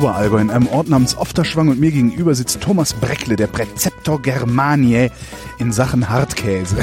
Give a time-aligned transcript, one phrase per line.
[0.00, 5.10] Oberallgäu in einem Ort namens Ofterschwang und mir gegenüber sitzt Thomas Breckle, der Präzeptor Germaniae
[5.58, 6.76] in Sachen Hartkäse.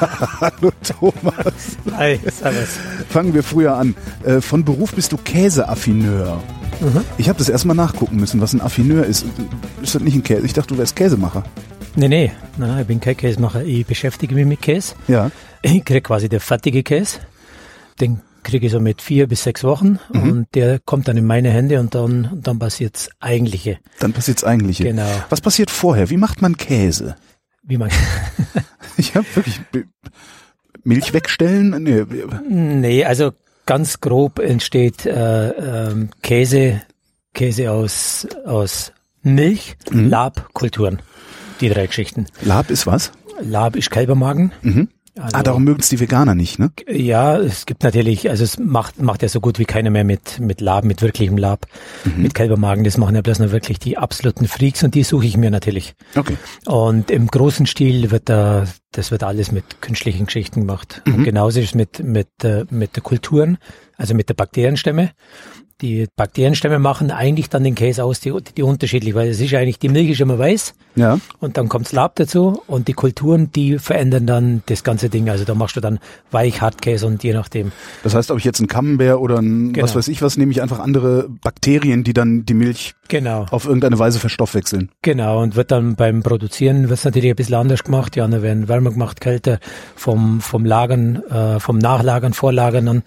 [0.40, 1.76] Hallo Thomas.
[1.96, 2.78] Hi, servus.
[3.08, 3.96] Fangen wir früher an.
[4.22, 6.40] Äh, von Beruf bist du Käseaffineur.
[6.78, 7.00] Mhm.
[7.18, 9.26] Ich habe das erstmal nachgucken müssen, was ein Affineur ist.
[9.82, 10.46] Ist das nicht ein Käse?
[10.46, 11.42] Ich dachte, du wärst Käsemacher.
[11.96, 13.64] Nee, nee, nein, ich bin kein Käsemacher.
[13.64, 14.94] Ich beschäftige mich mit Käse.
[15.08, 15.32] Ja.
[15.62, 17.18] Ich krieg quasi der fertige Käse.
[18.00, 20.22] Den kriege ich so mit vier bis sechs Wochen Mhm.
[20.32, 23.78] und der kommt dann in meine Hände und dann, und dann passiert's eigentliche.
[23.98, 24.84] Dann passiert's eigentliche.
[24.84, 25.08] Genau.
[25.28, 26.10] Was passiert vorher?
[26.10, 27.16] Wie macht man Käse?
[27.62, 27.90] Wie man,
[28.96, 29.60] Ich habe wirklich
[30.84, 31.82] Milch wegstellen?
[31.82, 32.04] Nee.
[32.48, 33.32] nee, also
[33.66, 35.48] ganz grob entsteht äh,
[35.90, 36.82] ähm, Käse,
[37.34, 40.08] Käse aus, aus Milch, Mhm.
[40.08, 41.00] Lab, Kulturen.
[41.60, 42.26] Die drei Geschichten.
[42.42, 43.12] Lab ist was?
[43.42, 44.52] Lab ist Kälbermagen.
[44.62, 44.88] Mhm.
[45.18, 46.70] Also, ah, darum mögen es die Veganer nicht, ne?
[46.88, 50.38] Ja, es gibt natürlich, also es macht, macht ja so gut wie keiner mehr mit,
[50.38, 51.66] mit Lab, mit wirklichem Lab,
[52.04, 52.22] Mhm.
[52.22, 52.84] mit Kälbermagen.
[52.84, 55.94] Das machen ja bloß nur wirklich die absoluten Freaks und die suche ich mir natürlich.
[56.16, 56.36] Okay.
[56.66, 61.02] Und im großen Stil wird da, das wird alles mit künstlichen Geschichten gemacht.
[61.04, 61.14] Mhm.
[61.16, 63.58] Und genauso ist es mit, mit, äh, mit der Kulturen,
[63.96, 65.10] also mit der Bakterienstämme.
[65.82, 69.78] Die Bakterienstämme machen eigentlich dann den Käse aus, die, die unterschiedlich, weil es ist eigentlich,
[69.78, 71.18] die Milch ist immer weiß Ja.
[71.38, 75.28] und dann kommt's Lab dazu und die Kulturen, die verändern dann das ganze Ding.
[75.30, 75.98] Also da machst du dann
[76.30, 77.72] Weich, Hartkäse und je nachdem.
[78.02, 79.84] Das heißt, ob ich jetzt einen Camembert oder ein, Genau.
[79.84, 83.64] was weiß ich was, nehme ich einfach andere Bakterien, die dann die Milch Genau, auf
[83.64, 84.90] irgendeine Weise verstoffwechseln.
[85.02, 85.40] genau.
[85.42, 88.14] Und wird dann beim Produzieren wird's natürlich ein bisschen anders gemacht.
[88.14, 89.58] Die anderen werden wärmer gemacht, kälter,
[89.96, 93.02] vom, vom Lagern, äh, vom Nachlagern, Vorlagern dann.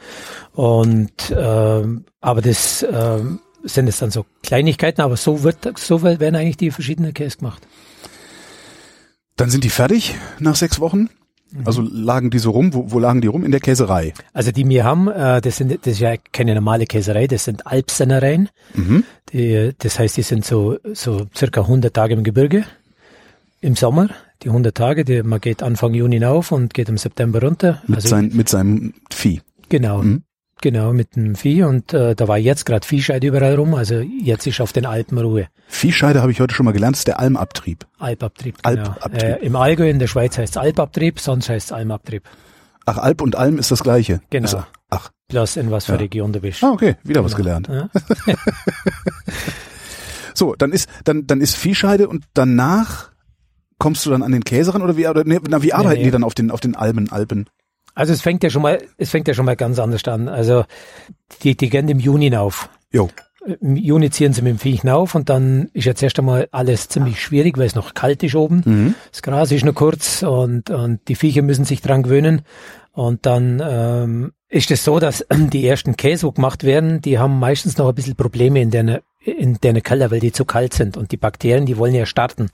[0.54, 6.36] Und ähm, aber das ähm, sind es dann so Kleinigkeiten, aber so wird so werden
[6.36, 7.66] eigentlich die verschiedenen Käse gemacht.
[9.36, 11.10] Dann sind die fertig nach sechs Wochen.
[11.52, 11.62] Mhm.
[11.66, 12.74] Also lagen die so rum.
[12.74, 13.44] Wo, wo lagen die rum?
[13.44, 14.14] In der Käserei.
[14.34, 17.66] Also die wir haben, äh, das sind das ist ja keine normale Käserei, das sind
[17.66, 18.50] Alpsennereien.
[18.76, 19.04] Mhm.
[19.32, 22.66] Die, das heißt, die sind so so circa 100 Tage im Gebirge
[23.62, 24.10] im Sommer.
[24.44, 27.82] Die 100 Tage, die, man geht Anfang Juni hinauf und geht im September runter.
[27.88, 29.42] Mit, also sein, mit seinem Vieh.
[29.70, 30.24] genau, Mhm.
[30.64, 33.76] Genau mit dem Vieh und äh, da war jetzt gerade Viehscheid überall rum.
[33.76, 35.48] Also jetzt ist auf den Alpen Ruhe.
[35.68, 37.86] Viehscheide habe ich heute schon mal gelernt, ist der Almabtrieb.
[38.00, 38.64] Alpabtrieb.
[38.64, 38.82] Genau.
[38.90, 39.22] Alpabtrieb.
[39.24, 42.24] Äh, Im Allgäu in der Schweiz heißt es Alpabtrieb, sonst heißt es Almabtrieb.
[42.86, 44.22] Ach, Alp und Alm ist das gleiche.
[44.32, 44.46] Genau.
[44.46, 46.00] Also, ach, Bloß in was für Ja.
[46.00, 46.64] Region du bist.
[46.64, 47.60] ah, okay, wieder was Genau.
[47.60, 47.68] gelernt.
[47.70, 48.36] Ja.
[50.36, 53.12] So, dann ist dann dann ist Viehscheide und danach
[53.78, 56.06] kommst du dann an den Käse ran oder wie oder nee, na, wie arbeiten nee.
[56.06, 57.46] die dann auf den auf den Almen Alpen?
[57.96, 60.28] Also es fängt ja schon mal, es fängt ja schon mal ganz anders an.
[60.28, 60.66] Also
[61.44, 62.70] die, die gehen im Juni hinauf.
[62.92, 63.10] Jo.
[63.60, 66.88] Im Juni ziehen sie mit dem Viech hinauf und dann ist jetzt erst einmal alles
[66.88, 68.62] ziemlich schwierig, weil es noch kalt ist oben.
[68.66, 68.96] Mhm.
[69.12, 72.44] Das Gras ist nur kurz und, und die Viecher müssen sich dran gewöhnen.
[72.94, 77.38] Und dann ähm, ist es so, dass die ersten Käse, die gemacht werden, die haben
[77.40, 80.98] meistens noch ein bisschen Probleme in der in der Keller, weil die zu kalt sind
[80.98, 82.50] und die Bakterien, die wollen ja starten.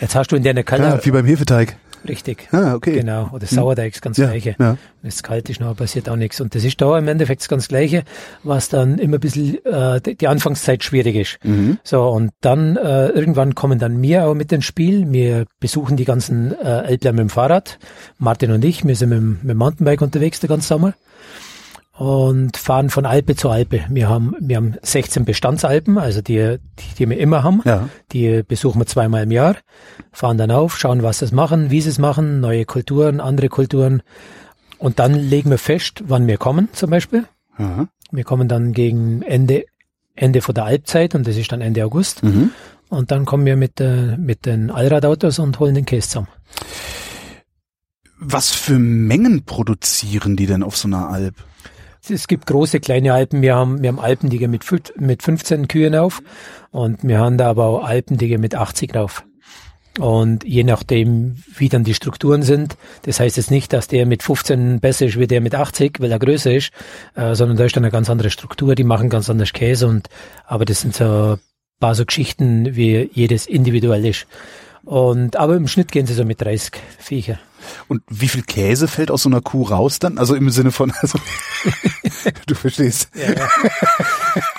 [0.00, 1.76] Jetzt hast du in der Keller Ja, wie beim Hefeteig.
[2.08, 2.48] Richtig.
[2.52, 2.92] Ah, okay.
[2.94, 4.56] Genau, oder Sauerteig ist ganz Ja, gleiche.
[4.58, 4.76] ja.
[5.02, 6.40] Wenn es kalt ist, noch passiert auch nichts.
[6.40, 8.04] Und das ist da im Endeffekt das ganz Gleiche,
[8.42, 11.38] was dann immer ein bisschen äh, die Anfangszeit schwierig ist.
[11.44, 11.78] Mhm.
[11.84, 15.10] So, und dann äh, irgendwann kommen dann wir auch mit ins Spiel.
[15.12, 17.78] Wir besuchen die ganzen äh, Elbler mit dem Fahrrad.
[18.18, 20.94] Martin und ich, wir sind mit, dem- mit dem Mountainbike unterwegs den ganzen Sommer
[22.00, 23.84] und fahren von Alpe zu Alpe.
[23.90, 27.60] Wir haben, wir haben 16 Bestandsalpen, also die, die, die wir immer haben.
[27.66, 27.90] Ja.
[28.12, 29.56] Die besuchen wir zweimal im Jahr,
[30.10, 34.02] fahren dann auf, schauen, was sie machen, wie sie es machen, neue Kulturen, andere Kulturen.
[34.78, 37.26] Und dann legen wir fest, wann wir kommen, zum Beispiel.
[37.58, 37.86] Aha.
[38.10, 39.66] Wir kommen dann gegen Ende,
[40.14, 42.22] Ende von der Alpzeit und das ist dann Ende August.
[42.22, 42.48] Mhm.
[42.88, 46.28] Und dann kommen wir mit, äh, mit den Allradautos und holen den Käse zusammen.
[48.18, 51.34] Was für Mengen produzieren die denn auf so einer Alp?
[52.08, 53.42] Es gibt große, kleine Alpen.
[53.42, 54.64] Wir haben, wir haben Alpen, die gehen mit,
[54.96, 56.22] mit 15 Kühen auf
[56.70, 59.24] und wir haben da aber auch Alpen, die gehen mit 80 drauf.
[59.98, 64.22] Und je nachdem, wie dann die Strukturen sind, das heißt jetzt nicht, dass der mit
[64.22, 66.70] 15 besser ist wie der mit 80, weil er größer ist,
[67.16, 70.08] äh, sondern da ist dann eine ganz andere Struktur, die machen ganz anders Käse und,
[70.46, 71.38] aber das sind so
[71.80, 74.26] paar so Geschichten, wie jedes individuell ist.
[74.84, 77.38] Und, aber im Schnitt gehen sie so mit 30 Viecher.
[77.88, 80.18] Und wie viel Käse fällt aus so einer Kuh raus dann?
[80.18, 81.18] Also im Sinne von, also,
[82.46, 83.08] du verstehst.
[83.14, 83.48] Ja, ja.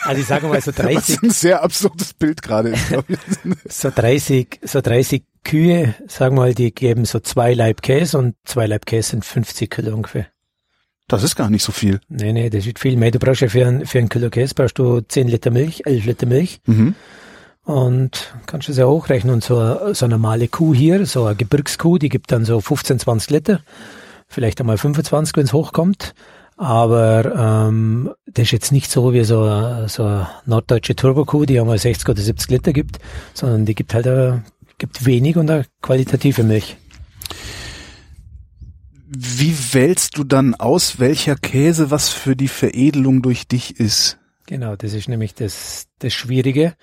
[0.04, 2.84] Also ich sage mal so Was 30, ein sehr absurdes Bild gerade ist.
[3.70, 8.36] so 30, so 30 Kühe, sagen wir mal, die geben so zwei Laib Käse und
[8.46, 10.28] zwei Laib Käse sind 50 Kilo ungefähr.
[11.08, 12.00] Das ist gar nicht so viel.
[12.08, 13.12] Nee, nee, das ist viel mehr.
[13.12, 16.06] Du brauchst ja für ein, für ein Kilo Käse brauchst du 10 Liter Milch, 11
[16.06, 16.96] Liter Milch Mhm.
[17.64, 19.34] Und kannst du sehr hochrechnen.
[19.34, 23.00] Und so, so eine normale Kuh hier, so eine Gebirgskuh, die gibt dann so 15,
[23.00, 23.60] 20 Liter,
[24.28, 26.14] vielleicht einmal 25, wenn es hochkommt.
[26.58, 27.34] Aber
[27.70, 31.80] ähm, das ist jetzt nicht so wie so, eine- so eine norddeutsche Turbokuh, die einmal
[31.80, 33.00] 60 oder 70 Liter gibt,
[33.34, 34.44] sondern die gibt halt eine,
[34.78, 36.78] gibt wenig und eine qualitative Milch.
[39.08, 44.18] Wie wählst du dann aus, welcher Käse was für die Veredelung durch dich ist?
[44.46, 46.76] Genau, das ist nämlich das, das Schwierige.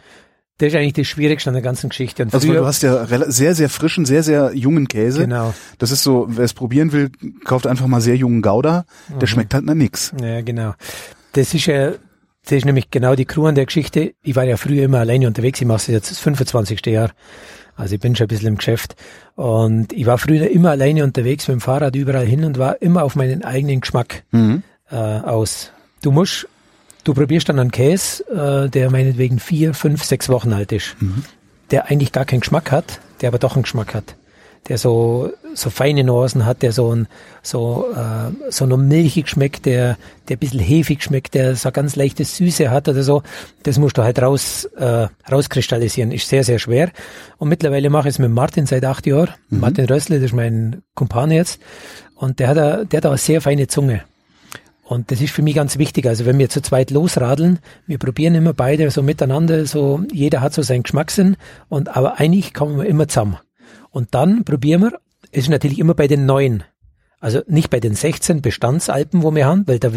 [0.58, 2.24] Das ist eigentlich das Schwierigste an der ganzen Geschichte.
[2.24, 5.20] Und Also du hast ja sehr, sehr frischen, sehr, sehr jungen Käse.
[5.20, 7.10] genau, Das ist so, wer es probieren will,
[7.44, 8.84] kauft einfach mal sehr jungen Gouda.
[9.08, 9.26] Der Mhm.
[9.26, 10.12] schmeckt halt nach nix.
[10.20, 10.74] ja, genau.
[11.32, 14.14] Das ist ja, das ist nämlich genau die Crew an der Geschichte.
[14.22, 15.60] Ich war ja früher immer alleine unterwegs.
[15.60, 16.84] Ich mache es jetzt das 25.
[16.86, 17.10] Jahr.
[17.76, 18.96] Also ich bin schon ein bisschen im Geschäft.
[19.36, 23.04] Und ich war früher immer alleine unterwegs mit dem Fahrrad überall hin und war immer
[23.04, 24.64] auf meinen eigenen Geschmack Mhm.
[24.90, 25.70] äh, aus.
[26.02, 26.48] Du musst,
[27.08, 30.94] du probierst dann einen Käse, äh, der meinetwegen vier, fünf, sechs Wochen alt ist,
[31.70, 34.14] der eigentlich gar keinen Geschmack hat, der aber doch einen Geschmack hat,
[34.68, 37.08] der so so feine Nuancen hat, der so ein
[37.42, 39.96] so äh, so noch milchig schmeckt, der
[40.28, 43.22] der ein bisschen hefig schmeckt, der so eine ganz leichte Süße hat oder so.
[43.62, 46.12] Das musst du halt raus äh, rauskristallisieren.
[46.12, 46.90] Ist sehr sehr schwer.
[47.38, 49.30] Und mittlerweile mache ich es mit Martin seit acht Jahren.
[49.48, 51.58] Martin Rössle, das ist mein Kumpan jetzt,
[52.16, 54.02] und der hat a, der hat auch eine sehr feine Zunge.
[54.88, 56.06] Und das ist für mich ganz wichtig.
[56.06, 60.54] Also wenn wir zu zweit losradeln, wir probieren immer beide so miteinander, so jeder hat
[60.54, 61.36] so seinen Geschmackssinn
[61.68, 63.36] und aber eigentlich kommen wir immer zusammen.
[63.90, 64.92] Und dann probieren wir,
[65.30, 66.64] es ist natürlich immer bei den neuen.
[67.20, 69.90] Also nicht bei den 16 Bestandsalpen, wo wir haben, weil da,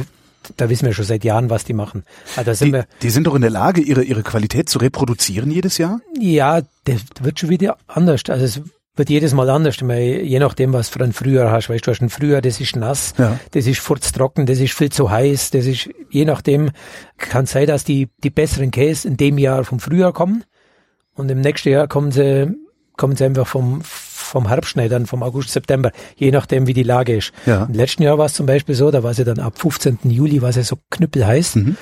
[0.58, 2.04] da wissen wir schon seit Jahren, was die machen.
[2.36, 5.52] Also sind Die, wir, die sind doch in der Lage, ihre, ihre Qualität zu reproduzieren
[5.52, 6.02] jedes Jahr?
[6.20, 8.24] ja, das wird schon wieder anders.
[8.28, 8.62] Also es
[8.96, 11.70] wird jedes Mal anders, weil je nachdem, was für ein Frühjahr hast.
[11.70, 13.40] Weißt du, hast ein Frühjahr, das ist nass, Ja.
[13.52, 16.72] das ist furztrocken, das ist viel zu heiß, das ist, je nachdem,
[17.18, 20.44] kann sein, dass die, die besseren Käse in dem Jahr vom Frühjahr kommen
[21.16, 22.54] und im nächsten Jahr kommen sie,
[22.98, 27.32] kommen sie einfach vom, vom Herbstschneidern, vom August, September, je nachdem, wie die Lage ist.
[27.46, 27.64] Ja.
[27.66, 30.00] Im letzten Jahr war es zum Beispiel so, da war sie dann ab 15.
[30.04, 31.56] Juli, war sie so knüppelheiß.
[31.56, 31.78] Mhm.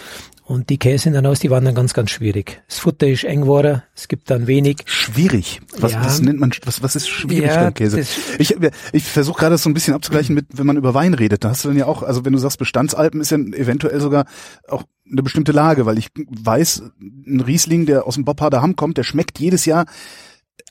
[0.50, 2.60] Und die Käse sind dann aus, die waren dann ganz, ganz schwierig.
[2.68, 4.78] Das Futter ist eng geworden, es gibt dann wenig.
[4.86, 5.62] Schwierig.
[5.78, 6.04] Was, Ja.
[6.04, 7.98] was nennt man, was, was ist schwierig Ja, beim Käse?
[7.98, 8.10] das-
[8.40, 8.56] Ich,
[8.92, 11.44] ich versuche gerade das so ein bisschen abzugleichen mit, wenn man über Wein redet.
[11.44, 14.26] Da hast du dann ja auch, also wenn du sagst Bestandsalpen, ist ja eventuell sogar
[14.68, 18.98] auch eine bestimmte Lage, weil ich weiß, ein Riesling, der aus dem Bopparder Hamm kommt,
[18.98, 19.86] der schmeckt jedes Jahr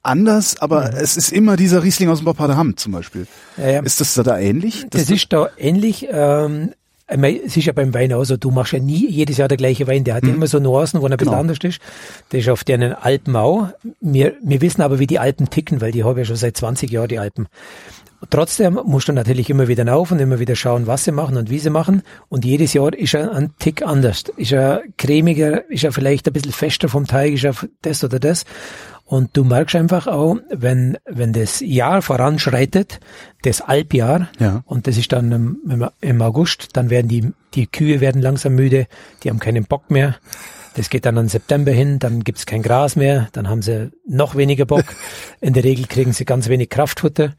[0.02, 3.26] anders, aber es ist immer dieser Riesling aus dem Bopparder Hamm zum Beispiel.
[3.56, 3.80] Ja, ja.
[3.82, 4.86] Ist das da ähnlich?
[4.90, 6.06] Das ist da ähnlich.
[6.10, 6.72] Ähm,
[7.08, 9.86] es ist ja beim Wein auch so, du machst ja nie jedes Jahr der gleiche
[9.86, 10.04] Wein.
[10.04, 11.40] Der hat ja immer so Nuancen, wo er ein bisschen Genau.
[11.40, 11.80] anders ist.
[12.28, 13.68] Das ist auf den Alpen auch.
[14.00, 16.90] Wir, wir wissen aber, wie die Alpen ticken, weil die haben ja schon seit 20
[16.90, 17.48] Jahren die Alpen.
[18.30, 21.50] Trotzdem musst du natürlich immer wieder auf und immer wieder schauen, was sie machen und
[21.50, 22.02] wie sie machen.
[22.28, 24.24] Und jedes Jahr ist er ein Tick anders.
[24.36, 28.18] Ist er cremiger, ist er vielleicht ein bisschen fester vom Teig, ist er das oder
[28.18, 28.44] das.
[29.08, 33.00] Und du merkst einfach auch, wenn, wenn das Jahr voranschreitet,
[33.40, 34.62] das Alpjahr, Ja.
[34.66, 38.86] und das ist dann im, im, August, dann werden die, die Kühe werden langsam müde,
[39.22, 40.16] die haben keinen Bock mehr.
[40.74, 44.36] Das geht dann an September hin, dann gibt's kein Gras mehr, dann haben sie noch
[44.36, 44.84] weniger Bock.
[45.40, 47.32] In der Regel kriegen sie ganz wenig Kraftfutter.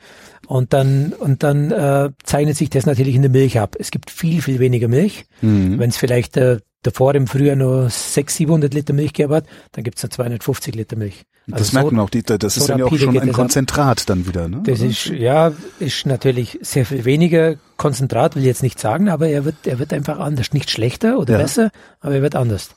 [0.47, 3.75] Und dann, und dann äh, zeichnet sich das natürlich in der Milch ab.
[3.77, 5.25] Es gibt viel, viel weniger Milch.
[5.41, 9.83] Wenn es vielleicht äh, davor im Frühjahr nur 600, 700 Liter Milch gegeben hat, dann
[9.83, 11.23] gibt's nur 250 Liter Milch.
[11.47, 12.09] das Also merkt so- man auch.
[12.09, 13.33] Die, das so ist dann ja auch schon ein das ab.
[13.35, 14.47] Konzentrat dann wieder.
[14.47, 14.61] Ne?
[14.65, 14.89] Das Oder?
[14.89, 19.45] ist, ja, ist natürlich sehr viel weniger Konzentrat, will ich jetzt nicht sagen, aber er
[19.45, 20.53] wird, er wird einfach anders.
[20.53, 21.39] Nicht schlechter oder Ja.
[21.39, 22.69] besser, aber er wird anders.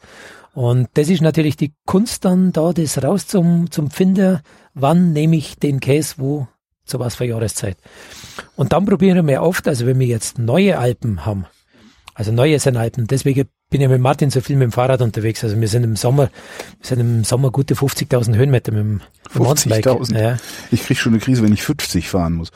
[0.54, 4.42] Und das ist natürlich die Kunst dann da, das raus zum, zum Finder,
[4.74, 6.46] wann nehme ich den Käse, wo,
[6.84, 7.78] zu was für Jahreszeit.
[8.54, 11.46] Und dann probieren wir oft, also wenn wir jetzt neue Alpen haben,
[12.14, 15.42] also neue Alpen, deswegen bin ich mit Martin so viel mit dem Fahrrad unterwegs.
[15.42, 16.24] Also wir sind im Sommer,
[16.78, 19.00] wir sind im Sommer gute 50.000 Höhenmeter mit dem,
[19.34, 19.86] dem Mountainbike.
[19.86, 20.20] 50.000.
[20.20, 20.36] Ja.
[20.70, 22.50] Ich krieg schon eine Krise, wenn ich 50 fahren muss.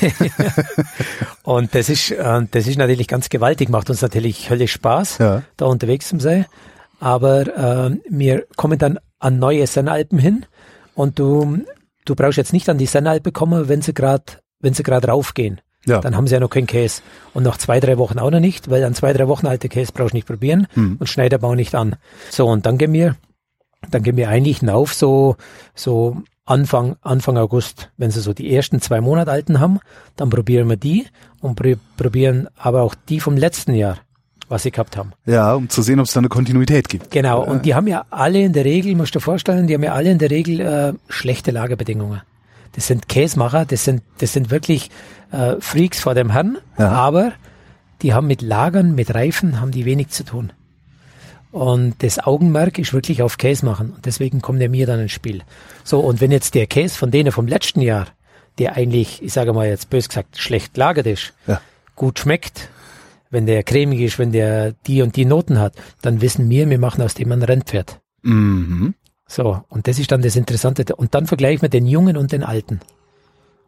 [1.42, 5.42] Und das ist, das ist natürlich ganz gewaltig, macht uns natürlich höllisch Spaß, Ja.
[5.56, 6.46] da unterwegs zu sein.
[7.00, 10.46] Aber äh, wir kommen dann an neue Sennalpen hin
[10.94, 11.58] und du,
[12.04, 14.24] du brauchst jetzt nicht an die Sennalpe kommen, wenn sie gerade,
[14.60, 15.60] wenn sie gerade raufgehen.
[15.86, 16.00] Ja.
[16.00, 17.02] Dann haben sie ja noch keinen Käse.
[17.34, 19.92] Und nach zwei, drei Wochen auch noch nicht, weil an zwei, drei Wochen alte Käse
[19.92, 20.96] brauchst du nicht probieren Hm.
[20.98, 21.96] und Schneiderbau nicht an.
[22.30, 23.16] So, und dann gehen wir,
[23.90, 25.36] dann gehen wir eigentlich hinauf so,
[25.74, 27.90] so Anfang, Anfang August.
[27.96, 29.80] Wenn sie so die ersten zwei Monate alten haben,
[30.16, 31.06] dann probieren wir die
[31.40, 33.98] und pr probieren aber auch die vom letzten Jahr,
[34.48, 35.12] was sie gehabt haben.
[35.26, 37.10] Ja, um zu sehen, ob es da eine Kontinuität gibt.
[37.10, 39.82] Genau, und die haben ja alle in der Regel, musst du dir vorstellen, die haben
[39.82, 42.20] ja alle in der Regel äh, schlechte Lagerbedingungen.
[42.74, 44.90] Das sind Käsemacher, das sind, das sind wirklich
[45.32, 46.90] äh, Freaks vor dem Herrn, Ja.
[46.90, 47.32] aber
[48.02, 50.52] die haben mit Lagern, mit Reifen, haben die wenig zu tun.
[51.52, 53.92] Und das Augenmerk ist wirklich auf Käse machen.
[53.92, 55.42] Und deswegen kommt er mir dann ins Spiel.
[55.84, 58.08] So, und wenn jetzt der Käse von denen vom letzten Jahr,
[58.58, 61.60] der eigentlich, ich sage mal jetzt bös gesagt, schlecht lagert ist, Ja.
[61.94, 62.68] gut schmeckt,
[63.30, 66.78] wenn der cremig ist, wenn der die und die Noten hat, dann wissen wir, wir
[66.78, 68.00] machen aus dem ein Rennpferd.
[68.22, 68.94] Mhm.
[69.26, 70.94] So, und das ist dann das Interessante.
[70.96, 72.80] Und dann vergleichen wir den Jungen und den Alten,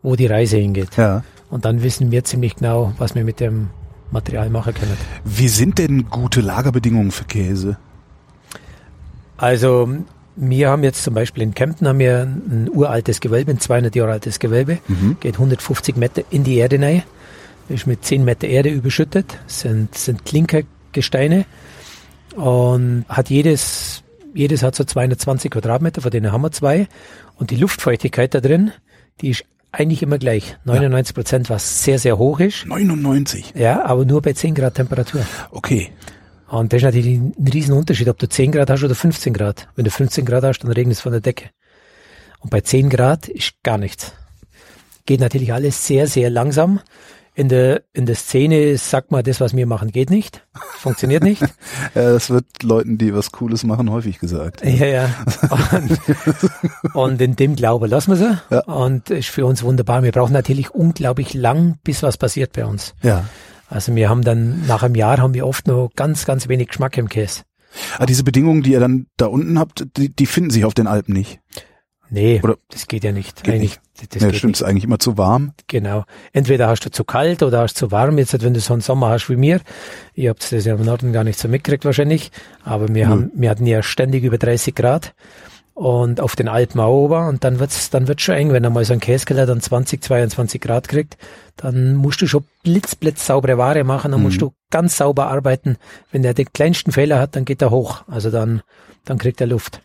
[0.02, 0.96] wo die Reise hingeht.
[0.96, 1.24] Ja.
[1.50, 3.70] Und dann wissen wir ziemlich genau, was wir mit dem
[4.10, 4.96] Material machen können.
[5.24, 7.78] Wie sind denn gute Lagerbedingungen für Käse?
[9.36, 9.88] Also
[10.36, 14.12] wir haben jetzt zum Beispiel in Kempten haben wir ein uraltes Gewölbe, ein 200 Jahre
[14.12, 15.16] altes Gewölbe, Mhm.
[15.20, 17.02] geht 150 Meter in die Erde rein,
[17.68, 21.46] ist mit 10 Meter Erde überschüttet, sind, sind Klinkergesteine
[22.36, 24.02] und hat jedes,
[24.36, 26.88] jedes hat so 220 Quadratmeter, von denen haben wir zwei
[27.36, 28.72] und die Luftfeuchtigkeit da drin,
[29.20, 33.54] die ist eigentlich immer gleich, 99 Prozent, was sehr, sehr hoch ist, 99.
[33.56, 35.26] ja, aber nur bei 10 Grad Temperatur.
[35.50, 35.90] Okay.
[36.48, 39.68] Und das ist natürlich ein Riesenunterschied, ob du 10 Grad hast oder 15 Grad.
[39.74, 41.50] Wenn du 15 Grad hast, dann regnet es von der Decke.
[42.38, 44.12] Und bei 10 Grad ist gar nichts.
[45.06, 46.80] Geht natürlich alles sehr, sehr langsam.
[47.38, 50.46] In der, in der Szene sagt man, das, was wir machen, geht nicht.
[50.78, 51.42] Funktioniert nicht.
[51.94, 54.64] Ja, das wird Leuten, die was Cooles machen, häufig gesagt.
[54.64, 55.10] ja, ja.
[55.72, 58.38] Und, und in dem Glauben lassen wir sie.
[58.50, 58.60] Ja.
[58.64, 60.02] Und ist für uns wunderbar.
[60.02, 62.94] Wir brauchen natürlich unglaublich lang, bis was passiert bei uns.
[63.02, 63.24] Ja.
[63.68, 66.96] Also wir haben dann, nach einem Jahr haben wir oft nur ganz, ganz wenig Geschmack
[66.96, 67.42] im Käse.
[67.96, 70.86] Aber diese Bedingungen, die ihr dann da unten habt, die, die finden sich auf den
[70.86, 71.40] Alpen nicht.
[72.10, 73.42] Nee, Oder- das geht ja nicht.
[73.42, 74.60] Geht Eigentlich, das ja, geht stimmt, nicht.
[74.60, 75.52] ist eigentlich immer zu warm.
[75.66, 76.04] Genau.
[76.32, 78.18] Entweder hast du zu kalt oder hast zu warm.
[78.18, 79.60] Jetzt, wenn du so einen Sommer hast wie mir,
[80.14, 82.30] ihr habt das ja im Norden gar nicht so mitgekriegt wahrscheinlich,
[82.64, 83.10] aber wir, Nö.
[83.12, 85.14] haben, wir hatten ja ständig über 30 Grad
[85.74, 88.70] und auf den Alpen auch ober und dann wird's, dann wird's schon eng, wenn er
[88.70, 91.18] mal so ein Käsekeller dann 20, 22 Grad kriegt,
[91.56, 94.40] dann musst du schon blitzblitz saubere Ware machen, dann musst Mhm.
[94.40, 95.76] du ganz sauber arbeiten.
[96.12, 98.04] Wenn der den kleinsten Fehler hat, dann geht er hoch.
[98.08, 98.62] Also dann,
[99.04, 99.82] dann kriegt er Luft.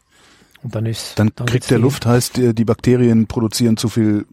[0.63, 4.25] Und dann ist, Dann, geht's kriegt der die- Luft, heißt, die Bakterien produzieren zu viel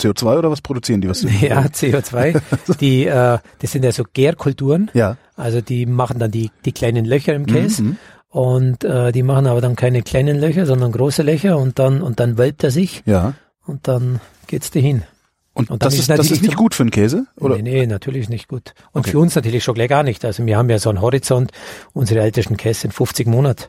[0.00, 1.08] CO2 oder was produzieren die?
[1.08, 2.40] Was Ja, CO2.
[2.80, 4.90] Die, äh, das sind ja so Gärkulturen.
[4.94, 5.16] Ja.
[5.36, 7.96] Also die machen dann die, die kleinen Löcher im Käse Mhm.
[8.28, 12.20] und äh, die machen aber dann keine kleinen Löcher, sondern große Löcher und dann und
[12.20, 13.34] dann wölbt er sich Ja.
[13.66, 15.02] und dann geht's dahin.
[15.54, 17.26] Und, Und dann das, ist das ist nicht gut für einen Käse?
[17.36, 17.56] Oder?
[17.56, 18.74] Nee, nee, natürlich nicht gut.
[18.92, 19.10] Und Okay.
[19.10, 20.24] für uns natürlich schon gleich gar nicht.
[20.24, 21.50] Also wir haben ja so einen Horizont,
[21.92, 23.64] unsere ältesten Käse sind 50 Monate.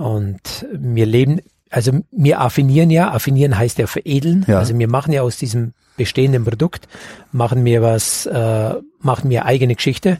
[0.00, 4.46] Und wir leben, also wir affinieren ja, affinieren heißt ja veredeln.
[4.48, 4.58] Ja.
[4.58, 6.88] Also wir machen ja aus diesem bestehenden Produkt,
[7.32, 10.16] machen wir was, äh, machen wir eigene Geschichte.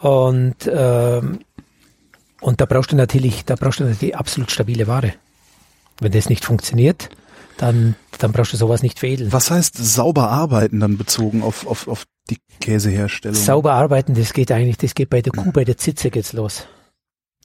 [0.00, 1.40] Und, ähm,
[2.40, 5.12] und da brauchst du natürlich, da brauchst du natürlich absolut stabile Ware.
[6.00, 7.10] Wenn das nicht funktioniert,
[7.58, 9.30] dann, dann brauchst du sowas nicht veredeln.
[9.30, 13.36] Was heißt sauber arbeiten dann bezogen auf, auf, auf die Käseherstellung?
[13.36, 16.66] Sauber arbeiten, das geht eigentlich, das geht bei der Kuh, bei der Zitze geht's los.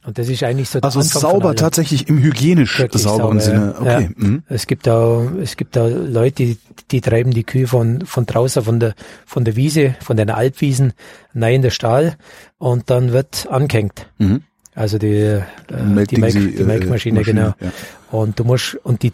[0.07, 3.75] Und das ist eigentlich so der also Anfang sauber tatsächlich im hygienisch sauberen sauber, Sinne.
[3.83, 3.97] ja.
[3.97, 4.09] Okay.
[4.15, 4.43] Mhm.
[4.47, 6.57] Es gibt da, es gibt da Leute, die,
[6.91, 8.95] die treiben die Kühe von, von draußen, von der,
[9.25, 10.93] von der Wiese, von den Alpwiesen,
[11.35, 12.15] rein in den Stall
[12.57, 14.07] und dann wird angehängt.
[14.17, 14.43] Mhm.
[14.75, 16.15] Also die, äh, die, Melk, die
[16.55, 17.53] äh, Melkmaschine, genau.
[17.59, 17.71] Ja.
[18.09, 19.11] Und du musst, und die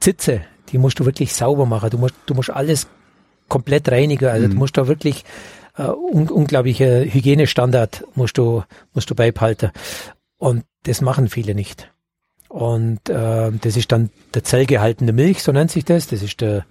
[0.00, 1.90] Zitze, die musst du wirklich sauber machen.
[1.90, 2.86] Du musst, du musst alles
[3.48, 4.28] komplett reinigen.
[4.30, 4.52] Also Mhm.
[4.52, 5.24] du musst da wirklich
[5.76, 8.62] äh, un unglaubliche Hygienestandard musst du,
[8.94, 9.70] musst du beibehalten.
[10.40, 11.92] Und das machen viele nicht.
[12.48, 16.08] Und äh, das ist dann der zellgehaltene Milch, so nennt sich das.
[16.08, 16.64] Das ist der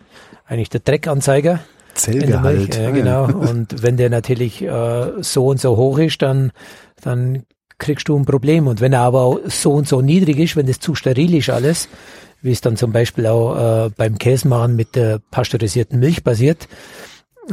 [0.48, 1.60] eigentlich der Dreckanzeiger.
[1.94, 2.76] Zellgehalt.
[2.76, 3.26] Ja, Ah, genau.
[3.50, 6.52] Und wenn der natürlich äh, so und so hoch ist, dann,
[7.02, 7.44] dann
[7.78, 8.66] kriegst du ein Problem.
[8.68, 11.50] Und wenn er aber auch so und so niedrig ist, wenn das zu steril ist
[11.52, 11.88] alles,
[12.42, 16.68] wie es dann zum Beispiel auch äh, beim Käsemachen mit der pasteurisierten Milch passiert,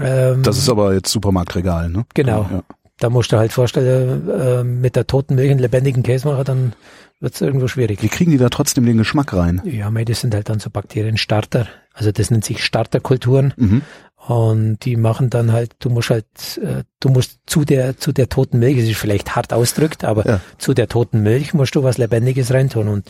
[0.00, 2.06] ähm, Das ist aber jetzt Supermarktregal, ne?
[2.14, 2.46] Genau.
[2.50, 2.62] Ja.
[2.98, 6.72] Da musst du halt vorstellen, äh, mit der toten Milch einen lebendigen Käse machen, dann
[7.20, 8.02] wird's irgendwo schwierig.
[8.02, 9.60] Wie kriegen die da trotzdem den Geschmack rein?
[9.64, 11.66] Ja, mei, das sind halt dann so Bakterienstarter.
[11.92, 13.54] Also das nennt sich Starterkulturen.
[13.56, 13.82] Mhm.
[14.26, 16.26] Und die machen dann halt, du musst halt,
[16.62, 20.26] äh, du musst zu der, zu der toten Milch, es ist vielleicht hart ausdrückt, aber
[20.26, 20.40] Ja.
[20.58, 22.88] zu der toten Milch musst du was Lebendiges reintun.
[22.88, 23.08] Und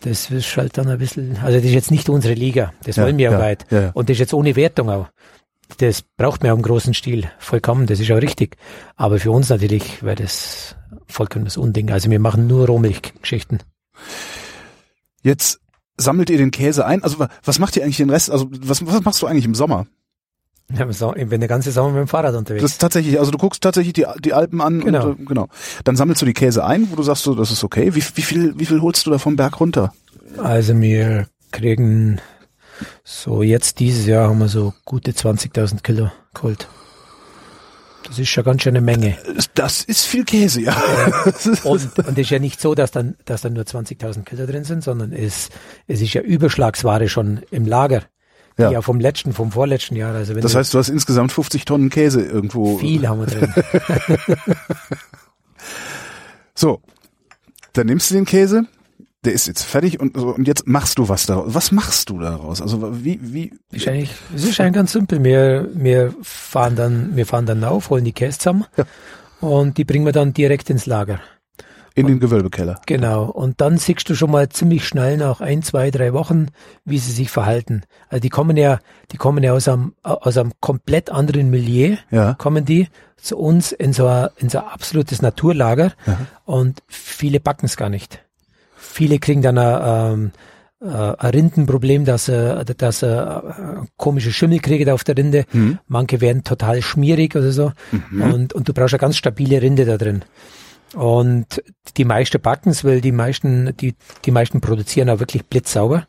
[0.00, 2.72] das ist halt dann ein bisschen, also das ist jetzt nicht unsere Liga.
[2.84, 3.66] Das Ja, wollen wir ja, weit.
[3.70, 3.90] ja, ja.
[3.94, 5.06] Und das ist jetzt ohne Wertung auch.
[5.78, 7.30] Das braucht man auch im großen Stil.
[7.38, 8.56] Vollkommen, das ist auch richtig.
[8.96, 11.90] Aber für uns natürlich wäre das vollkommen das Unding.
[11.90, 13.62] Also wir machen nur Rohmilchgeschichten.
[15.22, 15.60] Jetzt
[15.96, 17.02] sammelt ihr den Käse ein.
[17.02, 18.30] Also wa- was macht ihr eigentlich den Rest?
[18.30, 19.86] Also was, was machst du eigentlich im Sommer?
[20.72, 22.62] Ja, Ich bin den ganzen Sommer mit dem Fahrrad unterwegs.
[22.62, 25.08] Das ist tatsächlich, also du guckst tatsächlich die, die Alpen an Genau.
[25.08, 25.48] und äh, genau.
[25.84, 27.94] Dann sammelst du die Käse ein, wo du sagst, so, das ist okay.
[27.94, 29.92] Wie, wie viel, wie viel holst du da vom Berg runter?
[30.38, 32.20] Also wir kriegen
[33.04, 36.68] so jetzt dieses Jahr haben wir so gute 20.000 Kilo geholt.
[38.04, 39.16] Das ist schon ganz schön eine Menge.
[39.54, 40.76] Das ist viel Käse, ja.
[41.64, 44.64] Und, und es ist ja nicht so, dass dann, dass dann nur 20.000 Kilo drin
[44.64, 45.50] sind, sondern es,
[45.86, 48.02] es ist ja Überschlagsware schon im Lager.
[48.58, 48.70] Ja.
[48.72, 50.14] Ja, vom letzten, vom vorletzten Jahr.
[50.14, 52.78] Also wenn Das heißt, du hast insgesamt 50 Tonnen Käse irgendwo.
[52.78, 53.54] viel haben wir drin.
[56.60, 56.82] So,
[57.72, 58.66] dann nimmst du den Käse,
[59.24, 61.54] der ist jetzt fertig und, so, und jetzt machst du was daraus.
[61.54, 62.62] Was machst du daraus?
[62.62, 65.22] Also wie, wie, Ist eigentlich, es ist eigentlich ganz simpel.
[65.22, 68.84] Wir, wir fahren dann, wir fahren dann auf, holen die Käse zusammen Ja.
[69.40, 71.20] und die bringen wir dann direkt ins Lager.
[71.94, 72.80] in den Gewölbekeller.
[72.86, 73.24] Genau.
[73.24, 76.46] Und dann siehst du schon mal ziemlich schnell nach ein, zwei, drei Wochen,
[76.86, 77.82] wie sie sich verhalten.
[78.08, 78.78] Also die kommen ja,
[79.12, 82.34] die kommen ja aus einem, aus einem komplett anderen Milieu, Ja.
[82.34, 85.92] kommen die zu uns in so ein, in so ein absolutes Naturlager
[86.46, 88.24] und viele backen es gar nicht.
[88.80, 90.30] Viele kriegen dann ein, ähm,
[90.82, 93.40] äh, ein Rindenproblem, dass sie, dass sie äh,
[93.96, 95.44] komische Schimmel kriegen auf der Rinde.
[95.86, 97.72] Manche werden total schmierig oder so.
[98.32, 100.24] Und, und du brauchst eine ganz stabile Rinde da drin.
[100.94, 101.62] Und
[101.96, 103.94] die meisten backen's, weil die meisten, die,
[104.24, 106.06] die meisten produzieren auch wirklich blitzsauber.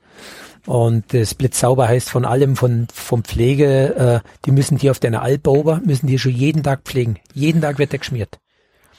[0.66, 5.22] Und das blitzsauber heißt von allem, von, von Pflege, äh, die müssen die auf deiner
[5.22, 7.18] Alpauber, müssen die schon jeden Tag pflegen.
[7.34, 8.41] Jeden Tag wird der geschmiert.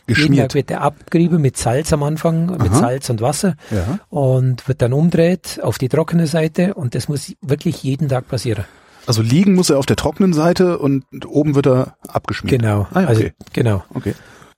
[0.06, 0.54] Jeden Tag Geschmiert.
[0.54, 2.74] wird der abgerieben mit Salz am Anfang, mit Aha.
[2.78, 3.54] Salz und Wasser.
[3.70, 3.98] Ja.
[4.10, 6.74] Und wird dann umdreht auf die trockene Seite.
[6.74, 8.64] Und das muss wirklich jeden Tag passieren.
[9.06, 12.60] Also liegen muss er auf der trockenen Seite und oben wird er abgeschmiert.
[12.60, 12.86] Genau.
[12.92, 13.32] Ah, Also, okay.
[13.52, 13.84] genau.
[13.94, 14.14] Okay.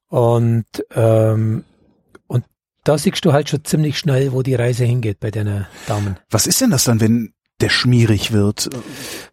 [0.09, 1.65] Und, ähm,
[2.27, 2.45] und
[2.85, 6.17] da siehst du halt schon ziemlich schnell, wo die Reise hingeht bei deinen Damen.
[6.31, 8.69] Was ist denn das dann, wenn der schmierig wird?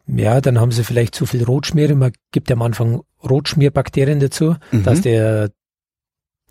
[0.07, 1.95] Ja, dann haben sie vielleicht zu viel Rotschmiere.
[1.95, 4.83] Man gibt ja am Anfang Rotschmierbakterien dazu, Mhm.
[4.83, 5.51] dass der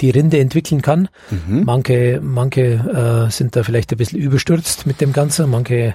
[0.00, 1.08] die Rinde entwickeln kann.
[1.30, 1.64] Mhm.
[1.64, 5.50] Manche, manche äh, sind da vielleicht ein bisschen überstürzt mit dem Ganzen.
[5.50, 5.94] Manche,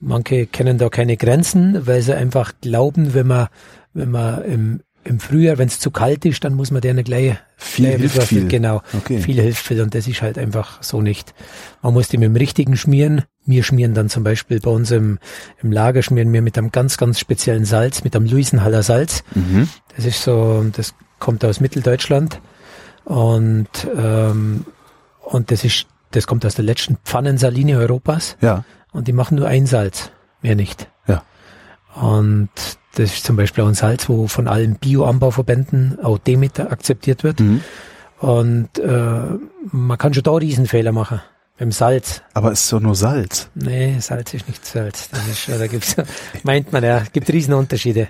[0.00, 3.48] manche kennen da keine Grenzen, weil sie einfach glauben, wenn man,
[3.94, 7.36] wenn man im, im Frühjahr, wenn es zu kalt ist, dann muss man denen gleich
[7.56, 8.48] Viel gleich hilft viel.
[8.48, 9.18] Genau, Okay.
[9.18, 11.34] viel hilft viel und das ist halt einfach so nicht.
[11.82, 13.22] Man muss die mit dem richtigen schmieren.
[13.46, 15.18] Wir schmieren dann zum Beispiel bei uns im,
[15.62, 19.24] im Lager schmieren wir mit einem ganz, ganz speziellen Salz, mit einem Luisenhaller Salz.
[19.34, 19.68] Mhm.
[19.96, 22.40] Das ist so, das kommt aus Mitteldeutschland
[23.10, 24.64] und ähm,
[25.24, 28.64] und das ist, das kommt aus der letzten Pfannensaline Europas Ja.
[28.92, 30.10] und die machen nur ein Salz,
[30.42, 30.88] mehr nicht.
[31.08, 31.22] Ja.
[31.94, 32.50] Und
[32.94, 37.40] das ist zum Beispiel auch ein Salz, wo von allen Bio-Anbauverbänden auch Demeter akzeptiert wird.
[37.40, 37.62] Mhm.
[38.18, 39.20] Und äh,
[39.72, 41.20] man kann schon da Riesenfehler machen.
[41.58, 42.22] Beim Salz.
[42.32, 43.50] Aber es ist doch nur Salz.
[43.54, 45.10] Nee, Salz ist nicht Salz.
[45.10, 45.96] Das ist, äh, da gibt's,
[46.42, 48.08] meint man ja, gibt Riesenunterschiede.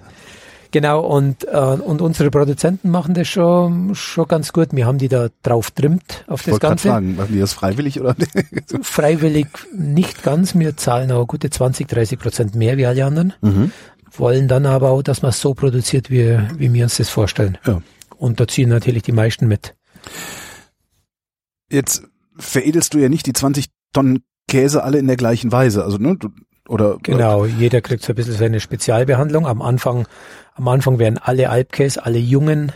[0.73, 4.69] Genau, und, äh, und unsere Produzenten machen das schon, schon ganz gut.
[4.73, 6.89] Wir haben die da drauf trimmt auf Ich das Ganze.
[6.89, 8.15] fragen, machen die das freiwillig oder?
[8.83, 10.55] Freiwillig nicht ganz.
[10.55, 13.33] Wir zahlen aber gute 20, 30 Prozent mehr wie alle anderen.
[13.41, 13.73] mhm.
[14.13, 17.59] Wollen dann aber auch, dass man es so produziert, wie, wie wir uns das vorstellen.
[17.65, 17.81] Ja.
[18.17, 19.75] Und da ziehen natürlich die meisten mit.
[21.71, 22.03] Jetzt
[22.37, 25.85] veredelst du ja nicht die 20 Tonnen Käse alle in der gleichen Weise.
[25.85, 26.31] Also, ne, du,
[26.69, 29.47] oder, Genau, jeder kriegt so ein bisschen seine Spezialbehandlung.
[29.47, 30.07] Am Anfang,
[30.55, 32.73] am Anfang werden alle Alpkäse, alle jungen,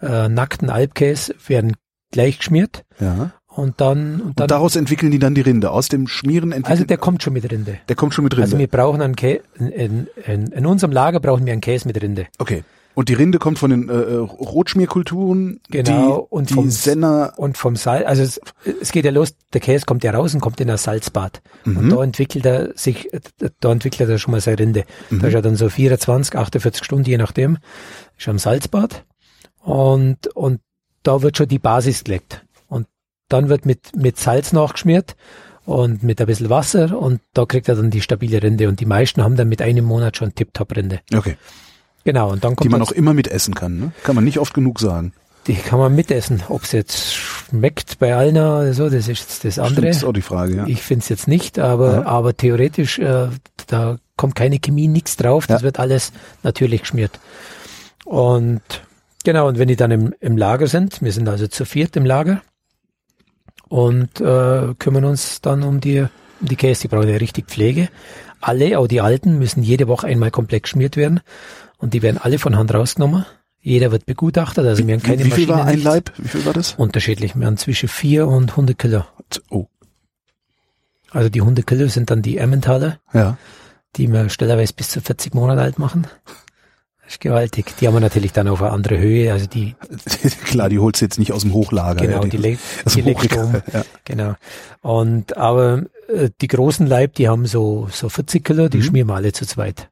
[0.00, 1.76] äh, nackten Alpkäse werden
[2.12, 3.32] gleich geschmiert Ja.
[3.48, 5.70] und dann, und Und dann daraus entwickeln die dann die Rinde.
[5.70, 6.70] Aus dem Schmieren entwickeln.
[6.72, 7.78] also der kommt schon mit Rinde.
[7.88, 8.44] der kommt schon mit Rinde.
[8.44, 12.00] Also wir brauchen einen Käse, in, in, in unserem Lager brauchen wir einen Käse mit
[12.02, 12.26] Rinde.
[12.38, 12.62] okay.
[12.98, 15.60] Und die Rinde kommt von den äh, äh, Rotschmierkulturen.
[15.70, 17.32] Genau, Die, und die vom- Senner.
[17.36, 18.40] Und vom Salz, also es,
[18.80, 21.40] es geht ja los, der Käse kommt ja raus und kommt in ein Salzbad.
[21.64, 21.76] Mhm.
[21.76, 23.08] Und da entwickelt er sich,
[23.60, 24.84] da entwickelt er schon mal seine Rinde.
[25.10, 25.20] Mhm.
[25.20, 27.58] Da ist er dann so 24, 48 Stunden, je nachdem,
[28.18, 29.04] ist im Salzbad.
[29.60, 30.60] Und, und
[31.04, 32.44] da wird schon die Basis gelegt.
[32.66, 32.88] Und
[33.28, 35.14] dann wird mit, mit Salz nachgeschmiert
[35.64, 38.68] und mit ein bisschen Wasser und da kriegt er dann die stabile Rinde.
[38.68, 40.98] Und die meisten haben dann mit einem Monat schon Tip-Top-Rinde.
[41.14, 41.36] Okay.
[42.04, 43.78] Genau, und dann kommt Die man das- auch immer mitessen kann.
[43.78, 43.92] Ne?
[44.02, 45.12] Kann man nicht oft genug sagen.
[45.46, 46.42] die kann man mitessen.
[46.50, 49.76] Ob es jetzt schmeckt bei allen oder so, das ist jetzt das andere.
[49.80, 50.56] Stimmt, ist auch die Frage.
[50.56, 50.66] Ja.
[50.66, 52.06] Ich finde es jetzt nicht, aber, Ja.
[52.06, 53.28] aber theoretisch, äh,
[53.66, 55.64] da kommt keine Chemie, nichts drauf, das Ja.
[55.64, 57.18] wird alles natürlich geschmiert.
[58.04, 58.60] Und
[59.24, 62.04] genau, und wenn die dann im, im Lager sind, wir sind also zu viert im
[62.04, 62.42] Lager
[63.68, 66.08] und äh, kümmern uns dann um die, um
[66.48, 67.88] die Käse, die brauchen ja richtig Pflege.
[68.40, 71.20] Alle, auch die Alten, müssen jede Woche einmal komplett geschmiert werden
[71.78, 73.24] und die werden alle von Hand rausgenommen.
[73.60, 75.84] Jeder wird begutachtet, also wir haben keine Wie viel war Maschine, ein nichts.
[75.84, 76.12] Leib?
[76.18, 76.74] Wie viel war das?
[76.74, 79.04] Unterschiedlich, wir haben zwischen vier und 100 Kilo.
[79.50, 79.66] Oh,
[81.10, 83.36] Also die 100 Kilo sind dann die Emmentaler, ja.
[83.96, 86.06] die wir stellerweise bis zu 40 Monate alt machen.
[87.02, 87.74] Das ist gewaltig.
[87.80, 89.74] Die haben wir natürlich dann auf eine andere Höhe, also die,
[90.44, 92.04] Klar, die holst du jetzt nicht aus dem Hochlager.
[92.06, 93.54] genau, ja, die, leg, aus die du um.
[93.72, 93.84] Ja.
[94.04, 94.34] Genau.
[94.82, 98.82] Und, aber äh, die großen Leib, die haben so, so 40 Kilo, die Mhm.
[98.82, 99.88] schmieren wir alle zu zweit.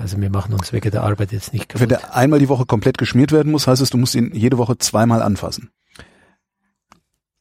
[0.00, 1.90] Also wir machen uns wegen der Arbeit jetzt nicht Wenn kaputt.
[1.90, 4.78] der einmal die Woche komplett geschmiert werden muss, heißt es, du musst ihn jede Woche
[4.78, 5.70] zweimal anfassen.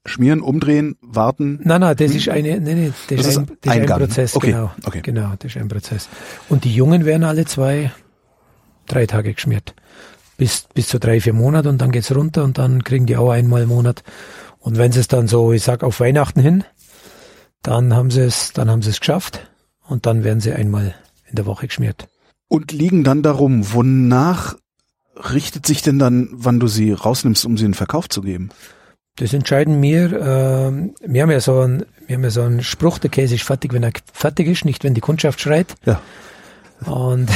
[0.06, 1.60] schmieren, umdrehen, warten.
[1.63, 4.00] Nein, nein, das ist eine, nee, nee, das, Das ist ein, das ist ein.
[4.00, 4.72] Prozess, Okay, genau.
[4.86, 5.02] okay.
[5.04, 6.10] Genau, das ist ein Prozess.
[6.50, 7.91] Und die Jungen werden alle zwei,
[8.88, 9.76] drei Tage geschmiert.
[10.38, 13.30] Bis, bis zu drei, vier Monate und dann geht's runter und dann kriegen die auch
[13.32, 14.04] einmal im Monat.
[14.60, 16.63] Und wenn sie es dann so, ich sag, auf Weihnachten hin,
[17.62, 19.50] dann haben sie es, dann haben sie es geschafft
[19.86, 20.95] und dann werden sie einmal
[21.30, 22.08] in der Woche geschmiert.
[22.50, 24.56] Und liegen dann darum, wonach
[25.16, 28.50] richtet sich denn dann, wann du sie rausnimmst, um sie in den Verkauf zu geben?
[29.18, 30.20] Das entscheiden wir.
[30.20, 33.44] Ähm, wir haben ja so einen, wir haben ja so einen Spruch, der Käse ist
[33.44, 35.76] fertig, wenn er fertig ist, nicht wenn die Kundschaft schreit.
[35.86, 36.02] Ja.
[36.86, 37.30] Und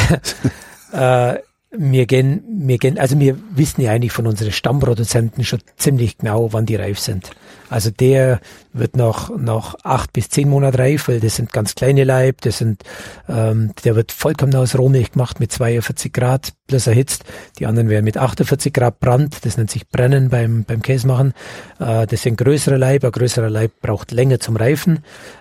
[0.94, 1.36] äh,
[1.72, 6.54] wir gehen, wir gehen, also wir wissen ja eigentlich von unseren Stammproduzenten schon ziemlich genau,
[6.54, 7.32] wann die reif sind.
[7.74, 8.40] Also der
[8.72, 12.60] wird noch noch acht bis zehn Monate reif, weil das sind ganz kleine Leib, das
[12.60, 12.84] sind,
[13.28, 17.24] ähm, der wird vollkommen aus Rohmilch gemacht mit 42 Grad plus erhitzt.
[17.58, 21.34] Die anderen werden mit 48 Grad brannt, das nennt sich Brennen beim beim Käsemachen.
[21.80, 25.00] Äh, das sind größere Leib, ein größerer Leib braucht länger zum Reifen.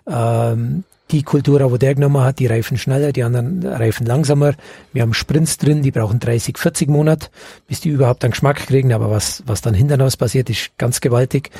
[0.09, 4.55] Ähm, die Kultur, wo der genommen hat, die reifen schneller, die anderen reifen langsamer.
[4.93, 7.29] Wir haben Sprints drin, die brauchen 30, 40 Monate,
[7.67, 8.93] bis die überhaupt einen Geschmack kriegen.
[8.93, 11.51] Aber was, was dann hinteraus passiert, ist ganz gewaltig.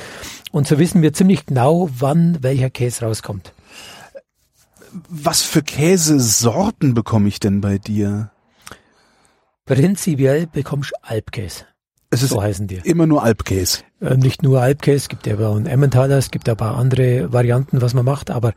[0.51, 3.53] Und so wissen wir ziemlich genau, wann welcher Käse rauskommt.
[5.07, 8.31] Was für Käsesorten bekomme ich denn bei dir?
[9.65, 11.65] Prinzipiell bekommst du Alpkäse.
[12.13, 12.77] Es ist So heißen die.
[12.83, 13.79] immer nur Alpkäse.
[14.01, 17.81] Äh, nicht nur Alpkäse, es gibt ja einen Emmentaler, es gibt ein paar andere Varianten,
[17.81, 18.53] was man macht, aber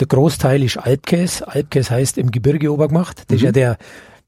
[0.00, 1.46] der Großteil ist Alpkäse.
[1.48, 3.24] Alpkäse heißt im Gebirge obergemacht.
[3.28, 3.76] Das ist ja der,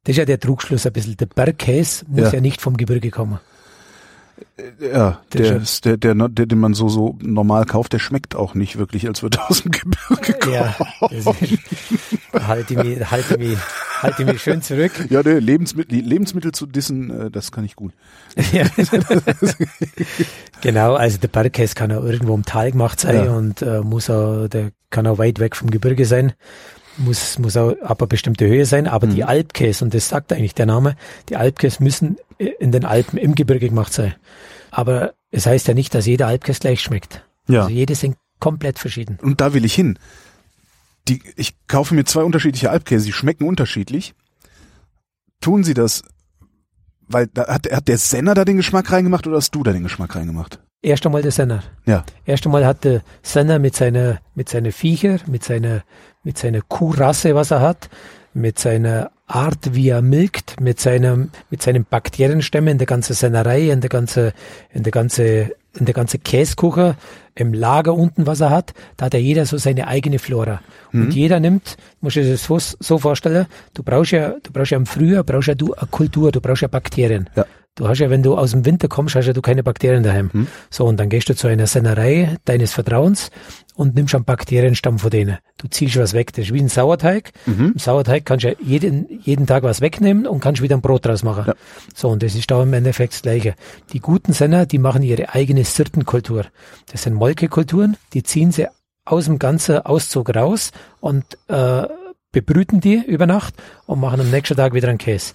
[0.04, 1.16] das ist ja der Trugschluss ein bisschen.
[1.16, 2.32] Der Bergkäse muss Ja.
[2.34, 3.38] ja, nicht vom Gebirge kommen.
[4.80, 8.54] Ja, Der der, der, der, der, den man so, so normal kauft, der schmeckt auch
[8.54, 10.54] nicht wirklich, als würde er aus dem Gebirge kommen.
[10.54, 10.76] Ja,
[12.46, 13.58] halte mich, halte mich,
[14.00, 14.92] halte mich schön zurück.
[15.10, 17.92] Ja, der Lebensmittel, Lebensmittel zu dissen, äh, das kann ich gut.
[18.52, 18.64] Ja.
[20.60, 23.32] genau, also der Bergkäse kann auch irgendwo im Tal gemacht sein Ja.
[23.32, 26.32] und äh, muss auch, der kann auch weit weg vom Gebirge sein.
[26.96, 29.14] Muss, muss auch ab einer bestimmten Höhe sein, aber Mhm.
[29.14, 30.96] die Alpkäse, und das sagt eigentlich der Name,
[31.28, 34.14] die Alpkäse müssen in den Alpen im Gebirge gemacht sein.
[34.70, 37.24] Aber es heißt ja nicht, dass jeder Alpkäse gleich schmeckt.
[37.48, 37.62] Ja.
[37.62, 39.18] Also jede sind komplett verschieden.
[39.22, 39.98] Und da will ich hin.
[41.08, 44.14] Die, ich kaufe mir zwei unterschiedliche Alpkäse, die schmecken unterschiedlich.
[45.40, 46.02] Tun sie das,
[47.06, 49.82] weil da hat, hat der Senner da den Geschmack reingemacht oder hast du da den
[49.82, 50.60] Geschmack reingemacht?
[50.82, 51.62] Erst einmal der Senner.
[51.86, 52.04] Ja.
[52.24, 55.82] Erst einmal hat der Senner mit seiner, mit seiner Viecher, mit seiner,
[56.24, 57.88] mit seiner Kuhrasse, was er hat,
[58.32, 63.70] mit seiner Art, wie er milkt, mit seinem, mit seinen Bakterienstämmen in der ganzen Sennerei,
[63.70, 64.32] in der ganze,
[64.72, 66.94] in der ganze, in der ganze Käsekuchen,
[67.34, 70.60] im Lager unten, was er hat, da hat ja jeder so seine eigene Flora.
[70.92, 74.78] Und jeder nimmt, muss ich das so, so vorstellen, du brauchst ja, du brauchst ja
[74.78, 77.28] im Frühjahr, brauchst ja du eine Kultur, du brauchst ja Bakterien.
[77.34, 77.46] Ja.
[77.76, 80.30] Du hast ja, wenn du aus dem Winter kommst, hast ja du keine Bakterien daheim.
[80.70, 83.30] So, und dann gehst du zu einer Sennerei deines Vertrauens
[83.74, 85.38] und nimmst einen Bakterienstamm von denen.
[85.58, 86.32] Du ziehst was weg.
[86.32, 87.32] Das ist wie ein Sauerteig.
[87.72, 91.04] Im Sauerteig kannst du ja jeden, jeden Tag was wegnehmen und kannst wieder ein Brot
[91.04, 91.46] draus machen.
[91.48, 91.54] Ja.
[91.94, 93.54] So, und das ist da im Endeffekt das Gleiche.
[93.92, 96.44] Die guten Senner, die machen ihre eigene Sirtenkultur.
[96.92, 98.68] Das sind Molkekulturen, die ziehen sie
[99.04, 101.88] aus dem ganzen Auszug raus und äh,
[102.30, 103.54] bebrüten die über Nacht
[103.86, 105.34] und machen am nächsten Tag wieder einen Käse.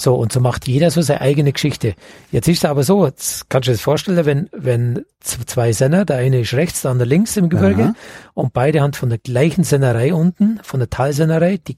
[0.00, 1.94] So, und so macht jeder so seine eigene Geschichte.
[2.32, 6.06] Jetzt ist es aber so, jetzt kannst du dir das vorstellen, wenn, wenn zwei Senner,
[6.06, 7.94] der eine ist rechts, der andere links im Gebirge, Aha.
[8.32, 11.76] und beide haben von der gleichen Sennerei unten, von der Talsennerei, die,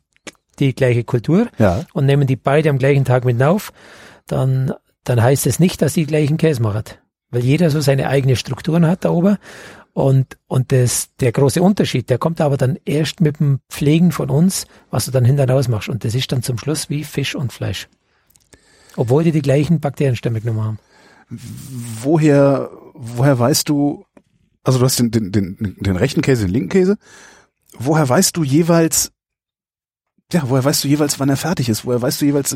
[0.60, 1.84] die gleiche Kultur, Ja.
[1.94, 3.72] und nehmen die beide am gleichen Tag mit auf,
[4.28, 6.84] dann, dann heißt es nicht, dass die gleichen Käse machen.
[7.30, 9.36] Weil jeder so seine eigene Strukturen hat da oben.
[9.94, 14.30] Und, und das, der große Unterschied, der kommt aber dann erst mit dem Pflegen von
[14.30, 15.88] uns, was du dann hinterher machst.
[15.88, 17.88] Und das ist dann zum Schluss wie Fisch und Fleisch.
[18.96, 20.78] Obwohl die die gleichen Bakterienstämme genommen haben.
[22.02, 24.04] Woher, woher weißt du,
[24.64, 26.98] also du hast den, den, den, den rechten Käse, den linken Käse.
[27.78, 29.11] Woher weißt du jeweils,
[30.32, 31.84] ja, woher weißt du jeweils, wann er fertig ist?
[31.84, 32.52] Woher weißt du jeweils,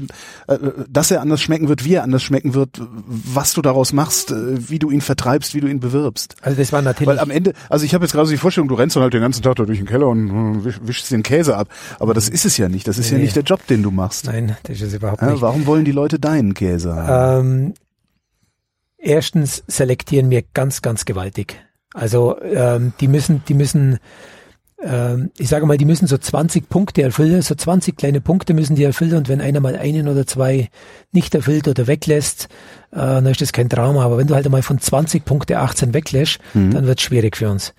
[0.48, 0.58] äh,
[0.88, 4.68] dass er anders schmecken wird, wie er anders schmecken wird, was du daraus machst, äh,
[4.70, 6.36] wie du ihn vertreibst, wie du ihn bewirbst?
[6.42, 7.08] Also das war natürlich.
[7.08, 9.14] Weil am Ende, also ich habe jetzt gerade so die Vorstellung, du rennst dann halt
[9.14, 10.28] den ganzen Tag da durch den Keller und
[10.60, 11.68] äh, wisch, wischst den Käse ab.
[11.98, 12.88] Aber das ist es ja nicht.
[12.88, 13.24] Das ist ja Nee.
[13.24, 14.26] nicht der Job, den du machst.
[14.26, 15.42] nein, das ist überhaupt Ja, nicht.
[15.42, 17.46] warum wollen die Leute deinen Käse haben?
[17.66, 17.74] Ähm,
[18.98, 21.62] erstens selektieren wir ganz, ganz gewaltig.
[21.94, 23.98] Also ähm, die müssen, die müssen,
[25.38, 28.84] ich sage mal, die müssen so 20 Punkte erfüllen, so 20 kleine Punkte müssen die
[28.84, 30.68] erfüllen und wenn einer mal einen oder zwei
[31.12, 32.48] nicht erfüllt oder weglässt,
[32.92, 34.04] äh, dann ist das kein Drama.
[34.04, 37.48] Aber wenn du halt einmal von 20 Punkte 18 weglässt, dann wird es schwierig für
[37.48, 37.72] uns.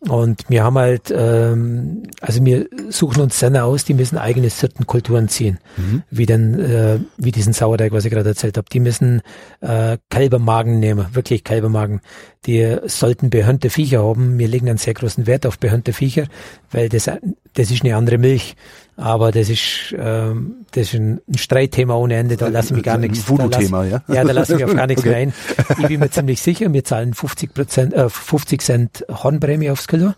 [0.00, 5.28] Und wir haben halt, ähm, also wir suchen uns Senner aus, die müssen eigene Sirtenkulturen
[5.28, 6.02] ziehen, mhm.
[6.10, 8.68] wie den, äh, wie diesen Sauerteig, was ich gerade erzählt habe.
[8.72, 9.22] Die müssen
[9.60, 12.02] äh, Kälbermagen nehmen, wirklich Kälbermagen.
[12.46, 14.38] Die sollten behörnte Viecher haben.
[14.38, 16.26] Wir legen einen sehr großen Wert auf behörnte Viecher,
[16.70, 17.10] weil das,
[17.54, 18.54] das ist eine andere Milch.
[18.96, 22.84] Aber das ist, ähm, das ist ein, ein Streitthema ohne Ende, da lasse ich mich
[22.84, 23.28] gar nichts.
[23.28, 24.02] Voodoo-Thema, ja?
[24.08, 25.10] Ja, da lasse ich mich auf gar nichts okay.
[25.10, 25.34] mehr ein.
[25.78, 30.14] Ich bin mir ziemlich sicher, wir zahlen 50 Prozent, äh, 50 Cent Hornprämie aufs Kilo,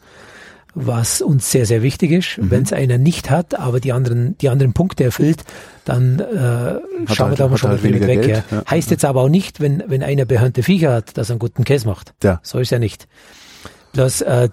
[0.87, 2.39] was uns sehr, sehr wichtig ist.
[2.39, 2.51] Mhm.
[2.51, 5.45] Wenn es einer nicht hat, aber die anderen, die anderen Punkte erfüllt,
[5.85, 8.23] dann äh, schauen halt, wir da mal schon halt mal weg.
[8.23, 8.63] Geld, ja.
[8.69, 11.65] Heißt jetzt aber auch nicht, wenn, wenn einer behörnte Viecher hat, dass er einen guten
[11.65, 12.15] Käse macht.
[12.23, 12.41] Ja.
[12.43, 13.09] So ist er nicht.
[13.93, 14.49] Bloß äh,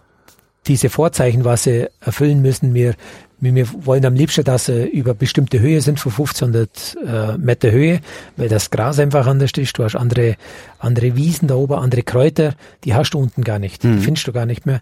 [0.67, 2.95] diese Vorzeichen, was sie erfüllen müssen, wir
[3.39, 7.99] wir wollen am liebsten, dass sie über bestimmte Höhe sind, von 1500 äh, Meter Höhe,
[8.37, 9.77] weil das Gras einfach anders ist.
[9.77, 10.37] Du hast andere,
[10.79, 13.83] andere Wiesen da oben, andere Kräuter, die hast du unten gar nicht.
[13.83, 13.97] Mhm.
[13.97, 14.81] Die findest du gar nicht mehr.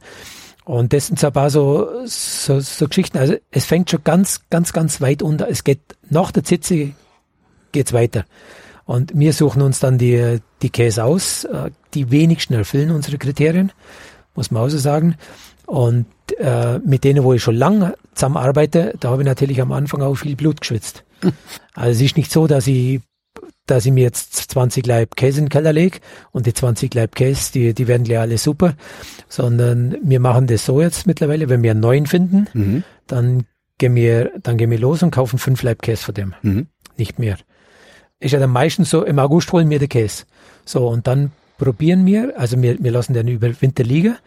[0.65, 3.17] Und das sind so ein paar so, so, so Geschichten.
[3.17, 5.49] Also es fängt schon ganz, ganz, ganz weit unter.
[5.49, 6.91] Es geht nach der Zitze
[7.71, 8.25] geht's weiter.
[8.85, 13.71] Und wir suchen uns dann die, die Käse aus, äh, die wenigsten erfüllen unsere Kriterien,
[14.35, 15.15] muss man auch so sagen.
[15.65, 16.05] Und
[16.37, 20.15] äh, mit denen, wo ich schon lange zusammenarbeite, da habe ich natürlich am Anfang auch
[20.15, 21.03] viel Blut geschwitzt.
[21.75, 23.01] Also es ist nicht so, dass ich
[23.65, 25.99] dass ich mir jetzt 20 Leib Käse in den Keller lege
[26.31, 28.75] und die 20 Leib Käse, die, die werden gleich alle super,
[29.29, 32.83] sondern wir machen das so jetzt mittlerweile, wenn wir einen neuen finden, mhm.
[33.07, 33.45] dann
[33.77, 36.33] gehen wir, dann gehen wir los und kaufen fünf Leib Käse von dem.
[36.41, 36.67] Mhm.
[36.97, 37.37] Nicht mehr.
[38.19, 40.23] Ist ja dann meistens so, im August holen wir den Käse.
[40.65, 44.17] So, und dann probieren wir, also wir, wir lassen den über Winter liegen,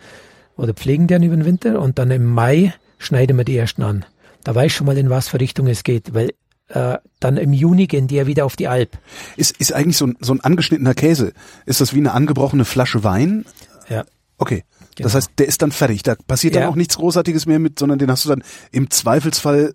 [0.57, 4.05] oder pflegen den über den Winter und dann im Mai schneiden wir die ersten an.
[4.45, 6.31] Da weiß schon mal, in was für Richtung es geht, weil
[6.69, 8.99] äh, dann im Juni gehen die ja wieder auf die Alp.
[9.37, 11.33] Ist, ist eigentlich so ein, so ein angeschnittener Käse,
[11.65, 13.45] ist das wie eine angebrochene Flasche Wein?
[13.89, 14.05] Ja.
[14.39, 14.65] Okay.
[14.97, 15.07] Genau.
[15.07, 16.03] Das heißt, der ist dann fertig.
[16.03, 16.63] Da passiert ja.
[16.63, 19.75] dann auch nichts Großartiges mehr mit, sondern den hast du dann im Zweifelsfall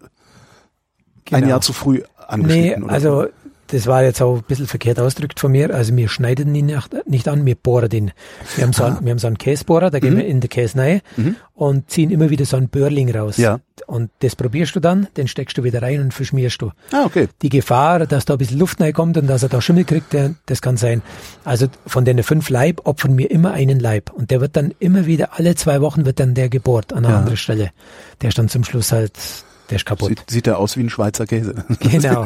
[1.26, 1.38] genau.
[1.38, 2.86] ein Jahr zu früh angeschnitten.
[2.86, 3.28] Nee, also
[3.72, 5.74] das war jetzt auch ein bisschen verkehrt ausgedrückt von mir.
[5.74, 8.12] Also wir schneiden ihn nicht an, wir bohren den.
[8.56, 9.00] Wir haben so, einen, ah.
[9.02, 10.18] wir haben so einen Käsebohrer, da gehen mhm.
[10.18, 11.38] wir in die Käse rein mhm.
[11.54, 13.38] und ziehen immer wieder so einen Börling raus.
[13.38, 13.60] Ja.
[13.88, 16.72] Und das probierst du dann, den steckst du wieder rein und verschmierst du.
[16.92, 17.30] Ah, okay.
[17.42, 20.36] Die Gefahr, dass da ein bisschen Luft reinkommt und dass er da Schimmel kriegt, der,
[20.48, 21.02] das kann sein.
[21.46, 24.12] Also von den fünf Leib opfern wir immer einen Leib.
[24.12, 27.14] Und der wird dann immer wieder, alle zwei Wochen wird dann der gebohrt an einer
[27.14, 27.20] ja.
[27.20, 27.72] anderen Stelle.
[28.22, 29.14] Der ist dann zum Schluss halt
[29.72, 30.10] der ist kaputt.
[30.10, 31.56] Sieht, sieht er aus wie ein Schweizer Käse.
[31.80, 32.26] Genau.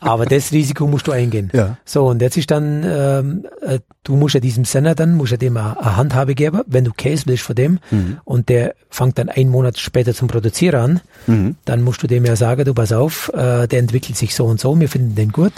[0.00, 1.50] Aber das Risiko musst du eingehen.
[1.52, 1.76] Ja.
[1.84, 5.36] So, und jetzt ist dann, ähm, äh, du musst ja diesem Sender dann, musst ja
[5.36, 8.18] dem eine Handhabe geben, wenn du Käse willst von dem, mhm.
[8.24, 11.56] und der fängt dann einen Monat später zum Produzieren an, mhm.
[11.64, 14.60] dann musst du dem ja sagen, du pass auf, äh, der entwickelt sich so und
[14.60, 15.52] so, wir finden den gut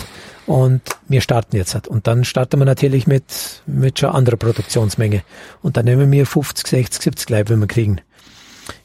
[0.46, 1.86] und wir starten jetzt.
[1.86, 5.22] Und dann starten wir natürlich mit, mit schon anderer Produktionsmenge.
[5.62, 8.00] Und dann nehmen wir 50, 60, 70 Leib, wenn wir kriegen.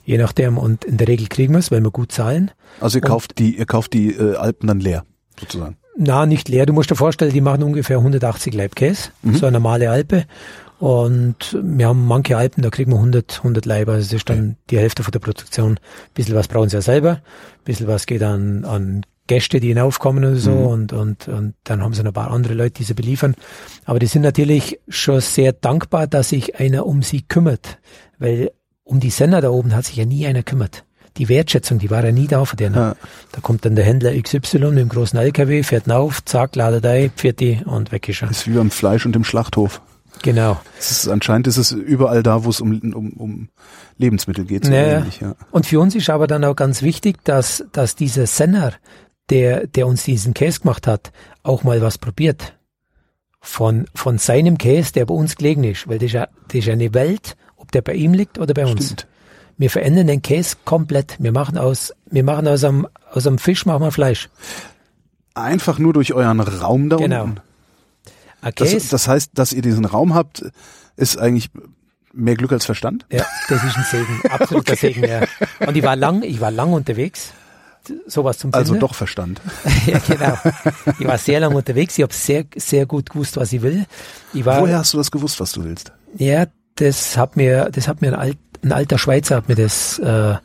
[0.04, 0.58] Je nachdem.
[0.58, 2.52] Und in der Regel kriegen wir es, weil wir gut zahlen.
[2.80, 5.06] Also ihr und kauft die, ihr kauft die äh, Alpen dann leer,
[5.40, 5.78] sozusagen.
[5.98, 6.66] Na, nicht leer.
[6.66, 9.10] Du musst dir vorstellen, die machen ungefähr 180 Leib Käse.
[9.22, 9.36] Mhm.
[9.36, 10.26] So eine normale Alpe.
[10.80, 13.88] Und wir haben manche Alpen, da kriegen wir 100, 100 Leib.
[13.88, 14.56] Also das ist dann okay.
[14.72, 15.72] die Hälfte von der Produktion.
[15.72, 15.80] Ein
[16.14, 17.12] bisschen was brauchen sie ja selber.
[17.12, 20.52] Ein bisschen was geht an, an Gäste, die hinaufkommen und so.
[20.52, 20.66] Mhm.
[20.66, 23.36] Und, und, und dann haben sie noch ein paar andere Leute, die sie beliefern.
[23.86, 27.80] Aber die sind natürlich schon sehr dankbar, dass sich einer um sie kümmert.
[28.20, 28.52] Weil
[28.86, 30.86] um die Sender da oben hat sich ja nie einer kümmert.
[31.18, 32.74] Die Wertschätzung, die war ja nie da für den.
[32.74, 32.96] Ja.
[33.32, 37.12] Da kommt dann der Händler XY mit dem großen LKW, fährt auf, zack, ladet ein,
[37.16, 38.28] fährt die und weg ist er.
[38.28, 39.82] Das ist wie beim Fleisch und dem Schlachthof.
[40.22, 40.60] Genau.
[40.78, 43.50] Ist, anscheinend ist es überall da, wo es um, um, um
[43.98, 44.66] Lebensmittel geht.
[44.66, 45.00] So naja.
[45.00, 45.36] ähnlich, ja.
[45.52, 48.74] Und für uns ist aber dann auch ganz wichtig, dass, dass dieser Senner,
[49.30, 51.12] der, der uns diesen Käse gemacht hat,
[51.44, 52.58] auch mal was probiert.
[53.40, 55.88] Von, von seinem Käse, der bei uns gelegen ist.
[55.88, 57.36] Weil das ist ja, das ist eine Welt,
[57.66, 58.86] ob der bei ihm liegt oder bei uns.
[58.86, 59.08] Stimmt.
[59.58, 61.16] Wir verändern den Käse komplett.
[61.20, 64.30] Wir machen aus, wir machen aus einem, aus einem Fisch machen wir Fleisch.
[65.34, 67.24] Einfach nur durch euren Raum da genau.
[67.24, 67.42] unten.
[68.56, 70.46] Das, das heißt, dass ihr diesen Raum habt,
[70.98, 71.50] ist eigentlich
[72.14, 73.06] mehr Glück als Verstand?
[73.12, 74.94] Ja, das ist ein Segen, absoluter okay.
[74.94, 75.24] Segen, ja.
[75.66, 77.34] Und ich war lang, ich war lang unterwegs,
[78.06, 78.82] sowas zum Also Finde.
[78.82, 79.42] doch Verstand.
[79.88, 80.38] ja, genau.
[81.00, 83.86] Ich war sehr lang unterwegs, ich habe sehr, sehr gut gewusst, was ich will.
[84.34, 85.92] Ich war, Woher hast du das gewusst, was du willst?
[86.18, 90.00] Ja, das hat mir, das hat mir ein, alt, ein alter Schweizer hat mir das,
[90.00, 90.36] äh,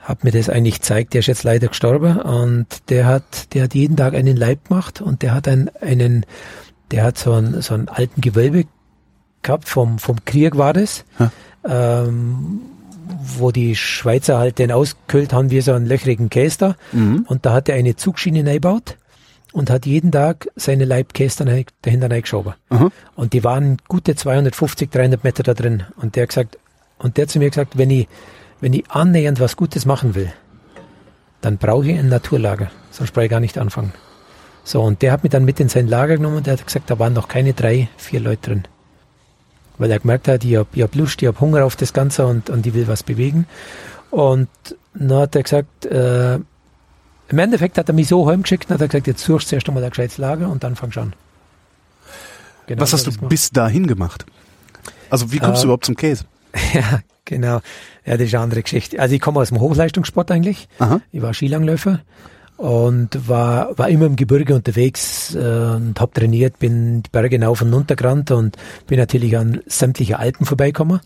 [0.00, 1.14] hat mir das eigentlich gezeigt.
[1.14, 5.00] Der ist jetzt leider gestorben und der hat, der hat jeden Tag einen Leib gemacht
[5.00, 6.26] und der hat einen, einen,
[6.90, 8.64] der hat so einen, so einen alten Gewölbe
[9.42, 11.04] gehabt vom, vom Krieg war das,
[11.64, 12.60] ähm,
[13.22, 16.76] wo die Schweizer halt den ausgekühlt haben wie so einen löchrigen Käse da.
[16.92, 17.24] Mhm.
[17.26, 18.96] Und da hat er eine Zugschiene eingebaut
[19.52, 22.54] und hat jeden Tag seine Leibkästen dahinter reingeschoben.
[22.70, 22.92] Mhm.
[23.16, 25.84] Und die waren gute 250, 300 Meter da drin.
[25.96, 26.58] Und der hat gesagt,
[26.98, 28.08] und der hat zu mir gesagt, wenn ich,
[28.60, 30.32] wenn ich annähernd was Gutes machen will,
[31.40, 33.92] dann brauche ich ein Naturlager, sonst brauche ich gar nicht anfangen.
[34.62, 36.90] So, und der hat mich dann mit in sein Lager genommen und der hat gesagt,
[36.90, 38.64] da waren noch keine drei, vier Leute drin.
[39.78, 42.26] Weil er gemerkt hat, ich habe ich hab Lust, ich habe Hunger auf das Ganze
[42.26, 43.46] und, und ich will was bewegen.
[44.10, 44.48] Und
[44.92, 46.38] dann hat er gesagt, äh,
[47.32, 49.68] im Endeffekt hat er mich so heimgeschickt und hat er gesagt, jetzt suchst du erst
[49.68, 51.12] einmal ein gescheites Lager und dann fangst du an.
[52.66, 54.26] Genau, was hast du bis dahin gemacht?
[55.10, 56.24] Also wie kommst äh, du überhaupt zum Käse?
[56.74, 57.60] Ja, genau.
[58.04, 58.98] Ja, das ist eine andere Geschichte.
[58.98, 60.68] Also ich komme aus dem Hochleistungssport eigentlich.
[60.78, 61.00] Aha.
[61.12, 62.00] Ich war Skilangläufer
[62.56, 67.62] und war, war immer im Gebirge unterwegs äh, und habe trainiert, bin die Berge auf
[67.62, 71.00] und runter gerannt und bin natürlich an sämtliche Alpen vorbeigekommen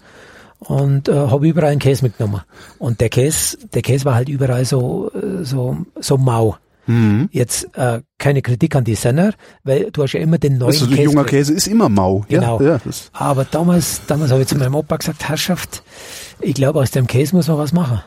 [0.58, 2.42] und äh, habe überall einen Käse mitgenommen.
[2.78, 6.56] Und der Käse, der Käse war halt überall so, äh, so, so mau.
[6.86, 7.28] Mhm.
[7.32, 10.86] Jetzt äh, keine Kritik an die Senner, weil du hast ja immer den neuen also,
[10.86, 11.02] Käse.
[11.02, 12.24] junger Käse ist immer mau.
[12.28, 12.60] Genau.
[12.60, 12.80] Ja, ja,
[13.12, 15.82] Aber damals, damals habe ich zu meinem Opa gesagt, Herrschaft,
[16.40, 18.02] ich glaube, aus dem Käse muss man was machen.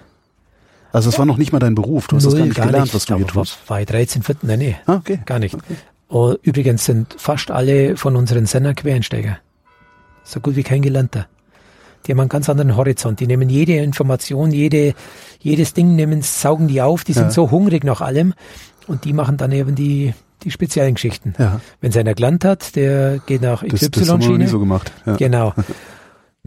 [0.92, 2.66] Also es war noch nicht mal dein Beruf, du hast Null, das gar nicht gar
[2.68, 2.96] gelernt, nicht.
[2.96, 3.58] was du hier tust.
[3.68, 5.20] War, war ich 13, 14, nein, nee, ah, okay.
[5.26, 5.56] gar nicht.
[5.56, 5.76] Okay.
[6.08, 9.40] Und übrigens sind fast alle von unseren Senner Quereinsteiger.
[10.24, 11.28] So gut wie kein Gelernter.
[12.08, 13.20] Die haben einen ganz anderen Horizont.
[13.20, 14.94] Die nehmen jede Information, jede,
[15.40, 17.04] jedes Ding nehmen, saugen die auf.
[17.04, 17.32] Die sind ja.
[17.32, 18.34] so hungrig nach allem.
[18.88, 21.34] Und die machen dann eben die, die speziellen Geschichten.
[21.38, 21.60] Ja.
[21.82, 23.90] Wenn es einer gelernt hat, der geht nach XY-Schiene.
[23.90, 24.92] Das, das haben wir nie so gemacht.
[25.06, 25.16] Ja.
[25.18, 25.54] Genau.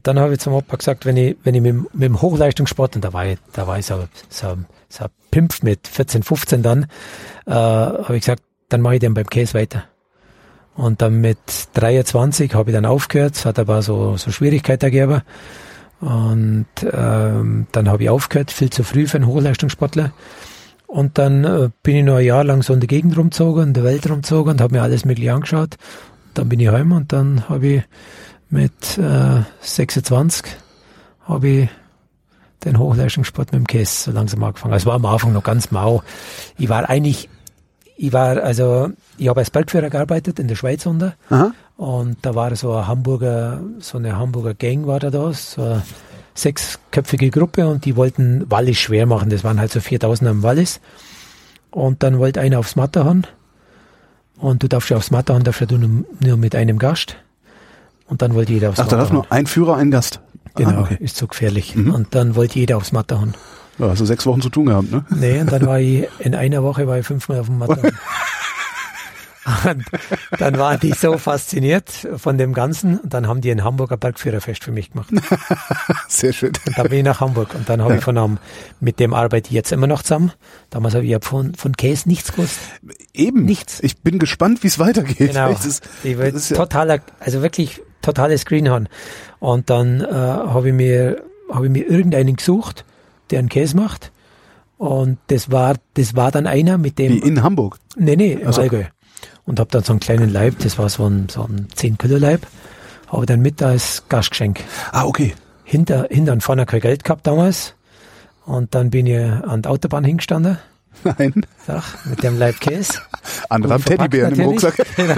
[0.03, 3.05] Dann habe ich zum Opa gesagt, wenn ich, wenn ich mit, mit dem Hochleistungssport, und
[3.05, 4.57] da war ich, da war ich so, so,
[4.89, 6.87] so ein Pimpf mit 14, 15 dann,
[7.45, 9.85] äh, habe ich gesagt, dann mache ich den beim Käse weiter.
[10.75, 11.39] Und dann mit
[11.75, 15.23] 23 habe ich dann aufgehört, es hat aber so, so Schwierigkeiten gegeben.
[16.01, 20.13] Und ähm, dann habe ich aufgehört, viel zu früh für einen Hochleistungssportler.
[20.87, 23.75] Und dann äh, bin ich noch ein Jahr lang so in der Gegend rumgezogen, in
[23.75, 25.77] der Welt rumgezogen und habe mir alles mögliche angeschaut.
[26.35, 27.83] Dann bin ich heim und dann habe ich
[28.49, 30.45] mit äh, 26
[31.21, 31.69] habe ich
[32.65, 34.75] den Hochleistungssport mit dem Käse so langsam angefangen.
[34.75, 36.03] Also war am Anfang noch ganz mau.
[36.59, 37.29] Ich war eigentlich
[38.03, 41.17] ich war, also, ich habe als Bergführer gearbeitet in der Schweiz unter.
[41.29, 41.53] Aha.
[41.77, 45.83] Und da war so eine Hamburger, so eine Hamburger Gang war da da, so eine
[46.35, 49.29] sechsköpfige Gruppe und die wollten Wallis schwer machen.
[49.29, 50.81] Das waren halt so 4000 am Wallis.
[51.71, 53.27] Und dann wollte einer aufs Matterhorn.
[54.39, 57.17] Und du darfst ja aufs Matterhorn, darfst du nur, nur mit einem Gast.
[58.07, 59.05] Und dann wollte jeder aufs Ach, Matterhorn.
[59.05, 60.21] Ach, da darf nur ein Führer, ein Gast.
[60.55, 60.97] Genau, ah, okay.
[61.01, 61.77] ist so gefährlich.
[61.77, 61.93] Mhm.
[61.93, 63.35] Und dann wollte jeder aufs Matterhorn.
[63.81, 65.05] Ja, hast du sechs Wochen zu tun gehabt, ne?
[65.09, 67.93] Nee, und dann war ich, in einer Woche war ich fünfmal auf dem Matterhorn.
[69.65, 69.85] Und
[70.39, 74.63] dann waren die so fasziniert von dem Ganzen und dann haben die ein Hamburger Bergführerfest
[74.63, 75.09] für mich gemacht.
[76.09, 76.53] Sehr schön.
[76.67, 77.99] Und dann bin ich nach Hamburg und dann habe ja.
[77.99, 78.39] ich von einem,
[78.81, 80.33] mit dem arbeite ich jetzt immer noch zusammen.
[80.69, 82.59] Damals habe ich von, von Käse nichts gewusst.
[83.15, 83.47] Eben.
[83.47, 83.81] Nichts.
[83.81, 85.17] Ich bin gespannt, wie es weitergeht.
[85.17, 85.49] Genau.
[85.49, 88.89] Das ist, die wird das ist totaler, also wirklich totales Greenhorn.
[89.39, 92.85] Und dann äh, habe ich mir, habe ich mir irgendeinen gesucht,
[93.31, 94.13] der einen Käse macht.
[94.81, 97.13] Und das war, das war dann einer mit dem.
[97.13, 97.79] Wie in Hamburg?
[97.97, 98.63] Nee, nee, im also.
[98.63, 98.85] Allgäu.
[99.45, 102.17] Und habe dann so einen kleinen Leib, das war so ein, so ein 10 Kilo
[102.17, 102.47] Leib,
[103.09, 104.61] habe dann mit als Gastgeschenk.
[104.93, 105.35] Ah, okay.
[105.65, 107.75] Hinter, hinter und vorne kein Geld gehabt damals.
[108.47, 110.59] Und dann bin ich an der Autobahn hingestanden.
[111.05, 111.35] Nein.
[111.67, 113.01] Sag, mit dem Leib Käse.
[113.51, 114.75] Andere haben Teddybären im Rucksack.
[114.97, 115.15] Genau.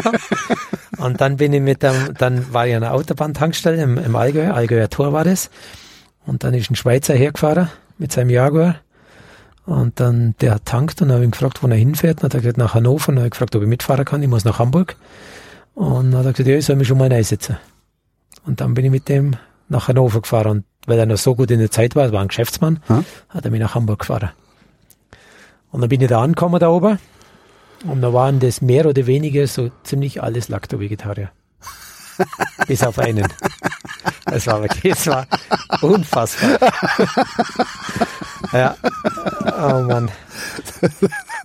[0.98, 4.50] Und dann bin ich mit dem, dann war ich an der Autobahntankstelle im, im Allgäu,
[4.50, 5.50] Allgäuer Tor war das.
[6.26, 7.68] Und dann ist ein Schweizer hergefahren
[8.02, 8.76] mit seinem Jaguar.
[9.64, 12.18] Und dann, der hat tankt und habe ihn gefragt, wo er hinfährt.
[12.18, 13.10] Und hat er gesagt, nach Hannover.
[13.10, 14.22] Und habe ich gefragt, ob ich mitfahren kann.
[14.22, 14.96] Ich muss nach Hamburg.
[15.74, 17.56] Und dann hat er gesagt, ja, ich soll mich schon mal einsetzen.
[18.44, 19.36] Und dann bin ich mit dem
[19.68, 20.48] nach Hannover gefahren.
[20.48, 23.04] Und weil er noch so gut in der Zeit war, war ein Geschäftsmann, hm?
[23.28, 24.30] hat er mich nach Hamburg gefahren.
[25.70, 26.98] Und dann bin ich da angekommen da oben.
[27.84, 31.30] Und da waren das mehr oder weniger so ziemlich alles Lacto-Vegetarier.
[32.66, 33.26] Bis auf einen.
[34.24, 35.26] Das war wirklich, das war
[35.80, 36.58] unfassbar.
[38.52, 38.76] ja.
[39.44, 40.10] Oh Mann.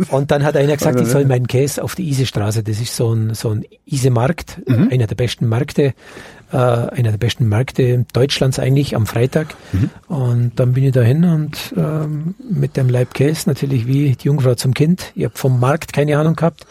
[0.10, 3.13] Und dann hat einer gesagt, ich soll meinen Käse auf die Isestraße, das ist so
[3.13, 4.89] ein, so ein Isemarkt, mhm.
[4.91, 5.93] einer der besten Märkte,
[6.51, 9.56] äh, einer der besten Märkte Deutschlands eigentlich am Freitag.
[9.71, 9.89] Mhm.
[10.08, 14.56] Und dann bin ich dahin und ähm, mit dem Leib Käse, natürlich wie die Jungfrau
[14.56, 15.12] zum Kind.
[15.15, 16.65] Ich habe vom Markt keine Ahnung gehabt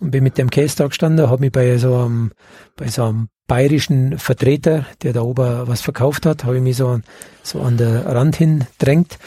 [0.00, 2.32] und bin mit dem Käse da gestanden, habe mich bei so einem,
[2.76, 7.00] bei so einem bayerischen Vertreter, der da oben was verkauft hat, habe ich mich so,
[7.42, 9.18] so an der Rand hin drängt.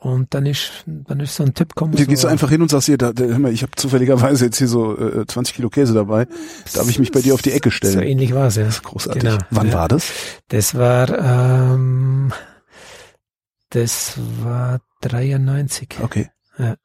[0.00, 1.96] Und dann ist, dann ist so ein Tipp gekommen.
[1.96, 4.44] Du gehst so, einfach hin und sagst hier, da, da, hör mal, ich habe zufälligerweise
[4.44, 6.28] jetzt hier so äh, 20 Kilo Käse dabei.
[6.72, 7.94] Darf ich mich bei dir auf die Ecke stellen?
[7.94, 8.64] So ähnlich war es, ja.
[8.64, 9.22] Das ist großartig.
[9.22, 9.74] Genau, Wann ja.
[9.74, 10.12] war das?
[10.48, 12.32] Das war, ähm,
[13.70, 14.14] das
[14.44, 15.96] war 93.
[16.00, 16.30] Okay.
[16.58, 16.76] Ja.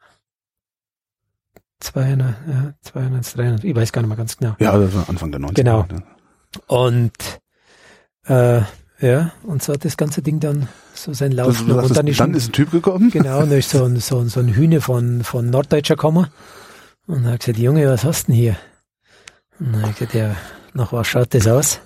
[1.83, 4.55] 200, ja, 200, 300, ich weiß gar nicht mehr ganz genau.
[4.59, 5.53] Ja, das war Anfang der 90er.
[5.53, 5.85] Genau.
[6.67, 7.13] Und
[8.27, 8.61] äh,
[8.99, 12.07] Ja, und so hat das ganze Ding dann so seinen Lauf Das, das, Und dann
[12.07, 13.09] ist, dann ist ein Typ gekommen.
[13.11, 16.27] genau, und da ist so ein, so ein, so ein Hühner von, von Norddeutscher gekommen.
[17.05, 18.55] Und hat gesagt, Junge, was hast du denn hier?
[19.59, 20.35] Und dann habe ich gesagt, ja,
[20.73, 21.79] nach was schaut das aus?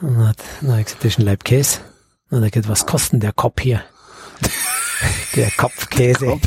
[0.00, 1.80] Und dann hat, dann habe ich gesagt, das ist ein Laib Käse.
[2.30, 3.82] Und er gesagt, was kostet denn der Kopf hier?
[5.36, 6.26] Der Kopfkäse.
[6.26, 6.40] und